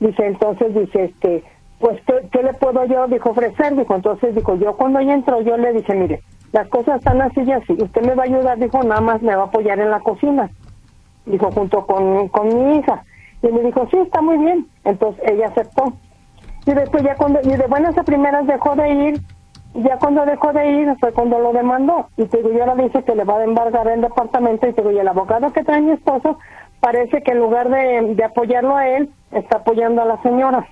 Dice, 0.00 0.26
entonces, 0.26 0.74
dice, 0.74 1.04
este, 1.04 1.44
pues, 1.80 2.00
¿qué, 2.30 2.42
le 2.42 2.54
puedo 2.54 2.84
yo, 2.84 3.06
dijo, 3.08 3.30
ofrecer? 3.30 3.74
Dijo, 3.76 3.94
entonces, 3.94 4.34
dijo, 4.34 4.54
yo 4.56 4.76
cuando 4.76 5.00
ella 5.00 5.14
entró, 5.14 5.40
yo 5.40 5.56
le 5.56 5.72
dije, 5.72 5.94
mire, 5.94 6.22
las 6.52 6.68
cosas 6.68 6.98
están 6.98 7.20
así 7.20 7.40
y 7.42 7.52
así, 7.52 7.72
usted 7.72 8.02
me 8.02 8.14
va 8.14 8.22
a 8.22 8.26
ayudar, 8.26 8.58
dijo, 8.58 8.82
nada 8.82 9.00
más 9.00 9.22
me 9.22 9.34
va 9.34 9.42
a 9.42 9.46
apoyar 9.46 9.78
en 9.80 9.90
la 9.90 10.00
cocina. 10.00 10.50
Dijo, 11.26 11.50
junto 11.50 11.84
con, 11.86 12.28
con 12.28 12.48
mi 12.48 12.78
hija. 12.78 13.02
Y 13.42 13.48
me 13.48 13.60
dijo, 13.62 13.86
sí, 13.90 13.98
está 13.98 14.22
muy 14.22 14.38
bien. 14.38 14.66
Entonces, 14.84 15.22
ella 15.30 15.46
aceptó. 15.46 15.92
Y 16.66 16.72
después 16.72 17.02
ya 17.02 17.14
cuando, 17.16 17.40
y 17.42 17.56
de 17.56 17.66
buenas 17.66 17.96
a 17.96 18.02
primeras 18.02 18.46
dejó 18.46 18.74
de 18.76 18.90
ir, 18.90 19.20
ya 19.74 19.98
cuando 19.98 20.24
dejó 20.24 20.52
de 20.52 20.70
ir 20.70 20.96
fue 20.98 21.12
cuando 21.12 21.38
lo 21.38 21.52
demandó. 21.52 22.08
Y 22.16 22.24
te 22.26 22.42
digo, 22.42 22.60
ahora 22.60 22.82
dice 22.82 23.02
que 23.04 23.14
le 23.14 23.24
va 23.24 23.38
a 23.38 23.44
embargar 23.44 23.86
el 23.88 24.00
departamento 24.00 24.66
y 24.66 24.72
te 24.72 24.82
digo, 24.82 24.92
y 24.92 24.98
el 24.98 25.08
abogado 25.08 25.52
que 25.52 25.64
trae 25.64 25.80
mi 25.80 25.92
esposo 25.92 26.38
parece 26.80 27.22
que 27.22 27.32
en 27.32 27.38
lugar 27.38 27.68
de, 27.68 28.14
de 28.14 28.24
apoyarlo 28.24 28.76
a 28.76 28.88
él, 28.88 29.10
está 29.32 29.58
apoyando 29.58 30.02
a 30.02 30.06
la 30.06 30.22
señora. 30.22 30.66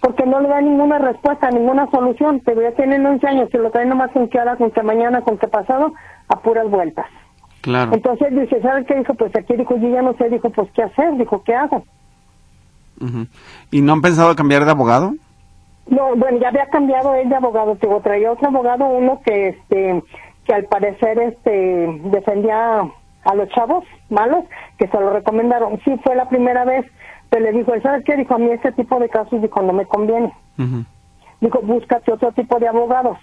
Porque 0.00 0.24
no 0.24 0.40
le 0.40 0.48
da 0.48 0.60
ninguna 0.60 0.98
respuesta, 0.98 1.50
ninguna 1.50 1.90
solución. 1.90 2.40
Pero 2.44 2.62
ya 2.62 2.72
tienen 2.72 3.04
11 3.04 3.26
años, 3.26 3.48
y 3.52 3.56
lo 3.58 3.70
traen 3.70 3.90
nomás 3.90 4.10
con 4.12 4.28
que 4.28 4.38
ahora, 4.38 4.56
con 4.56 4.70
que 4.70 4.82
mañana, 4.82 5.20
con 5.22 5.38
que 5.38 5.48
pasado, 5.48 5.92
a 6.28 6.36
puras 6.40 6.68
vueltas. 6.70 7.06
Claro. 7.60 7.92
Entonces 7.92 8.30
dice, 8.30 8.60
¿sabes 8.62 8.86
qué? 8.86 8.94
Dijo, 8.94 9.14
pues 9.14 9.34
aquí 9.36 9.54
dijo, 9.54 9.76
yo 9.76 9.88
ya 9.90 10.00
no 10.00 10.14
sé, 10.14 10.30
dijo, 10.30 10.48
pues 10.50 10.70
qué 10.72 10.82
hacer, 10.82 11.16
dijo, 11.16 11.42
¿qué 11.44 11.54
hago? 11.54 11.84
¿Y 13.70 13.80
no 13.80 13.92
han 13.94 14.00
pensado 14.00 14.34
cambiar 14.34 14.64
de 14.64 14.70
abogado? 14.70 15.14
No, 15.86 16.14
bueno, 16.16 16.38
ya 16.38 16.48
había 16.48 16.66
cambiado 16.66 17.14
él 17.14 17.28
de 17.28 17.36
abogado, 17.36 17.76
Tengo 17.76 18.00
traía 18.00 18.32
otro 18.32 18.48
abogado, 18.48 18.86
uno 18.86 19.20
que 19.24 19.48
este 19.48 20.02
que 20.44 20.54
al 20.54 20.64
parecer 20.64 21.18
este 21.18 22.00
defendía 22.04 22.82
a 23.24 23.34
los 23.34 23.48
chavos 23.50 23.84
malos, 24.08 24.44
que 24.78 24.88
se 24.88 24.98
lo 24.98 25.12
recomendaron. 25.12 25.78
Sí, 25.84 25.98
fue 26.02 26.14
la 26.14 26.28
primera 26.28 26.64
vez, 26.64 26.86
pero 27.28 27.44
le 27.44 27.52
dijo, 27.52 27.72
¿sabes 27.82 28.04
qué? 28.04 28.16
Dijo, 28.16 28.34
a 28.34 28.38
mí 28.38 28.50
este 28.50 28.72
tipo 28.72 28.98
de 28.98 29.08
casos, 29.08 29.42
dijo, 29.42 29.62
no 29.62 29.72
me 29.72 29.84
conviene. 29.86 30.32
Dijo, 31.40 31.60
búscate 31.62 32.12
otro 32.12 32.32
tipo 32.32 32.58
de 32.58 32.68
abogados. 32.68 33.18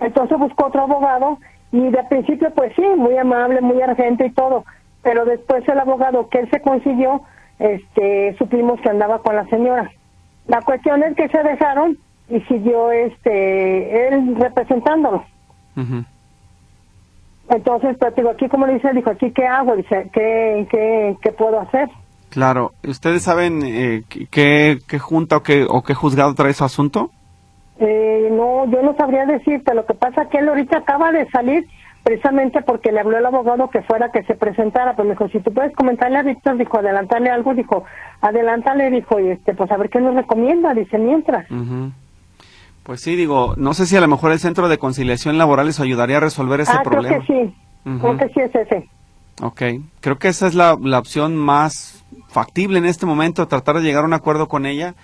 Entonces 0.00 0.38
buscó 0.38 0.66
otro 0.66 0.82
abogado 0.82 1.38
y 1.70 1.88
de 1.88 2.04
principio, 2.04 2.50
pues 2.54 2.72
sí, 2.76 2.84
muy 2.96 3.16
amable, 3.16 3.60
muy 3.60 3.80
argente 3.80 4.26
y 4.26 4.30
todo, 4.32 4.64
pero 5.02 5.24
después 5.24 5.66
el 5.68 5.78
abogado 5.78 6.28
que 6.28 6.40
él 6.40 6.50
se 6.50 6.60
consiguió 6.60 7.22
este, 7.58 8.34
supimos 8.38 8.80
que 8.80 8.90
andaba 8.90 9.20
con 9.20 9.36
la 9.36 9.46
señora. 9.46 9.90
La 10.46 10.60
cuestión 10.62 11.02
es 11.02 11.16
que 11.16 11.28
se 11.28 11.42
dejaron 11.42 11.98
y 12.28 12.40
siguió 12.42 12.90
este, 12.90 14.08
él 14.08 14.36
representándolo. 14.36 15.24
Entonces, 17.48 17.96
pero 17.98 18.12
digo, 18.12 18.30
aquí 18.30 18.48
como 18.48 18.66
le 18.66 18.74
dice, 18.74 18.92
dijo, 18.92 19.10
aquí 19.10 19.30
qué 19.32 19.46
hago, 19.46 19.76
dice, 19.76 20.10
¿qué, 20.12 20.66
qué, 20.70 21.16
qué 21.20 21.32
puedo 21.32 21.60
hacer? 21.60 21.88
Claro, 22.30 22.72
¿ustedes 22.86 23.22
saben 23.22 23.62
eh, 23.62 24.04
qué, 24.30 24.78
qué 24.88 24.98
junta 24.98 25.36
o 25.36 25.42
qué, 25.42 25.66
o 25.68 25.82
qué 25.82 25.92
juzgado 25.92 26.34
trae 26.34 26.54
su 26.54 26.64
asunto? 26.64 27.10
Eh, 27.78 28.28
no, 28.30 28.64
yo 28.70 28.82
no 28.82 28.94
sabría 28.96 29.26
decirte, 29.26 29.74
lo 29.74 29.84
que 29.84 29.94
pasa 29.94 30.22
es 30.22 30.28
que 30.28 30.38
él 30.38 30.48
ahorita 30.48 30.78
acaba 30.78 31.12
de 31.12 31.28
salir 31.30 31.66
precisamente 32.02 32.62
porque 32.62 32.92
le 32.92 33.00
habló 33.00 33.18
el 33.18 33.26
abogado 33.26 33.70
que 33.70 33.82
fuera 33.82 34.10
que 34.10 34.22
se 34.24 34.34
presentara, 34.34 34.96
pues 34.96 35.06
me 35.06 35.14
dijo, 35.14 35.28
si 35.28 35.40
tú 35.40 35.52
puedes 35.52 35.74
comentarle 35.74 36.18
a 36.18 36.22
Víctor, 36.22 36.56
dijo, 36.56 36.78
adelantarle 36.78 37.30
algo, 37.30 37.54
dijo, 37.54 37.84
adelántale, 38.20 38.90
dijo, 38.90 39.20
y 39.20 39.28
este, 39.28 39.54
pues 39.54 39.70
a 39.70 39.76
ver 39.76 39.90
qué 39.90 40.00
nos 40.00 40.14
recomienda, 40.14 40.74
dice, 40.74 40.98
mientras. 40.98 41.46
Pues 42.82 43.00
sí, 43.00 43.14
digo, 43.14 43.54
no 43.56 43.74
sé 43.74 43.86
si 43.86 43.96
a 43.96 44.00
lo 44.00 44.08
mejor 44.08 44.32
el 44.32 44.40
Centro 44.40 44.68
de 44.68 44.78
Conciliación 44.78 45.38
Laboral 45.38 45.66
les 45.66 45.80
ayudaría 45.80 46.16
a 46.16 46.20
resolver 46.20 46.60
ese 46.60 46.72
ah, 46.72 46.82
problema. 46.82 47.24
creo 47.24 47.42
que 47.42 47.46
sí, 47.46 47.54
creo 48.00 48.16
que 48.16 48.28
sí 48.28 48.40
es 48.40 48.54
ese. 48.54 48.88
Ok, 49.40 49.62
creo 50.00 50.18
que 50.18 50.28
esa 50.28 50.46
es 50.46 50.54
la, 50.54 50.76
la 50.80 50.98
opción 50.98 51.36
más 51.36 52.04
factible 52.28 52.78
en 52.78 52.84
este 52.84 53.06
momento, 53.06 53.46
tratar 53.46 53.76
de 53.76 53.82
llegar 53.82 54.04
a 54.04 54.06
un 54.06 54.12
acuerdo 54.14 54.48
con 54.48 54.66
ella 54.66 54.94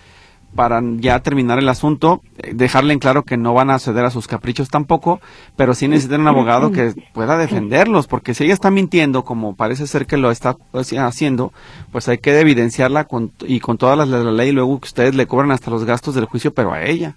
para 0.58 0.82
ya 0.96 1.20
terminar 1.20 1.60
el 1.60 1.68
asunto, 1.68 2.20
eh, 2.36 2.50
dejarle 2.52 2.92
en 2.92 2.98
claro 2.98 3.22
que 3.22 3.36
no 3.36 3.54
van 3.54 3.70
a 3.70 3.78
ceder 3.78 4.04
a 4.04 4.10
sus 4.10 4.26
caprichos 4.26 4.70
tampoco, 4.70 5.20
pero 5.54 5.72
sí 5.72 5.86
necesitan 5.86 6.22
un 6.22 6.26
abogado 6.26 6.72
que 6.72 6.94
pueda 7.14 7.38
defenderlos, 7.38 8.08
porque 8.08 8.34
si 8.34 8.42
ella 8.42 8.54
está 8.54 8.68
mintiendo, 8.72 9.22
como 9.22 9.54
parece 9.54 9.86
ser 9.86 10.06
que 10.06 10.16
lo 10.16 10.32
está 10.32 10.56
haciendo, 10.98 11.52
pues 11.92 12.08
hay 12.08 12.18
que 12.18 12.40
evidenciarla 12.40 13.04
con, 13.04 13.30
y 13.42 13.60
con 13.60 13.78
todas 13.78 13.96
las 13.96 14.10
de 14.10 14.24
la 14.24 14.32
ley, 14.32 14.50
luego 14.50 14.80
que 14.80 14.86
ustedes 14.86 15.14
le 15.14 15.26
cobran 15.26 15.52
hasta 15.52 15.70
los 15.70 15.84
gastos 15.84 16.16
del 16.16 16.24
juicio, 16.24 16.52
pero 16.52 16.72
a 16.72 16.82
ella. 16.82 17.14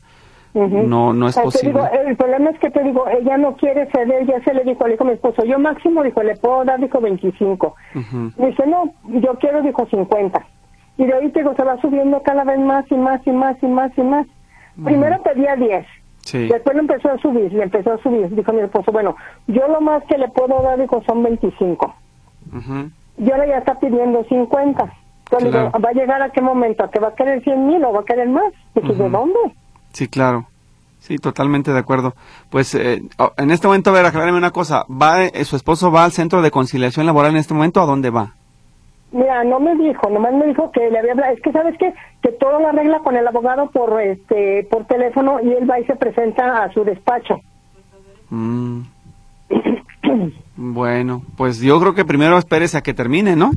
No, 0.53 1.11
no 1.11 1.27
es 1.27 1.35
posible. 1.35 1.81
el 2.05 2.15
problema 2.15 2.51
es 2.51 2.59
que 2.59 2.69
te 2.69 2.83
digo, 2.83 3.05
ella 3.07 3.39
no 3.39 3.55
quiere 3.55 3.89
ceder, 3.89 4.27
ya 4.27 4.39
se 4.43 4.53
le 4.53 4.63
dijo, 4.65 4.85
le 4.85 4.91
dijo 4.91 5.05
mi 5.05 5.13
esposo, 5.13 5.43
yo 5.45 5.57
máximo, 5.57 6.03
dijo, 6.03 6.21
le 6.21 6.35
puedo 6.35 6.63
dar, 6.63 6.79
dijo 6.79 7.01
25. 7.01 7.75
Dice, 8.37 8.67
no, 8.67 8.93
yo 9.07 9.33
quiero, 9.39 9.63
dijo 9.63 9.87
50 9.89 10.45
y 10.97 11.05
de 11.05 11.13
ahí 11.13 11.29
te 11.29 11.39
digo, 11.39 11.55
se 11.55 11.63
va 11.63 11.79
subiendo 11.81 12.21
cada 12.23 12.43
vez 12.43 12.59
más 12.59 12.85
y 12.91 12.95
más 12.95 13.21
y 13.25 13.31
más 13.31 13.55
y 13.61 13.67
más 13.67 13.91
y 13.97 14.01
más. 14.01 14.27
Primero 14.83 15.21
pedía 15.21 15.55
10, 15.55 15.85
después 16.31 16.75
lo 16.75 16.81
empezó 16.81 17.11
a 17.11 17.17
subir, 17.17 17.51
le 17.51 17.63
empezó 17.63 17.93
a 17.93 17.97
subir, 17.97 18.33
dijo 18.33 18.53
mi 18.53 18.61
esposo, 18.61 18.91
bueno, 18.91 19.15
yo 19.47 19.67
lo 19.67 19.81
más 19.81 20.03
que 20.05 20.17
le 20.17 20.29
puedo 20.29 20.61
dar, 20.61 20.79
dijo, 20.79 21.03
son 21.05 21.23
25. 21.23 21.95
Y 23.17 23.31
ahora 23.31 23.47
ya 23.47 23.57
está 23.57 23.79
pidiendo 23.79 24.23
50. 24.23 24.93
Entonces 25.25 25.51
digo, 25.51 25.71
¿va 25.71 25.89
a 25.89 25.93
llegar 25.93 26.21
a 26.21 26.29
qué 26.29 26.41
momento? 26.41 26.83
¿A 26.83 26.91
que 26.91 26.99
va 26.99 27.09
a 27.09 27.15
querer 27.15 27.43
100 27.43 27.67
mil 27.67 27.83
o 27.85 27.93
va 27.93 28.01
a 28.01 28.05
querer 28.05 28.29
más? 28.29 28.51
Dije, 28.75 28.93
¿de 28.93 29.09
dónde? 29.09 29.39
Sí, 29.93 30.07
claro. 30.07 30.47
Sí, 30.99 31.17
totalmente 31.17 31.71
de 31.71 31.79
acuerdo. 31.79 32.13
Pues 32.49 32.75
eh, 32.75 33.01
en 33.37 33.51
este 33.51 33.67
momento, 33.67 33.89
a 33.89 33.93
ver, 33.93 34.05
aclararme 34.05 34.37
una 34.37 34.51
cosa. 34.51 34.85
¿Va, 34.89 35.23
eh, 35.23 35.45
¿Su 35.45 35.55
esposo 35.55 35.91
va 35.91 36.03
al 36.03 36.11
centro 36.11 36.41
de 36.41 36.51
conciliación 36.51 37.05
laboral 37.05 37.31
en 37.31 37.37
este 37.37 37.53
momento? 37.53 37.81
¿A 37.81 37.85
dónde 37.85 38.11
va? 38.11 38.35
Mira, 39.11 39.43
no 39.43 39.59
me 39.59 39.75
dijo, 39.75 40.09
nomás 40.09 40.33
me 40.33 40.47
dijo 40.47 40.71
que 40.71 40.89
le 40.89 40.99
había 40.99 41.11
hablado. 41.11 41.33
Es 41.33 41.41
que, 41.41 41.51
¿sabes 41.51 41.77
qué? 41.77 41.93
Que 42.21 42.31
todo 42.31 42.59
lo 42.59 42.67
arregla 42.69 42.99
con 42.99 43.17
el 43.17 43.27
abogado 43.27 43.69
por 43.71 44.01
este 44.01 44.67
por 44.71 44.85
teléfono 44.85 45.39
y 45.41 45.51
él 45.51 45.69
va 45.69 45.79
y 45.79 45.85
se 45.85 45.95
presenta 45.95 46.63
a 46.63 46.71
su 46.71 46.83
despacho. 46.83 47.39
Mm. 48.29 48.81
bueno, 50.55 51.23
pues 51.35 51.59
yo 51.59 51.79
creo 51.81 51.93
que 51.93 52.05
primero 52.05 52.37
espérese 52.37 52.77
a 52.77 52.81
que 52.81 52.93
termine, 52.93 53.35
¿no? 53.35 53.51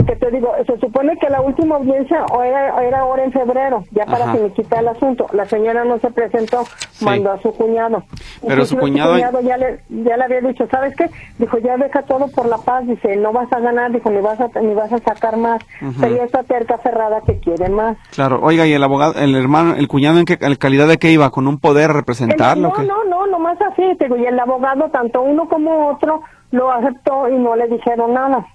Porque 0.00 0.16
te 0.16 0.30
digo, 0.30 0.50
se 0.66 0.78
supone 0.78 1.14
que 1.18 1.28
la 1.28 1.42
última 1.42 1.76
audiencia 1.76 2.24
era, 2.42 2.82
era 2.82 3.00
ahora 3.00 3.22
en 3.22 3.32
febrero, 3.32 3.84
ya 3.90 4.06
para 4.06 4.32
que 4.32 4.38
me 4.38 4.50
quita 4.52 4.80
el 4.80 4.88
asunto. 4.88 5.26
La 5.32 5.44
señora 5.44 5.84
no 5.84 5.98
se 5.98 6.10
presentó, 6.10 6.64
mandó 7.02 7.32
a 7.32 7.42
su 7.42 7.52
cuñado. 7.52 8.02
Pero 8.46 8.64
su 8.64 8.78
cuñado... 8.78 9.18
ya, 9.18 9.58
le, 9.58 9.80
ya 9.90 10.16
le 10.16 10.24
había 10.24 10.40
dicho, 10.40 10.66
¿sabes 10.70 10.96
qué? 10.96 11.10
Dijo, 11.38 11.58
ya 11.58 11.76
deja 11.76 12.00
todo 12.02 12.28
por 12.28 12.46
la 12.46 12.56
paz, 12.56 12.86
dice, 12.86 13.14
no 13.16 13.32
vas 13.32 13.52
a 13.52 13.60
ganar, 13.60 13.92
dijo, 13.92 14.10
ni 14.10 14.22
vas 14.22 14.40
a, 14.40 14.48
ni 14.60 14.72
vas 14.72 14.90
a 14.90 14.98
sacar 15.00 15.36
más. 15.36 15.60
Sería 15.98 16.24
esta 16.24 16.44
terca 16.44 16.78
cerrada 16.78 17.20
que 17.26 17.38
quiere 17.38 17.68
más. 17.68 17.98
Claro, 18.12 18.40
oiga, 18.42 18.66
¿y 18.66 18.72
el 18.72 18.82
abogado, 18.82 19.20
el 19.20 19.34
hermano, 19.34 19.74
el 19.74 19.86
cuñado 19.86 20.18
en 20.18 20.24
qué 20.24 20.38
calidad 20.58 20.88
de 20.88 20.96
qué 20.96 21.12
iba? 21.12 21.30
¿Con 21.30 21.46
un 21.46 21.58
poder 21.58 21.92
representarlo? 21.92 22.72
no, 22.74 22.84
no, 22.84 23.04
no, 23.04 23.26
nomás 23.26 23.58
así, 23.60 23.82
digo, 24.00 24.16
y 24.16 24.24
el 24.24 24.40
abogado, 24.40 24.88
tanto 24.90 25.20
uno 25.20 25.46
como 25.46 25.90
otro, 25.90 26.22
lo 26.52 26.72
aceptó 26.72 27.28
y 27.28 27.34
no 27.34 27.54
le 27.54 27.68
dijeron 27.68 28.14
nada. 28.14 28.46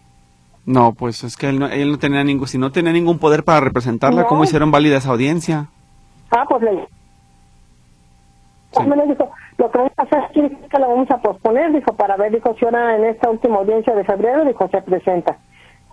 No, 0.66 0.94
pues 0.94 1.24
es 1.24 1.38
que 1.38 1.50
él 1.50 1.60
no, 1.60 1.68
él 1.68 1.92
no 1.92 2.00
tenía 2.00 2.24
ningún, 2.24 2.48
si 2.48 2.58
no 2.58 2.72
tenía 2.72 2.92
ningún 2.92 3.20
poder 3.20 3.44
para 3.44 3.60
representarla, 3.60 4.26
¿cómo 4.26 4.44
hicieron 4.44 4.72
válida 4.72 4.98
esa 4.98 5.12
audiencia? 5.12 5.68
Ah, 6.32 6.46
pues 6.50 6.64
le... 6.64 6.88
Me 8.86 9.08
dijo, 9.08 9.32
lo 9.58 9.72
que 9.72 9.78
vamos 9.78 9.94
a 9.96 10.02
hacer 10.02 10.20
es 10.34 10.52
que 10.70 10.80
la 10.80 10.88
vamos 10.88 11.10
a 11.10 11.18
posponer, 11.18 11.72
dijo, 11.72 11.94
para 11.94 12.18
ver, 12.18 12.34
dijo, 12.34 12.54
si 12.60 12.66
ahora 12.66 12.98
en 12.98 13.06
esta 13.06 13.30
última 13.30 13.58
audiencia 13.58 13.96
de 13.96 14.04
febrero, 14.04 14.44
dijo, 14.44 14.68
se 14.70 14.82
presenta. 14.82 15.38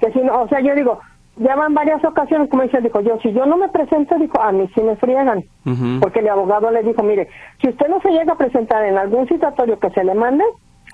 Que 0.01 0.11
si 0.13 0.19
no, 0.19 0.43
o 0.43 0.49
sea, 0.49 0.61
yo 0.61 0.75
digo, 0.75 0.99
ya 1.37 1.55
van 1.55 1.75
varias 1.75 2.05
ocasiones, 2.05 2.51
como 2.51 2.65
dice, 2.65 2.81
dijo, 2.81 3.01
yo, 3.01 3.19
si 3.23 3.33
yo 3.33 3.47
no 3.47 3.57
me 3.57 3.69
presento, 3.69 4.19
dijo, 4.19 4.41
a 4.41 4.51
mí 4.51 4.69
sí 4.75 4.81
me 4.81 4.97
friegan. 4.97 5.45
Porque 6.01 6.21
el 6.21 6.29
abogado 6.29 6.71
le 6.71 6.83
dijo, 6.83 7.03
mire, 7.03 7.29
si 7.61 7.69
usted 7.69 7.89
no 7.89 8.01
se 8.01 8.11
llega 8.11 8.33
a 8.33 8.39
presentar 8.39 8.85
en 8.85 8.99
algún 8.99 9.29
citatorio 9.29 9.79
que 9.79 9.91
se 9.91 10.03
le 10.03 10.15
mande, 10.15 10.45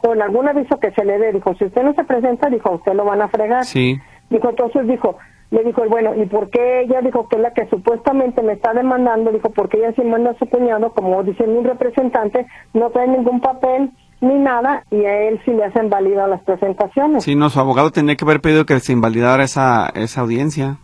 con 0.01 0.20
algún 0.22 0.49
aviso 0.49 0.78
que 0.78 0.90
se 0.92 1.05
le 1.05 1.18
dé, 1.18 1.32
dijo, 1.32 1.55
si 1.55 1.64
usted 1.64 1.82
no 1.82 1.94
se 1.94 2.05
presenta, 2.05 2.49
dijo, 2.49 2.72
usted 2.72 2.94
lo 2.94 3.05
van 3.05 3.22
a 3.22 3.28
fregar. 3.28 3.64
Sí. 3.64 4.01
Dijo, 4.30 4.51
entonces 4.51 4.86
dijo, 4.86 5.16
le 5.51 5.64
dijo, 5.64 5.82
bueno, 5.88 6.14
¿y 6.14 6.26
por 6.26 6.51
qué 6.51 6.82
ella 6.82 7.01
dijo 7.01 7.28
que 7.28 7.36
es 7.36 7.42
la 7.42 7.53
que 7.53 7.66
supuestamente 7.68 8.42
me 8.42 8.53
está 8.53 8.74
demandando? 8.74 9.32
Dijo, 9.32 9.51
porque 9.51 9.78
ella 9.78 9.92
sí 9.96 10.03
manda 10.03 10.30
a 10.30 10.38
su 10.38 10.46
cuñado, 10.46 10.92
como 10.92 11.22
dice 11.22 11.46
mi 11.46 11.62
representante, 11.62 12.46
no 12.74 12.90
trae 12.90 13.09
ningún 13.09 13.40
papel, 13.40 13.90
ni 14.20 14.34
nada 14.34 14.84
y 14.90 15.05
a 15.05 15.28
él 15.28 15.40
sí 15.44 15.53
le 15.53 15.64
hacen 15.64 15.90
válido 15.90 16.26
las 16.26 16.42
presentaciones. 16.42 17.24
Sí, 17.24 17.34
no, 17.34 17.51
su 17.51 17.61
abogado 17.61 17.90
tendría 17.90 18.16
que 18.16 18.24
haber 18.24 18.40
pedido 18.40 18.66
que 18.66 18.78
se 18.80 18.92
invalidara 18.92 19.44
esa, 19.44 19.88
esa 19.94 20.20
audiencia, 20.20 20.78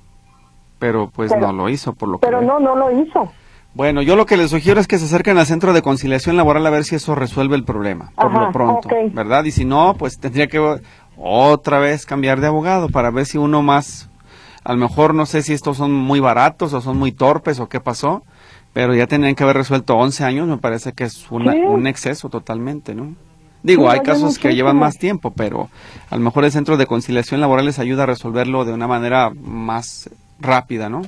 pero 0.79 1.11
pues 1.11 1.37
no 1.37 1.53
lo 1.53 1.69
hizo, 1.69 1.95
por 1.95 2.09
lo 2.09 2.19
que... 2.19 2.27
Pero 2.27 2.41
no, 2.41 2.61
no 2.61 2.77
lo 2.77 2.91
hizo. 3.01 3.31
Bueno, 3.75 4.03
yo 4.03 4.15
lo 4.15 4.25
que 4.25 4.37
les 4.37 4.51
sugiero 4.51 4.81
es 4.81 4.87
que 4.87 4.99
se 4.99 5.07
acerquen 5.07 5.37
al 5.37 5.47
centro 5.47 5.73
de 5.73 5.83
conciliación 5.83 6.37
laboral 6.37 6.65
a 6.67 6.71
ver 6.71 6.85
si 6.85 6.95
eso 6.95 7.17
resuelve 7.17 7.57
el 7.57 7.65
problema, 7.65 8.13
por 8.15 8.33
lo 8.33 8.53
pronto, 8.53 8.89
¿verdad? 9.13 9.45
Y 9.45 9.51
si 9.51 9.65
no, 9.65 9.95
pues 9.99 10.19
tendría 10.19 10.47
que 10.47 10.79
otra 11.17 11.79
vez 11.81 12.07
cambiar 12.07 12.41
de 12.41 12.47
abogado 12.47 12.89
para 12.89 13.11
ver 13.11 13.27
si 13.27 13.37
uno 13.37 13.63
más, 13.63 14.09
a 14.63 14.73
lo 14.73 14.79
mejor 14.79 15.13
no 15.13 15.27
sé 15.27 15.43
si 15.43 15.53
estos 15.53 15.77
son 15.77 15.93
muy 15.93 16.21
baratos 16.21 16.73
o 16.73 16.81
son 16.81 16.99
muy 16.99 17.11
torpes 17.11 17.59
o 17.59 17.69
qué 17.69 17.81
pasó, 17.81 18.23
pero 18.73 18.95
ya 18.95 19.09
tendrían 19.09 19.35
que 19.35 19.43
haber 19.43 19.57
resuelto 19.57 19.97
11 19.97 20.25
años, 20.25 20.47
me 20.47 20.59
parece 20.59 20.93
que 20.93 21.05
es 21.05 21.29
un 21.31 21.87
exceso 21.89 22.29
totalmente, 22.29 22.95
¿no? 22.95 23.15
Digo, 23.65 23.91
hay 23.91 24.01
casos 24.01 24.39
que 24.39 24.55
llevan 24.55 24.77
más 24.77 24.99
tiempo, 24.99 25.33
pero 25.33 25.69
a 26.11 26.17
lo 26.17 26.23
mejor 26.23 26.45
el 26.45 26.53
centro 26.53 26.77
de 26.77 26.87
conciliación 26.87 27.41
laboral 27.41 27.65
les 27.65 27.79
ayuda 27.79 28.05
a 28.05 28.07
resolverlo 28.07 28.65
de 28.65 28.73
una 28.73 28.87
manera 28.87 29.33
más 29.35 30.11
rápida, 30.39 30.89
¿no? 30.89 31.03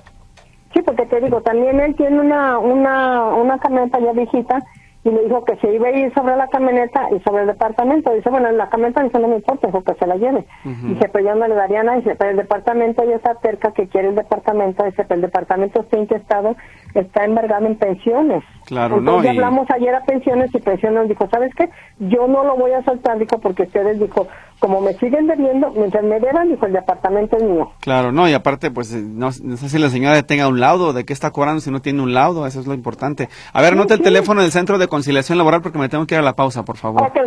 Sí, 0.76 0.82
porque 0.82 1.06
te 1.06 1.22
digo, 1.22 1.40
también 1.40 1.80
él 1.80 1.94
tiene 1.94 2.20
una, 2.20 2.58
una, 2.58 3.24
una 3.34 3.58
camioneta 3.58 3.98
ya 3.98 4.12
viejita 4.12 4.58
y 5.04 5.10
le 5.10 5.22
dijo 5.22 5.42
que 5.42 5.56
se 5.56 5.72
iba 5.72 5.88
a 5.88 5.90
ir 5.90 6.12
sobre 6.12 6.36
la 6.36 6.48
camioneta 6.48 7.08
y 7.16 7.20
sobre 7.20 7.42
el 7.42 7.46
departamento. 7.46 8.12
Dice, 8.12 8.28
bueno, 8.28 8.50
la 8.52 8.68
camioneta 8.68 9.02
dice, 9.02 9.18
no 9.18 9.28
me 9.28 9.36
importa, 9.36 9.68
dijo 9.68 9.82
que 9.82 9.94
se 9.94 10.06
la 10.06 10.16
lleve. 10.16 10.44
Dice, 10.64 11.08
pero 11.10 11.24
yo 11.24 11.34
no 11.34 11.48
le 11.48 11.54
daría 11.54 11.82
nada. 11.82 11.96
Dice, 11.96 12.14
pero 12.16 12.32
el 12.32 12.36
departamento 12.36 13.04
ya 13.04 13.14
está 13.14 13.36
cerca, 13.40 13.72
que 13.72 13.88
quiere 13.88 14.08
el 14.08 14.16
departamento. 14.16 14.84
Dice, 14.84 15.04
pero 15.04 15.14
el 15.14 15.22
departamento 15.22 15.80
está 15.80 15.96
intestado, 15.96 16.56
está 17.00 17.24
embargado 17.24 17.66
en 17.66 17.76
pensiones. 17.76 18.42
Claro, 18.64 18.98
Entonces, 18.98 19.34
no. 19.34 19.44
hablamos 19.44 19.70
ayer 19.70 19.94
a 19.94 20.00
pensiones 20.04 20.50
y 20.52 20.58
pensiones 20.58 21.08
dijo, 21.08 21.28
¿sabes 21.30 21.52
qué? 21.54 21.68
Yo 22.00 22.26
no 22.26 22.42
lo 22.44 22.56
voy 22.56 22.72
a 22.72 22.82
soltar, 22.82 23.18
dijo, 23.18 23.38
porque 23.38 23.62
ustedes, 23.62 24.00
dijo, 24.00 24.26
como 24.58 24.80
me 24.80 24.94
siguen 24.94 25.26
debiendo, 25.28 25.70
mientras 25.70 26.02
me 26.02 26.18
deban, 26.18 26.48
dijo, 26.48 26.66
el 26.66 26.72
departamento 26.72 27.36
es 27.36 27.44
mío. 27.44 27.70
Claro, 27.80 28.10
no, 28.10 28.28
y 28.28 28.32
aparte, 28.32 28.70
pues, 28.70 28.92
eh, 28.92 29.02
no, 29.02 29.30
sé 29.30 29.68
si 29.68 29.78
la 29.78 29.88
señora 29.88 30.20
tenga 30.24 30.48
un 30.48 30.58
laudo, 30.58 30.92
de 30.92 31.04
qué 31.04 31.12
está 31.12 31.30
cobrando 31.30 31.60
si 31.60 31.70
no 31.70 31.80
tiene 31.80 32.02
un 32.02 32.12
laudo, 32.12 32.46
eso 32.46 32.58
es 32.58 32.66
lo 32.66 32.74
importante. 32.74 33.28
A 33.52 33.62
ver, 33.62 33.74
anote 33.74 33.94
el 33.94 34.02
teléfono 34.02 34.42
del 34.42 34.50
Centro 34.50 34.78
de 34.78 34.88
Conciliación 34.88 35.38
Laboral 35.38 35.62
porque 35.62 35.78
me 35.78 35.88
tengo 35.88 36.06
que 36.06 36.14
ir 36.16 36.20
a 36.20 36.24
la 36.24 36.34
pausa, 36.34 36.64
por 36.64 36.76
favor. 36.76 37.02
Ok, 37.02 37.18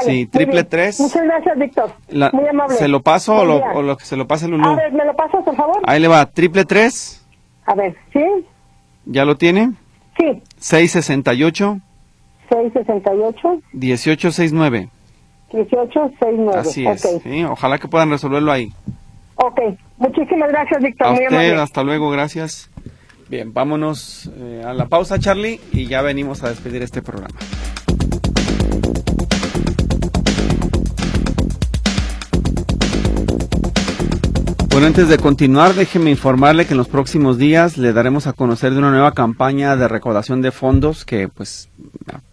Sí, 0.00 0.26
triple 0.26 0.64
tres. 0.64 0.98
Muchas 1.00 1.22
gracias, 1.22 1.58
Víctor. 1.58 1.90
Muy 2.32 2.48
amable. 2.48 2.76
¿Se 2.76 2.88
lo 2.88 3.00
paso 3.02 3.36
o 3.36 3.44
lo, 3.44 3.56
o 3.56 3.82
lo, 3.82 3.96
que 3.96 4.04
se 4.04 4.16
lo 4.16 4.26
pase 4.26 4.48
Lulú? 4.48 4.66
A 4.66 4.74
ver, 4.74 4.92
¿me 4.92 5.04
lo 5.04 5.14
pasas, 5.14 5.44
por 5.44 5.54
favor? 5.54 5.80
Ahí 5.84 6.00
le 6.00 6.08
va, 6.08 6.26
triple 6.26 6.64
tres. 6.64 7.26
A 7.66 7.74
ver, 7.74 7.94
¿sí? 8.12 8.24
¿Ya 9.04 9.24
lo 9.24 9.36
tiene? 9.36 9.72
Sí. 10.18 10.42
668. 10.58 11.80
668. 12.48 13.62
1869. 13.72 14.88
1869. 15.52 16.58
Así 16.58 16.86
es. 16.86 17.00
Sí, 17.22 17.44
ojalá 17.44 17.78
que 17.78 17.88
puedan 17.88 18.10
resolverlo 18.10 18.52
ahí. 18.52 18.72
Ok. 19.36 19.60
Muchísimas 19.98 20.48
gracias, 20.50 20.82
Víctor. 20.82 21.06
A 21.06 21.12
usted, 21.12 21.58
hasta 21.58 21.82
luego, 21.82 22.10
gracias. 22.10 22.70
Bien, 23.28 23.52
vámonos 23.54 24.30
eh, 24.36 24.62
a 24.64 24.74
la 24.74 24.86
pausa, 24.86 25.18
Charlie, 25.18 25.60
y 25.72 25.86
ya 25.86 26.02
venimos 26.02 26.42
a 26.42 26.50
despedir 26.50 26.82
este 26.82 27.00
programa. 27.02 27.38
Antes 34.84 35.08
de 35.08 35.16
continuar, 35.16 35.74
déjeme 35.74 36.10
informarle 36.10 36.66
que 36.66 36.72
en 36.72 36.78
los 36.78 36.88
próximos 36.88 37.38
días 37.38 37.78
le 37.78 37.92
daremos 37.92 38.26
a 38.26 38.32
conocer 38.32 38.72
de 38.72 38.78
una 38.78 38.90
nueva 38.90 39.12
campaña 39.12 39.76
de 39.76 39.86
recaudación 39.86 40.42
de 40.42 40.50
fondos 40.50 41.04
que, 41.04 41.28
pues, 41.28 41.68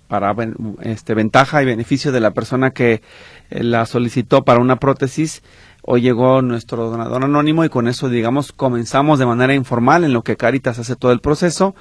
para 0.07 0.35
este, 0.81 1.13
ventaja 1.13 1.61
y 1.61 1.67
beneficio 1.67 2.11
de 2.11 2.19
la 2.19 2.31
persona 2.31 2.71
que 2.71 3.03
eh, 3.51 3.63
la 3.63 3.85
solicitó 3.85 4.43
para 4.43 4.59
una 4.59 4.77
prótesis, 4.77 5.43
hoy 5.83 6.01
llegó 6.01 6.41
nuestro 6.41 6.89
donador 6.89 7.23
anónimo 7.23 7.63
y 7.63 7.69
con 7.69 7.87
eso, 7.87 8.09
digamos, 8.09 8.51
comenzamos 8.51 9.19
de 9.19 9.27
manera 9.27 9.53
informal 9.53 10.03
en 10.03 10.11
lo 10.11 10.23
que 10.23 10.35
Caritas 10.35 10.79
hace 10.79 10.95
todo 10.95 11.11
el 11.11 11.21
proceso, 11.21 11.75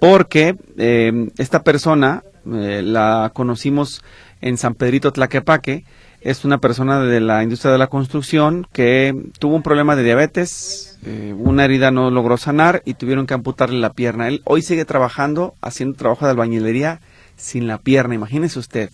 porque 0.00 0.56
eh, 0.78 1.28
esta 1.36 1.62
persona 1.62 2.22
eh, 2.50 2.80
la 2.82 3.32
conocimos 3.34 4.02
en 4.40 4.56
San 4.56 4.74
Pedrito 4.74 5.12
Tlaquepaque, 5.12 5.84
es 6.26 6.44
una 6.44 6.58
persona 6.58 7.00
de 7.02 7.20
la 7.20 7.44
industria 7.44 7.70
de 7.70 7.78
la 7.78 7.86
construcción 7.86 8.66
que 8.72 9.14
tuvo 9.38 9.54
un 9.54 9.62
problema 9.62 9.94
de 9.94 10.02
diabetes, 10.02 10.98
eh, 11.06 11.32
una 11.38 11.64
herida 11.64 11.92
no 11.92 12.10
logró 12.10 12.36
sanar 12.36 12.82
y 12.84 12.94
tuvieron 12.94 13.28
que 13.28 13.34
amputarle 13.34 13.78
la 13.78 13.92
pierna. 13.92 14.26
Él 14.26 14.42
hoy 14.44 14.62
sigue 14.62 14.84
trabajando, 14.84 15.54
haciendo 15.60 15.96
trabajo 15.96 16.24
de 16.24 16.32
albañilería 16.32 17.00
sin 17.36 17.68
la 17.68 17.78
pierna, 17.78 18.16
imagínese 18.16 18.58
usted. 18.58 18.90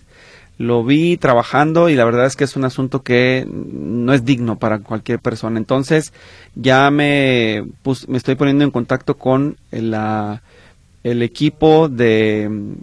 Lo 0.58 0.84
vi 0.84 1.16
trabajando 1.16 1.88
y 1.88 1.94
la 1.94 2.04
verdad 2.04 2.26
es 2.26 2.36
que 2.36 2.44
es 2.44 2.54
un 2.54 2.66
asunto 2.66 3.02
que 3.02 3.48
no 3.48 4.12
es 4.12 4.26
digno 4.26 4.58
para 4.58 4.80
cualquier 4.80 5.18
persona. 5.18 5.58
Entonces 5.58 6.12
ya 6.54 6.90
me, 6.90 7.64
me 8.08 8.18
estoy 8.18 8.34
poniendo 8.34 8.62
en 8.62 8.70
contacto 8.70 9.16
con 9.16 9.56
el 9.70 11.22
equipo 11.22 11.88
de, 11.88 12.74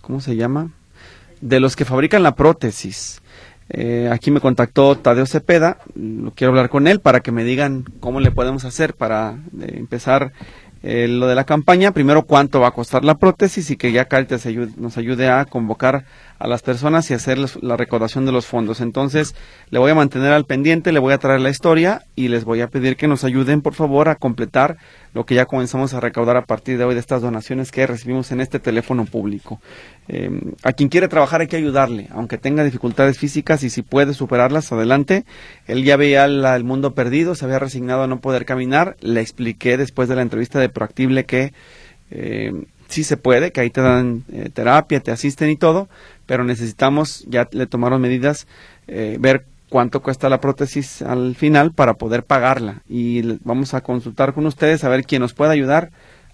¿cómo 0.00 0.20
se 0.20 0.34
llama? 0.34 0.72
De 1.40 1.60
los 1.60 1.76
que 1.76 1.84
fabrican 1.84 2.24
la 2.24 2.34
prótesis 2.34 3.21
eh, 3.74 4.10
aquí 4.12 4.30
me 4.30 4.40
contactó 4.40 4.96
Tadeo 4.96 5.24
Cepeda, 5.24 5.78
quiero 6.34 6.50
hablar 6.50 6.68
con 6.68 6.86
él 6.86 7.00
para 7.00 7.20
que 7.20 7.32
me 7.32 7.42
digan 7.42 7.84
cómo 8.00 8.20
le 8.20 8.30
podemos 8.30 8.66
hacer 8.66 8.92
para 8.92 9.38
eh, 9.62 9.76
empezar 9.78 10.32
eh, 10.82 11.08
lo 11.08 11.26
de 11.26 11.34
la 11.34 11.44
campaña. 11.44 11.92
Primero, 11.92 12.24
cuánto 12.24 12.60
va 12.60 12.68
a 12.68 12.72
costar 12.72 13.02
la 13.02 13.14
prótesis 13.14 13.70
y 13.70 13.78
que 13.78 13.92
ya 13.92 14.06
Caritas 14.06 14.46
nos 14.76 14.98
ayude 14.98 15.30
a 15.30 15.46
convocar 15.46 16.04
a 16.38 16.46
las 16.46 16.60
personas 16.60 17.10
y 17.10 17.14
hacer 17.14 17.38
la 17.62 17.78
recaudación 17.78 18.26
de 18.26 18.32
los 18.32 18.44
fondos. 18.44 18.82
Entonces, 18.82 19.34
le 19.70 19.78
voy 19.78 19.92
a 19.92 19.94
mantener 19.94 20.34
al 20.34 20.44
pendiente, 20.44 20.92
le 20.92 20.98
voy 20.98 21.14
a 21.14 21.18
traer 21.18 21.40
la 21.40 21.48
historia 21.48 22.02
y 22.14 22.28
les 22.28 22.44
voy 22.44 22.60
a 22.60 22.68
pedir 22.68 22.96
que 22.96 23.08
nos 23.08 23.24
ayuden, 23.24 23.62
por 23.62 23.72
favor, 23.72 24.10
a 24.10 24.16
completar 24.16 24.76
lo 25.14 25.26
que 25.26 25.34
ya 25.34 25.46
comenzamos 25.46 25.94
a 25.94 26.00
recaudar 26.00 26.36
a 26.36 26.44
partir 26.44 26.78
de 26.78 26.84
hoy 26.84 26.94
de 26.94 27.00
estas 27.00 27.22
donaciones 27.22 27.70
que 27.70 27.86
recibimos 27.86 28.32
en 28.32 28.40
este 28.40 28.58
teléfono 28.58 29.04
público. 29.04 29.60
Em, 30.08 30.52
a 30.62 30.72
quien 30.72 30.88
quiere 30.88 31.08
trabajar 31.08 31.40
hay 31.40 31.48
que 31.48 31.56
ayudarle, 31.56 32.08
aunque 32.12 32.38
tenga 32.38 32.64
dificultades 32.64 33.18
físicas 33.18 33.62
y 33.62 33.70
si 33.70 33.82
puede 33.82 34.14
superarlas, 34.14 34.72
adelante. 34.72 35.24
Él 35.66 35.84
ya 35.84 35.96
veía 35.96 36.24
el 36.24 36.64
mundo 36.64 36.94
perdido, 36.94 37.34
se 37.34 37.44
había 37.44 37.58
resignado 37.58 38.02
a 38.02 38.06
no 38.06 38.20
poder 38.20 38.44
caminar. 38.44 38.96
Le 39.00 39.20
expliqué 39.20 39.76
después 39.76 40.08
de 40.08 40.16
la 40.16 40.22
entrevista 40.22 40.58
de 40.58 40.68
Proactible 40.68 41.24
que 41.24 41.52
eh, 42.10 42.52
sí 42.88 43.04
se 43.04 43.16
puede, 43.16 43.52
que 43.52 43.60
ahí 43.60 43.70
te 43.70 43.80
dan 43.80 44.24
eh, 44.32 44.50
terapia, 44.52 45.00
te 45.00 45.10
asisten 45.10 45.50
y 45.50 45.56
todo, 45.56 45.88
pero 46.26 46.44
necesitamos, 46.44 47.24
ya 47.26 47.48
le 47.50 47.66
tomaron 47.66 48.00
medidas, 48.00 48.46
eh, 48.86 49.16
ver 49.18 49.46
cuánto 49.72 50.02
cuesta 50.02 50.28
la 50.28 50.38
prótesis 50.38 51.00
al 51.00 51.34
final 51.34 51.72
para 51.72 51.94
poder 51.94 52.24
pagarla. 52.24 52.82
Y 52.86 53.38
vamos 53.42 53.72
a 53.72 53.80
consultar 53.80 54.34
con 54.34 54.44
ustedes 54.44 54.84
a 54.84 54.90
ver 54.90 55.04
quién 55.04 55.22
nos 55.22 55.32
puede 55.32 55.52
ayudar. 55.52 55.90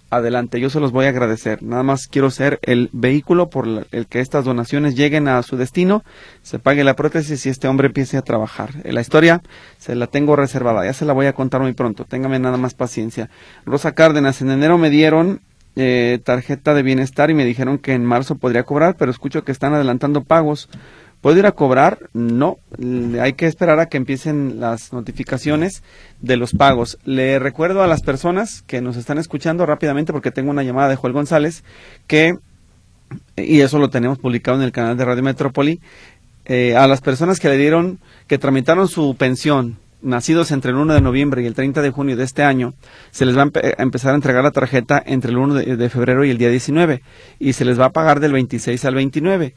Adelante, 0.09 0.59
yo 0.59 0.69
se 0.69 0.81
los 0.81 0.91
voy 0.91 1.05
a 1.05 1.09
agradecer. 1.09 1.63
Nada 1.63 1.83
más 1.83 2.07
quiero 2.07 2.31
ser 2.31 2.59
el 2.63 2.89
vehículo 2.91 3.49
por 3.49 3.65
el 3.91 4.07
que 4.07 4.19
estas 4.19 4.43
donaciones 4.43 4.95
lleguen 4.95 5.29
a 5.29 5.41
su 5.41 5.55
destino, 5.55 6.03
se 6.41 6.59
pague 6.59 6.83
la 6.83 6.97
prótesis 6.97 7.45
y 7.45 7.49
este 7.49 7.69
hombre 7.69 7.87
empiece 7.87 8.17
a 8.17 8.23
trabajar. 8.23 8.71
Eh, 8.83 8.91
la 8.91 8.99
historia 8.99 9.41
se 9.77 9.95
la 9.95 10.07
tengo 10.07 10.35
reservada, 10.35 10.83
ya 10.83 10.93
se 10.93 11.05
la 11.05 11.13
voy 11.13 11.27
a 11.27 11.33
contar 11.33 11.61
muy 11.61 11.71
pronto. 11.71 12.03
Téngame 12.03 12.39
nada 12.39 12.57
más 12.57 12.73
paciencia. 12.73 13.29
Rosa 13.65 13.93
Cárdenas, 13.93 14.41
en 14.41 14.51
enero 14.51 14.77
me 14.77 14.89
dieron 14.89 15.39
eh, 15.77 16.19
tarjeta 16.25 16.73
de 16.73 16.83
bienestar 16.83 17.29
y 17.29 17.35
me 17.35 17.45
dijeron 17.45 17.77
que 17.77 17.93
en 17.93 18.03
marzo 18.03 18.35
podría 18.35 18.63
cobrar, 18.63 18.97
pero 18.97 19.11
escucho 19.11 19.45
que 19.45 19.53
están 19.53 19.73
adelantando 19.73 20.25
pagos. 20.25 20.67
¿Puedo 21.21 21.37
ir 21.37 21.45
a 21.45 21.51
cobrar? 21.51 22.09
No, 22.13 22.57
hay 23.21 23.33
que 23.33 23.45
esperar 23.45 23.79
a 23.79 23.87
que 23.87 23.97
empiecen 23.97 24.61
las 24.61 24.93
notificaciones 24.93 25.83
de 26.21 26.37
los 26.37 26.53
pagos. 26.53 26.97
Le 27.03 27.39
recuerdo 27.39 27.83
a 27.83 27.87
las 27.87 28.01
personas 28.01 28.61
que 28.65 28.79
nos 28.79 28.95
están 28.95 29.17
escuchando 29.17 29.65
rápidamente, 29.65 30.13
porque 30.13 30.31
tengo 30.31 30.51
una 30.51 30.63
llamada 30.63 30.87
de 30.87 30.95
Joel 30.95 31.13
González, 31.13 31.63
que, 32.07 32.37
y 33.35 33.59
eso 33.59 33.79
lo 33.79 33.89
tenemos 33.89 34.17
publicado 34.17 34.57
en 34.57 34.63
el 34.63 34.71
canal 34.71 34.95
de 34.95 35.05
Radio 35.05 35.23
Metrópoli, 35.23 35.81
eh, 36.45 36.77
a 36.77 36.87
las 36.87 37.01
personas 37.01 37.39
que 37.39 37.49
le 37.49 37.57
dieron, 37.57 37.99
que 38.27 38.37
tramitaron 38.37 38.87
su 38.87 39.15
pensión 39.15 39.77
nacidos 40.01 40.51
entre 40.51 40.71
el 40.71 40.77
1 40.77 40.93
de 40.93 41.01
noviembre 41.01 41.41
y 41.41 41.45
el 41.45 41.53
30 41.53 41.81
de 41.81 41.91
junio 41.91 42.15
de 42.15 42.23
este 42.23 42.43
año, 42.43 42.73
se 43.11 43.25
les 43.25 43.37
va 43.37 43.43
a, 43.43 43.81
empezar 43.81 44.13
a 44.13 44.15
entregar 44.15 44.43
la 44.43 44.51
tarjeta 44.51 45.01
entre 45.05 45.31
el 45.31 45.37
1 45.37 45.53
de, 45.55 45.89
febrero 45.89 46.23
y 46.23 46.29
el 46.29 46.37
día 46.37 46.49
19 46.49 47.01
y 47.39 47.53
se 47.53 47.65
les 47.65 47.79
va 47.79 47.85
a 47.85 47.91
pagar 47.91 48.19
del 48.19 48.33
26 48.33 48.83
al 48.85 48.95
29. 48.95 49.53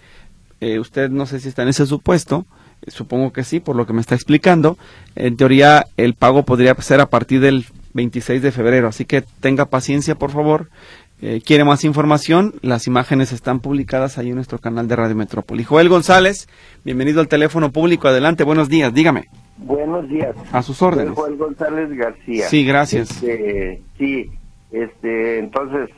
Eh, 0.62 0.78
usted 0.78 1.10
no 1.10 1.26
sé 1.26 1.40
si 1.40 1.48
está 1.48 1.62
en 1.62 1.70
ese 1.70 1.86
supuesto, 1.86 2.46
eh, 2.82 2.92
supongo 2.92 3.32
que 3.32 3.42
sí, 3.42 3.58
por 3.58 3.74
lo 3.74 3.84
que 3.84 3.92
me 3.92 4.00
está 4.00 4.14
explicando. 4.14 4.78
En 5.16 5.36
teoría, 5.36 5.86
el 5.96 6.14
pago 6.14 6.44
podría 6.44 6.72
ser 6.76 7.00
a 7.00 7.06
partir 7.06 7.40
del 7.40 7.66
26 7.94 8.40
de 8.40 8.52
febrero, 8.52 8.86
así 8.86 9.04
que 9.04 9.24
tenga 9.40 9.66
paciencia, 9.66 10.14
por 10.14 10.30
favor. 10.30 10.68
Eh, 11.20 11.42
quiere 11.44 11.64
más 11.64 11.82
información, 11.82 12.54
las 12.62 12.86
imágenes 12.86 13.32
están 13.32 13.58
publicadas 13.58 14.18
ahí 14.18 14.28
en 14.28 14.36
nuestro 14.36 14.58
canal 14.58 14.86
de 14.86 14.94
Radio 14.94 15.16
Metrópoli. 15.16 15.64
Joel 15.64 15.88
González, 15.88 16.48
bienvenido 16.84 17.20
al 17.20 17.26
teléfono 17.26 17.72
público. 17.72 18.06
Adelante, 18.06 18.44
buenos 18.44 18.68
días, 18.68 18.94
dígame. 18.94 19.28
Buenos 19.56 20.08
días. 20.08 20.36
A 20.52 20.62
sus 20.62 20.80
órdenes. 20.80 21.16
Soy 21.16 21.24
Juan 21.24 21.38
González 21.38 21.90
García. 21.90 22.46
Sí, 22.46 22.64
gracias. 22.64 23.10
Este, 23.10 23.82
sí, 23.98 24.30
este, 24.70 25.40
entonces, 25.40 25.90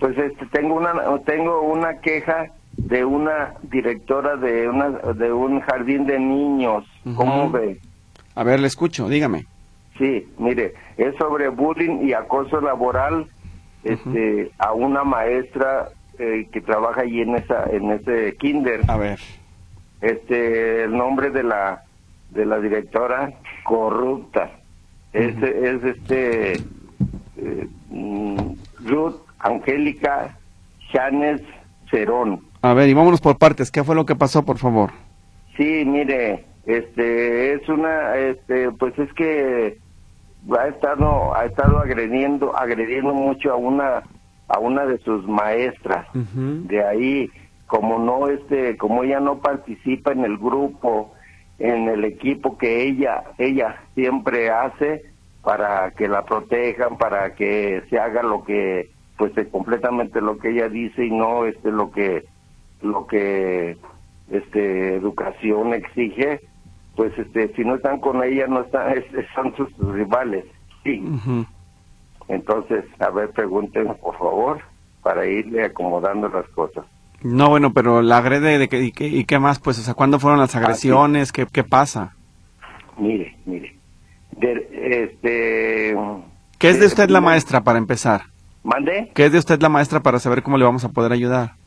pues 0.00 0.16
este, 0.16 0.46
tengo 0.46 0.76
una, 0.76 0.94
tengo 1.26 1.60
una 1.60 2.00
queja 2.00 2.54
de 2.78 3.04
una 3.04 3.54
directora 3.62 4.36
de 4.36 4.68
una 4.68 4.90
de 4.90 5.32
un 5.32 5.60
jardín 5.60 6.06
de 6.06 6.18
niños. 6.18 6.84
¿Cómo 7.16 7.50
ve? 7.50 7.80
A 8.34 8.44
ver, 8.44 8.60
le 8.60 8.68
escucho, 8.68 9.08
dígame. 9.08 9.46
Sí, 9.98 10.26
mire, 10.38 10.74
es 10.96 11.14
sobre 11.16 11.48
bullying 11.48 12.06
y 12.06 12.12
acoso 12.12 12.60
laboral 12.60 13.26
este, 13.82 14.52
a 14.58 14.72
una 14.72 15.02
maestra 15.02 15.88
eh, 16.18 16.48
que 16.52 16.60
trabaja 16.60 17.00
allí 17.00 17.20
en 17.20 17.34
esa 17.34 17.64
en 17.64 17.90
ese 17.90 18.36
kinder. 18.36 18.82
A 18.88 18.96
ver. 18.96 19.18
Este, 20.00 20.84
el 20.84 20.96
nombre 20.96 21.30
de 21.30 21.42
la 21.42 21.82
de 22.30 22.46
la 22.46 22.60
directora 22.60 23.32
corrupta 23.64 24.52
es, 25.12 25.34
es 25.42 25.82
este 25.82 26.52
eh, 26.52 27.68
mm, 27.90 28.52
Ruth 28.84 29.16
Angélica 29.40 30.38
Chanes 30.92 31.42
Cerón. 31.90 32.47
A 32.60 32.74
ver, 32.74 32.88
y 32.88 32.94
vámonos 32.94 33.20
por 33.20 33.38
partes. 33.38 33.70
¿Qué 33.70 33.84
fue 33.84 33.94
lo 33.94 34.06
que 34.06 34.16
pasó, 34.16 34.44
por 34.44 34.58
favor? 34.58 34.90
Sí, 35.56 35.84
mire, 35.86 36.44
este 36.66 37.54
es 37.54 37.68
una, 37.68 38.16
este, 38.16 38.70
pues 38.72 38.98
es 38.98 39.12
que 39.14 39.78
ha 40.56 40.66
estado, 40.68 41.36
ha 41.36 41.44
estado 41.44 41.78
agrediendo, 41.78 42.56
agrediendo 42.56 43.14
mucho 43.14 43.52
a 43.52 43.56
una, 43.56 44.02
a 44.48 44.58
una 44.58 44.86
de 44.86 44.98
sus 44.98 45.26
maestras. 45.26 46.06
De 46.14 46.84
ahí, 46.84 47.30
como 47.66 47.98
no, 47.98 48.28
este, 48.28 48.76
como 48.76 49.04
ella 49.04 49.20
no 49.20 49.38
participa 49.38 50.12
en 50.12 50.24
el 50.24 50.36
grupo, 50.38 51.12
en 51.58 51.88
el 51.88 52.04
equipo 52.04 52.56
que 52.56 52.82
ella, 52.82 53.24
ella 53.38 53.82
siempre 53.94 54.50
hace 54.50 55.04
para 55.42 55.90
que 55.92 56.08
la 56.08 56.24
protejan, 56.24 56.98
para 56.98 57.34
que 57.34 57.82
se 57.90 57.98
haga 57.98 58.22
lo 58.22 58.44
que, 58.44 58.90
pues 59.16 59.32
completamente 59.50 60.20
lo 60.20 60.38
que 60.38 60.50
ella 60.50 60.68
dice 60.68 61.04
y 61.04 61.10
no 61.10 61.46
este 61.46 61.70
lo 61.70 61.90
que, 61.90 62.24
lo 62.82 63.06
que, 63.06 63.76
este, 64.30 64.94
educación 64.96 65.74
exige 65.74 66.40
pues 66.98 67.16
este 67.16 67.54
si 67.54 67.64
no 67.64 67.76
están 67.76 68.00
con 68.00 68.22
ella 68.24 68.48
no 68.48 68.60
están 68.60 68.92
son 69.34 69.54
sus 69.56 69.72
rivales 69.94 70.44
sí. 70.82 71.02
Entonces 72.26 72.84
a 72.98 73.10
ver 73.10 73.30
pregunten 73.30 73.94
por 74.02 74.18
favor 74.18 74.60
para 75.02 75.24
irle 75.24 75.64
acomodando 75.64 76.28
las 76.28 76.46
cosas. 76.48 76.84
No 77.22 77.48
bueno 77.50 77.72
pero 77.72 78.02
la 78.02 78.18
agrede 78.18 78.58
de 78.58 78.68
que 78.68 78.82
y, 78.82 78.92
qué, 78.92 79.06
y 79.06 79.24
qué 79.24 79.38
más 79.38 79.60
pues 79.60 79.78
o 79.78 79.82
sea 79.82 79.94
cuándo 79.94 80.18
fueron 80.18 80.40
las 80.40 80.56
agresiones 80.56 81.30
qué 81.30 81.46
qué 81.50 81.62
pasa 81.62 82.14
mire 82.98 83.36
mire. 83.46 83.76
Este 84.40 85.96
qué 86.58 86.68
es 86.68 86.80
de 86.80 86.86
usted 86.86 87.10
la 87.10 87.20
maestra 87.20 87.62
para 87.62 87.78
empezar 87.78 88.22
mande 88.64 89.12
qué 89.14 89.26
es 89.26 89.32
de 89.32 89.38
usted 89.38 89.62
la 89.62 89.68
maestra 89.68 90.00
para 90.00 90.18
saber 90.18 90.42
cómo 90.42 90.58
le 90.58 90.64
vamos 90.64 90.84
a 90.84 90.88
poder 90.88 91.12
ayudar 91.12 91.57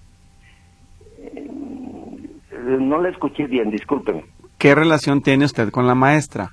no 2.79 3.01
le 3.01 3.09
escuché 3.09 3.45
bien 3.47 3.71
discúlpeme 3.71 4.23
¿Qué 4.61 4.75
relación 4.75 5.23
tiene 5.23 5.45
usted 5.45 5.71
con 5.71 5.87
la 5.87 5.95
maestra? 5.95 6.51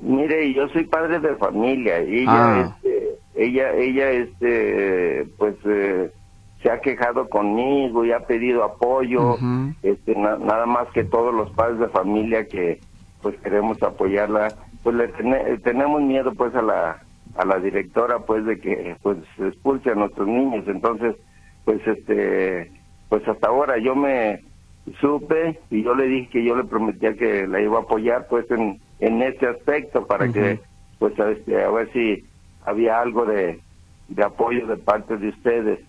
Mire, 0.00 0.52
yo 0.52 0.66
soy 0.70 0.84
padre 0.86 1.20
de 1.20 1.36
familia 1.36 1.98
ella, 1.98 2.26
ah. 2.26 2.76
este, 2.82 3.12
ella, 3.36 3.72
ella, 3.74 4.10
este, 4.10 5.28
pues, 5.38 5.54
eh, 5.64 6.10
se 6.60 6.70
ha 6.72 6.80
quejado 6.80 7.28
conmigo 7.28 8.04
y 8.04 8.10
ha 8.10 8.26
pedido 8.26 8.64
apoyo, 8.64 9.36
este, 9.84 10.16
nada 10.16 10.66
más 10.66 10.88
que 10.88 11.04
todos 11.04 11.32
los 11.32 11.48
padres 11.52 11.78
de 11.78 11.88
familia 11.90 12.48
que, 12.48 12.80
pues, 13.22 13.36
queremos 13.36 13.80
apoyarla, 13.84 14.52
pues, 14.82 14.96
le 14.96 15.58
tenemos 15.58 16.02
miedo, 16.02 16.32
pues, 16.34 16.52
a 16.56 16.62
la, 16.62 17.04
a 17.36 17.44
la 17.44 17.60
directora, 17.60 18.18
pues, 18.18 18.44
de 18.44 18.58
que, 18.58 18.96
pues, 19.00 19.18
expulse 19.38 19.90
a 19.90 19.94
nuestros 19.94 20.26
niños, 20.26 20.64
entonces, 20.66 21.14
pues, 21.64 21.86
este, 21.86 22.72
pues, 23.08 23.26
hasta 23.28 23.46
ahora 23.46 23.78
yo 23.78 23.94
me 23.94 24.40
supe 25.00 25.60
y 25.70 25.82
yo 25.82 25.94
le 25.94 26.06
dije 26.06 26.28
que 26.30 26.44
yo 26.44 26.56
le 26.56 26.64
prometía 26.64 27.14
que 27.14 27.46
la 27.46 27.60
iba 27.60 27.78
a 27.78 27.82
apoyar 27.82 28.26
pues 28.28 28.50
en, 28.50 28.80
en 29.00 29.22
este 29.22 29.46
aspecto 29.46 30.06
para 30.06 30.28
que 30.28 30.60
pues 30.98 31.14
este, 31.18 31.62
a 31.62 31.70
ver 31.70 31.92
si 31.92 32.24
había 32.64 33.00
algo 33.00 33.24
de, 33.24 33.60
de 34.08 34.24
apoyo 34.24 34.66
de 34.66 34.76
parte 34.76 35.16
de 35.16 35.28
ustedes. 35.28 35.80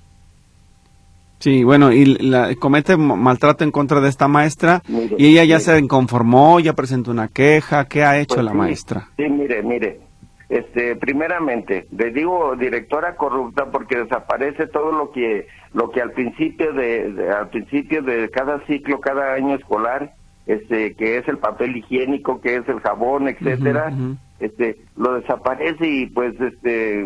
Sí, 1.40 1.64
bueno, 1.64 1.92
y 1.92 2.06
la, 2.06 2.56
comete 2.56 2.96
maltrato 2.96 3.66
en 3.66 3.72
contra 3.72 4.00
de 4.00 4.08
esta 4.08 4.30
maestra 4.30 4.82
y 5.18 5.28
ella 5.28 5.44
ya 5.44 5.60
se 5.60 5.78
inconformó, 5.78 6.60
ya 6.62 6.74
presentó 6.74 7.12
una 7.12 7.28
queja, 7.28 7.86
¿qué 7.86 8.04
ha 8.04 8.18
hecho 8.18 8.36
pues 8.36 8.46
la 8.46 8.54
maestra? 8.54 9.10
Sí, 9.18 9.24
mire, 9.30 9.62
mire, 9.62 10.00
este, 10.48 10.96
primeramente, 10.96 11.88
le 11.92 12.12
digo 12.12 12.56
directora 12.56 13.16
corrupta 13.16 13.72
porque 13.72 13.98
desaparece 13.98 14.68
todo 14.68 14.92
lo 14.92 15.12
que, 15.12 15.48
lo 15.74 15.90
que 15.90 16.02
al 16.02 16.12
principio 16.12 16.74
de, 16.74 17.30
al 17.36 17.50
principio 17.50 18.02
de 18.02 18.30
cada 18.30 18.66
ciclo, 18.66 19.00
cada 19.00 19.34
año 19.34 19.56
escolar, 19.56 20.14
este, 20.46 20.94
que 20.96 21.18
es 21.18 21.28
el 21.28 21.38
papel 21.38 21.78
higiénico, 21.78 22.42
que 22.42 22.58
es 22.58 22.68
el 22.68 22.80
jabón, 22.82 23.28
etcétera, 23.28 23.92
este, 24.40 24.78
lo 24.98 25.16
desaparece 25.16 25.88
y 25.88 26.06
pues, 26.08 26.40
este, 26.40 27.06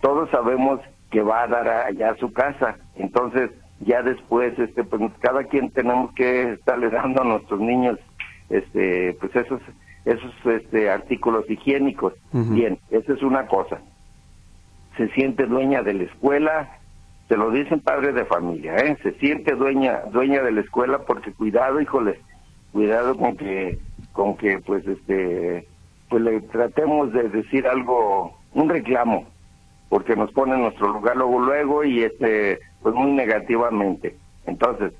todos 0.00 0.30
sabemos 0.30 0.80
que 1.10 1.22
va 1.22 1.42
a 1.42 1.48
dar 1.48 1.68
allá 1.68 2.10
a 2.10 2.16
su 2.16 2.32
casa. 2.32 2.76
Entonces, 2.96 3.50
ya 3.80 4.02
después, 4.02 4.58
este, 4.58 4.84
pues 4.84 5.02
cada 5.20 5.44
quien 5.44 5.70
tenemos 5.70 6.12
que 6.14 6.52
estarle 6.52 6.90
dando 6.90 7.22
a 7.22 7.24
nuestros 7.24 7.60
niños, 7.60 7.98
este, 8.50 9.16
pues 9.20 9.34
esos 9.36 9.60
esos 10.04 10.32
este, 10.46 10.90
artículos 10.90 11.48
higiénicos. 11.50 12.14
Bien, 12.32 12.78
esa 12.90 13.12
es 13.12 13.22
una 13.22 13.46
cosa. 13.46 13.78
Se 14.96 15.08
siente 15.10 15.44
dueña 15.44 15.82
de 15.82 15.92
la 15.94 16.04
escuela, 16.04 16.77
se 17.28 17.36
lo 17.36 17.50
dicen 17.50 17.80
padres 17.80 18.14
de 18.14 18.24
familia, 18.24 18.74
¿eh? 18.76 18.96
se 19.02 19.12
siente 19.12 19.54
dueña 19.54 20.00
dueña 20.12 20.42
de 20.42 20.52
la 20.52 20.62
escuela 20.62 21.00
porque 21.06 21.32
cuidado, 21.32 21.80
híjole, 21.80 22.20
cuidado 22.72 23.16
con 23.16 23.36
que 23.36 23.78
con 24.12 24.36
que 24.36 24.58
pues 24.60 24.86
este 24.86 25.66
pues 26.08 26.22
le 26.22 26.40
tratemos 26.40 27.12
de 27.12 27.28
decir 27.28 27.66
algo, 27.66 28.34
un 28.54 28.70
reclamo, 28.70 29.26
porque 29.90 30.16
nos 30.16 30.32
pone 30.32 30.54
en 30.54 30.62
nuestro 30.62 30.88
lugar 30.88 31.16
luego 31.16 31.40
luego 31.40 31.84
y 31.84 32.02
este 32.02 32.60
pues 32.82 32.94
muy 32.94 33.12
negativamente. 33.12 34.16
Entonces, 34.46 34.94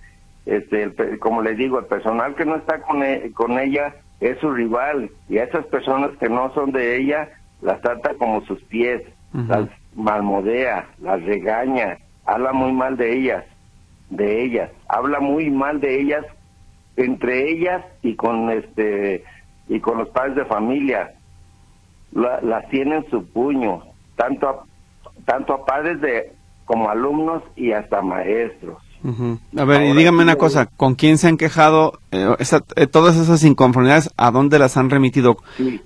este 0.45 1.19
como 1.19 1.41
le 1.41 1.55
digo, 1.55 1.79
el 1.79 1.87
personal 1.87 2.35
que 2.35 2.45
no 2.45 2.57
está 2.57 2.83
con, 2.83 3.03
e, 3.03 3.33
con 3.33 3.59
ella 3.59 3.95
es 4.21 4.39
su 4.39 4.51
rival 4.51 5.11
y 5.31 5.39
a 5.39 5.45
esas 5.45 5.65
personas 5.67 6.11
que 6.19 6.29
no 6.29 6.53
son 6.53 6.73
de 6.73 6.97
ella 6.99 7.31
las 7.63 7.81
trata 7.81 8.15
como 8.15 8.43
sus 8.43 8.63
pies, 8.65 9.03
las 9.33 9.69
malmodea, 9.95 10.87
las 11.01 11.23
regaña, 11.25 11.99
habla 12.29 12.53
muy 12.53 12.73
mal 12.73 12.97
de 12.97 13.17
ellas, 13.17 13.45
de 14.11 14.45
ellas, 14.45 14.71
habla 14.89 15.19
muy 15.19 15.51
mal 15.51 15.81
de 15.81 16.01
ellas 16.01 16.25
entre 16.97 17.51
ellas 17.53 17.85
y 18.03 18.17
con 18.17 18.51
este 18.51 19.25
y 19.69 19.81
con 19.81 19.99
los 19.99 20.09
padres 20.11 20.37
de 20.37 20.45
familia. 20.45 21.15
las 22.13 22.69
tiene 22.71 22.97
en 22.97 23.11
su 23.11 23.25
puño, 23.25 23.83
tanto 24.17 24.49
a, 24.49 24.65
tanto 25.25 25.55
a 25.55 25.65
padres 25.65 26.01
de 26.01 26.33
como 26.65 26.91
alumnos 26.91 27.43
y 27.57 27.73
hasta 27.73 28.03
maestros. 28.03 28.79
A 29.57 29.65
ver, 29.65 29.83
y 29.83 29.93
dígame 29.97 30.23
una 30.23 30.37
cosa, 30.37 30.67
¿con 30.67 30.97
quién 30.97 31.19
se 31.19 31.29
han 31.29 31.37
quejado 31.37 32.01
eh, 32.11 32.35
eh, 32.77 32.87
todas 32.89 33.17
esas 33.17 33.45
inconformidades? 33.45 34.11
¿A 34.17 34.33
dónde 34.33 34.59
las 34.59 34.77
han 34.77 34.91
remitido? 34.91 35.37
Sí. 35.57 35.81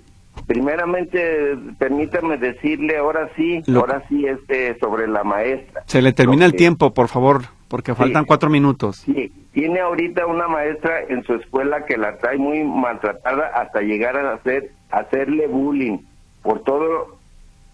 Primeramente, 0.47 1.57
permítame 1.79 2.37
decirle 2.37 2.97
ahora 2.97 3.31
sí, 3.37 3.63
ahora 3.75 4.03
sí, 4.09 4.27
este, 4.27 4.79
sobre 4.79 5.07
la 5.07 5.25
maestra. 5.25 5.83
Se 5.87 6.03
le 6.03 6.13
termina 6.13 6.45
el 6.45 6.55
tiempo, 6.55 6.93
por 6.93 7.09
favor, 7.09 7.43
porque 7.69 7.95
faltan 7.95 8.25
cuatro 8.25 8.51
minutos. 8.51 8.97
Sí, 8.99 9.33
tiene 9.53 9.81
ahorita 9.81 10.27
una 10.27 10.49
maestra 10.49 11.01
en 11.09 11.25
su 11.25 11.35
escuela 11.35 11.85
que 11.87 11.97
la 11.97 12.19
trae 12.19 12.39
muy 12.39 12.65
maltratada 12.65 13.49
hasta 13.55 13.81
llegar 13.81 14.17
a 14.17 14.35
hacer, 14.35 14.73
hacerle 14.91 15.47
bullying. 15.47 15.99
Por 16.43 16.63
todo 16.65 17.19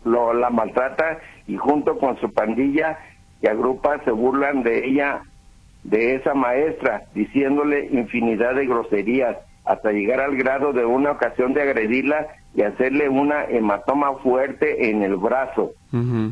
lo, 0.04 0.34
la 0.34 0.50
maltrata 0.50 1.18
y 1.46 1.56
junto 1.56 1.98
con 1.98 2.18
su 2.20 2.32
pandilla 2.32 2.98
y 3.40 3.46
agrupa 3.46 4.02
se 4.04 4.10
burlan 4.10 4.62
de 4.62 4.86
ella 4.86 5.22
de 5.84 6.16
esa 6.16 6.34
maestra, 6.34 7.04
diciéndole 7.14 7.88
infinidad 7.92 8.54
de 8.54 8.66
groserías, 8.66 9.36
hasta 9.64 9.92
llegar 9.92 10.20
al 10.20 10.36
grado 10.36 10.72
de 10.72 10.84
una 10.84 11.12
ocasión 11.12 11.54
de 11.54 11.62
agredirla 11.62 12.26
y 12.58 12.62
hacerle 12.62 13.08
una 13.08 13.44
hematoma 13.44 14.14
fuerte 14.14 14.90
en 14.90 15.04
el 15.04 15.14
brazo. 15.14 15.74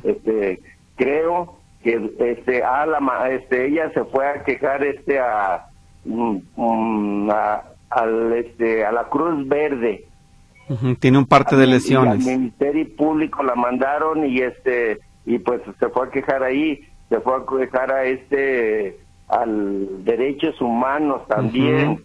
Este, 0.02 0.60
creo 0.96 1.54
que 1.84 2.10
este, 2.18 2.64
a 2.64 2.84
la, 2.84 3.30
este, 3.30 3.68
ella 3.68 3.92
se 3.94 4.02
fue 4.06 4.26
a 4.26 4.42
quejar 4.42 4.84
este 4.84 5.20
a, 5.20 5.66
mm, 6.04 7.30
a, 7.30 7.62
al, 7.90 8.32
este, 8.32 8.84
a 8.84 8.90
la 8.90 9.04
Cruz 9.04 9.46
Verde. 9.46 10.04
Tiene 10.98 11.18
un 11.18 11.26
parte 11.26 11.54
de 11.54 11.68
lesiones. 11.68 12.26
al 12.26 12.38
Ministerio 12.38 12.88
Público 12.96 13.44
la 13.44 13.54
mandaron 13.54 14.26
y 14.26 14.40
este 14.40 14.98
y 15.26 15.38
pues 15.38 15.60
se 15.78 15.88
fue 15.90 16.08
a 16.08 16.10
quejar 16.10 16.42
ahí, 16.42 16.88
se 17.08 17.20
fue 17.20 17.36
a 17.36 17.44
quejar 17.46 17.92
a 17.92 18.02
este 18.02 18.98
al 19.28 20.04
derechos 20.04 20.60
humanos 20.60 21.22
también, 21.28 22.02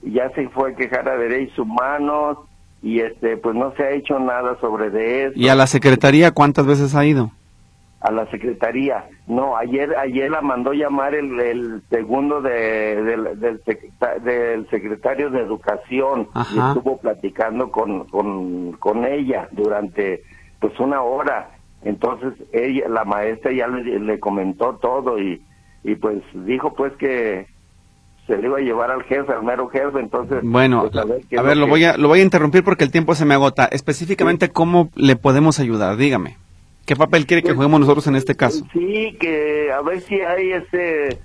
ya 0.00 0.30
se 0.30 0.48
fue 0.48 0.72
a 0.72 0.76
quejar 0.76 1.10
a 1.10 1.18
derechos 1.18 1.58
humanos 1.58 2.38
y 2.82 3.00
este 3.00 3.36
pues 3.36 3.54
no 3.54 3.72
se 3.76 3.84
ha 3.84 3.90
hecho 3.90 4.18
nada 4.18 4.58
sobre 4.60 4.90
de 4.90 5.26
eso. 5.26 5.32
¿Y 5.36 5.48
a 5.48 5.54
la 5.54 5.66
secretaría 5.66 6.30
cuántas 6.32 6.66
veces 6.66 6.94
ha 6.94 7.04
ido? 7.04 7.30
a 8.00 8.10
la 8.10 8.26
secretaría. 8.30 9.08
No, 9.26 9.56
ayer 9.56 9.94
ayer 9.96 10.30
la 10.30 10.40
mandó 10.40 10.72
llamar 10.72 11.14
el, 11.14 11.38
el 11.38 11.82
segundo 11.90 12.40
de, 12.40 13.02
del, 13.02 13.40
del, 13.40 13.60
del, 14.24 14.70
secretario 14.70 15.30
de 15.30 15.40
Educación 15.40 16.28
y 16.34 16.58
estuvo 16.58 16.96
platicando 16.96 17.70
con, 17.70 18.04
con, 18.06 18.72
con 18.72 19.04
ella 19.04 19.48
durante 19.52 20.22
pues 20.60 20.78
una 20.80 21.02
hora. 21.02 21.50
Entonces 21.82 22.32
ella, 22.52 22.88
la 22.88 23.04
maestra 23.04 23.52
ya 23.52 23.68
le, 23.68 24.00
le 24.00 24.18
comentó 24.18 24.76
todo 24.76 25.18
y, 25.18 25.42
y 25.84 25.94
pues 25.96 26.22
dijo 26.32 26.74
pues 26.74 26.94
que 26.96 27.46
se 28.30 28.40
le 28.40 28.46
iba 28.46 28.58
a 28.58 28.60
llevar 28.60 28.90
al 28.92 29.02
jefe, 29.02 29.32
al 29.32 29.42
mero 29.42 29.68
jefe, 29.68 29.98
entonces... 29.98 30.38
Bueno, 30.42 30.88
pues, 30.88 31.04
a 31.36 31.42
ver, 31.42 31.56
lo, 31.56 31.66
voy 31.66 31.84
a, 31.84 31.96
lo 31.96 32.06
voy 32.06 32.20
a 32.20 32.22
interrumpir 32.22 32.62
porque 32.62 32.84
el 32.84 32.92
tiempo 32.92 33.16
se 33.16 33.24
me 33.24 33.34
agota. 33.34 33.64
Específicamente, 33.64 34.50
¿cómo 34.50 34.90
le 34.94 35.16
podemos 35.16 35.58
ayudar? 35.58 35.96
Dígame. 35.96 36.36
¿Qué 36.86 36.94
papel 36.94 37.26
quiere 37.26 37.42
que 37.42 37.48
pues, 37.48 37.56
juguemos 37.56 37.80
nosotros 37.80 38.06
en 38.06 38.14
este 38.14 38.36
caso? 38.36 38.64
Sí, 38.72 39.16
que 39.18 39.72
a 39.72 39.82
ver 39.82 40.00
si 40.00 40.20
hay 40.20 40.52
ese 40.52 41.18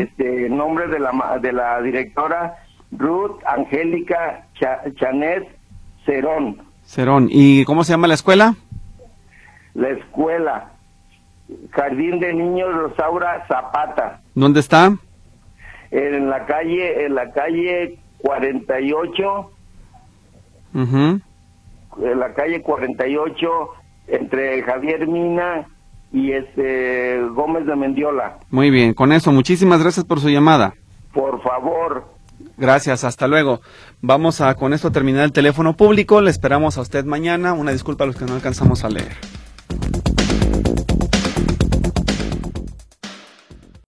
Este 0.00 0.48
nombre 0.48 0.86
de 0.86 1.00
la 1.00 1.38
de 1.42 1.52
la 1.52 1.82
directora 1.82 2.54
Ruth 2.92 3.42
Angélica 3.44 4.46
Chanet 4.94 5.46
Cerón. 6.06 6.62
Cerón. 6.84 7.28
¿Y 7.30 7.64
cómo 7.64 7.84
se 7.84 7.92
llama 7.92 8.06
la 8.06 8.14
escuela? 8.14 8.54
La 9.74 9.90
escuela 9.90 10.77
Jardín 11.70 12.20
de 12.20 12.34
Niños 12.34 12.74
Rosaura 12.74 13.46
Zapata. 13.48 14.20
¿Dónde 14.34 14.60
está? 14.60 14.96
En 15.90 16.28
la 16.28 16.46
calle, 16.46 17.06
en 17.06 17.14
la 17.14 17.32
calle 17.32 17.98
48. 18.18 19.50
En 20.74 21.22
la 22.20 22.34
calle 22.34 22.62
48 22.62 23.48
entre 24.08 24.62
Javier 24.62 25.06
Mina 25.06 25.66
y 26.12 26.32
este 26.32 27.20
Gómez 27.32 27.66
de 27.66 27.76
Mendiola. 27.76 28.38
Muy 28.50 28.70
bien, 28.70 28.94
con 28.94 29.12
eso, 29.12 29.32
muchísimas 29.32 29.82
gracias 29.82 30.04
por 30.04 30.20
su 30.20 30.28
llamada. 30.28 30.74
Por 31.12 31.42
favor. 31.42 32.04
Gracias, 32.56 33.04
hasta 33.04 33.26
luego. 33.26 33.60
Vamos 34.00 34.40
a 34.40 34.54
con 34.54 34.72
esto 34.72 34.92
terminar 34.92 35.24
el 35.24 35.32
teléfono 35.32 35.74
público. 35.74 36.20
Le 36.20 36.30
esperamos 36.30 36.78
a 36.78 36.82
usted 36.82 37.04
mañana. 37.04 37.52
Una 37.52 37.72
disculpa 37.72 38.04
a 38.04 38.06
los 38.06 38.16
que 38.16 38.24
no 38.24 38.34
alcanzamos 38.34 38.84
a 38.84 38.90
leer. 38.90 39.12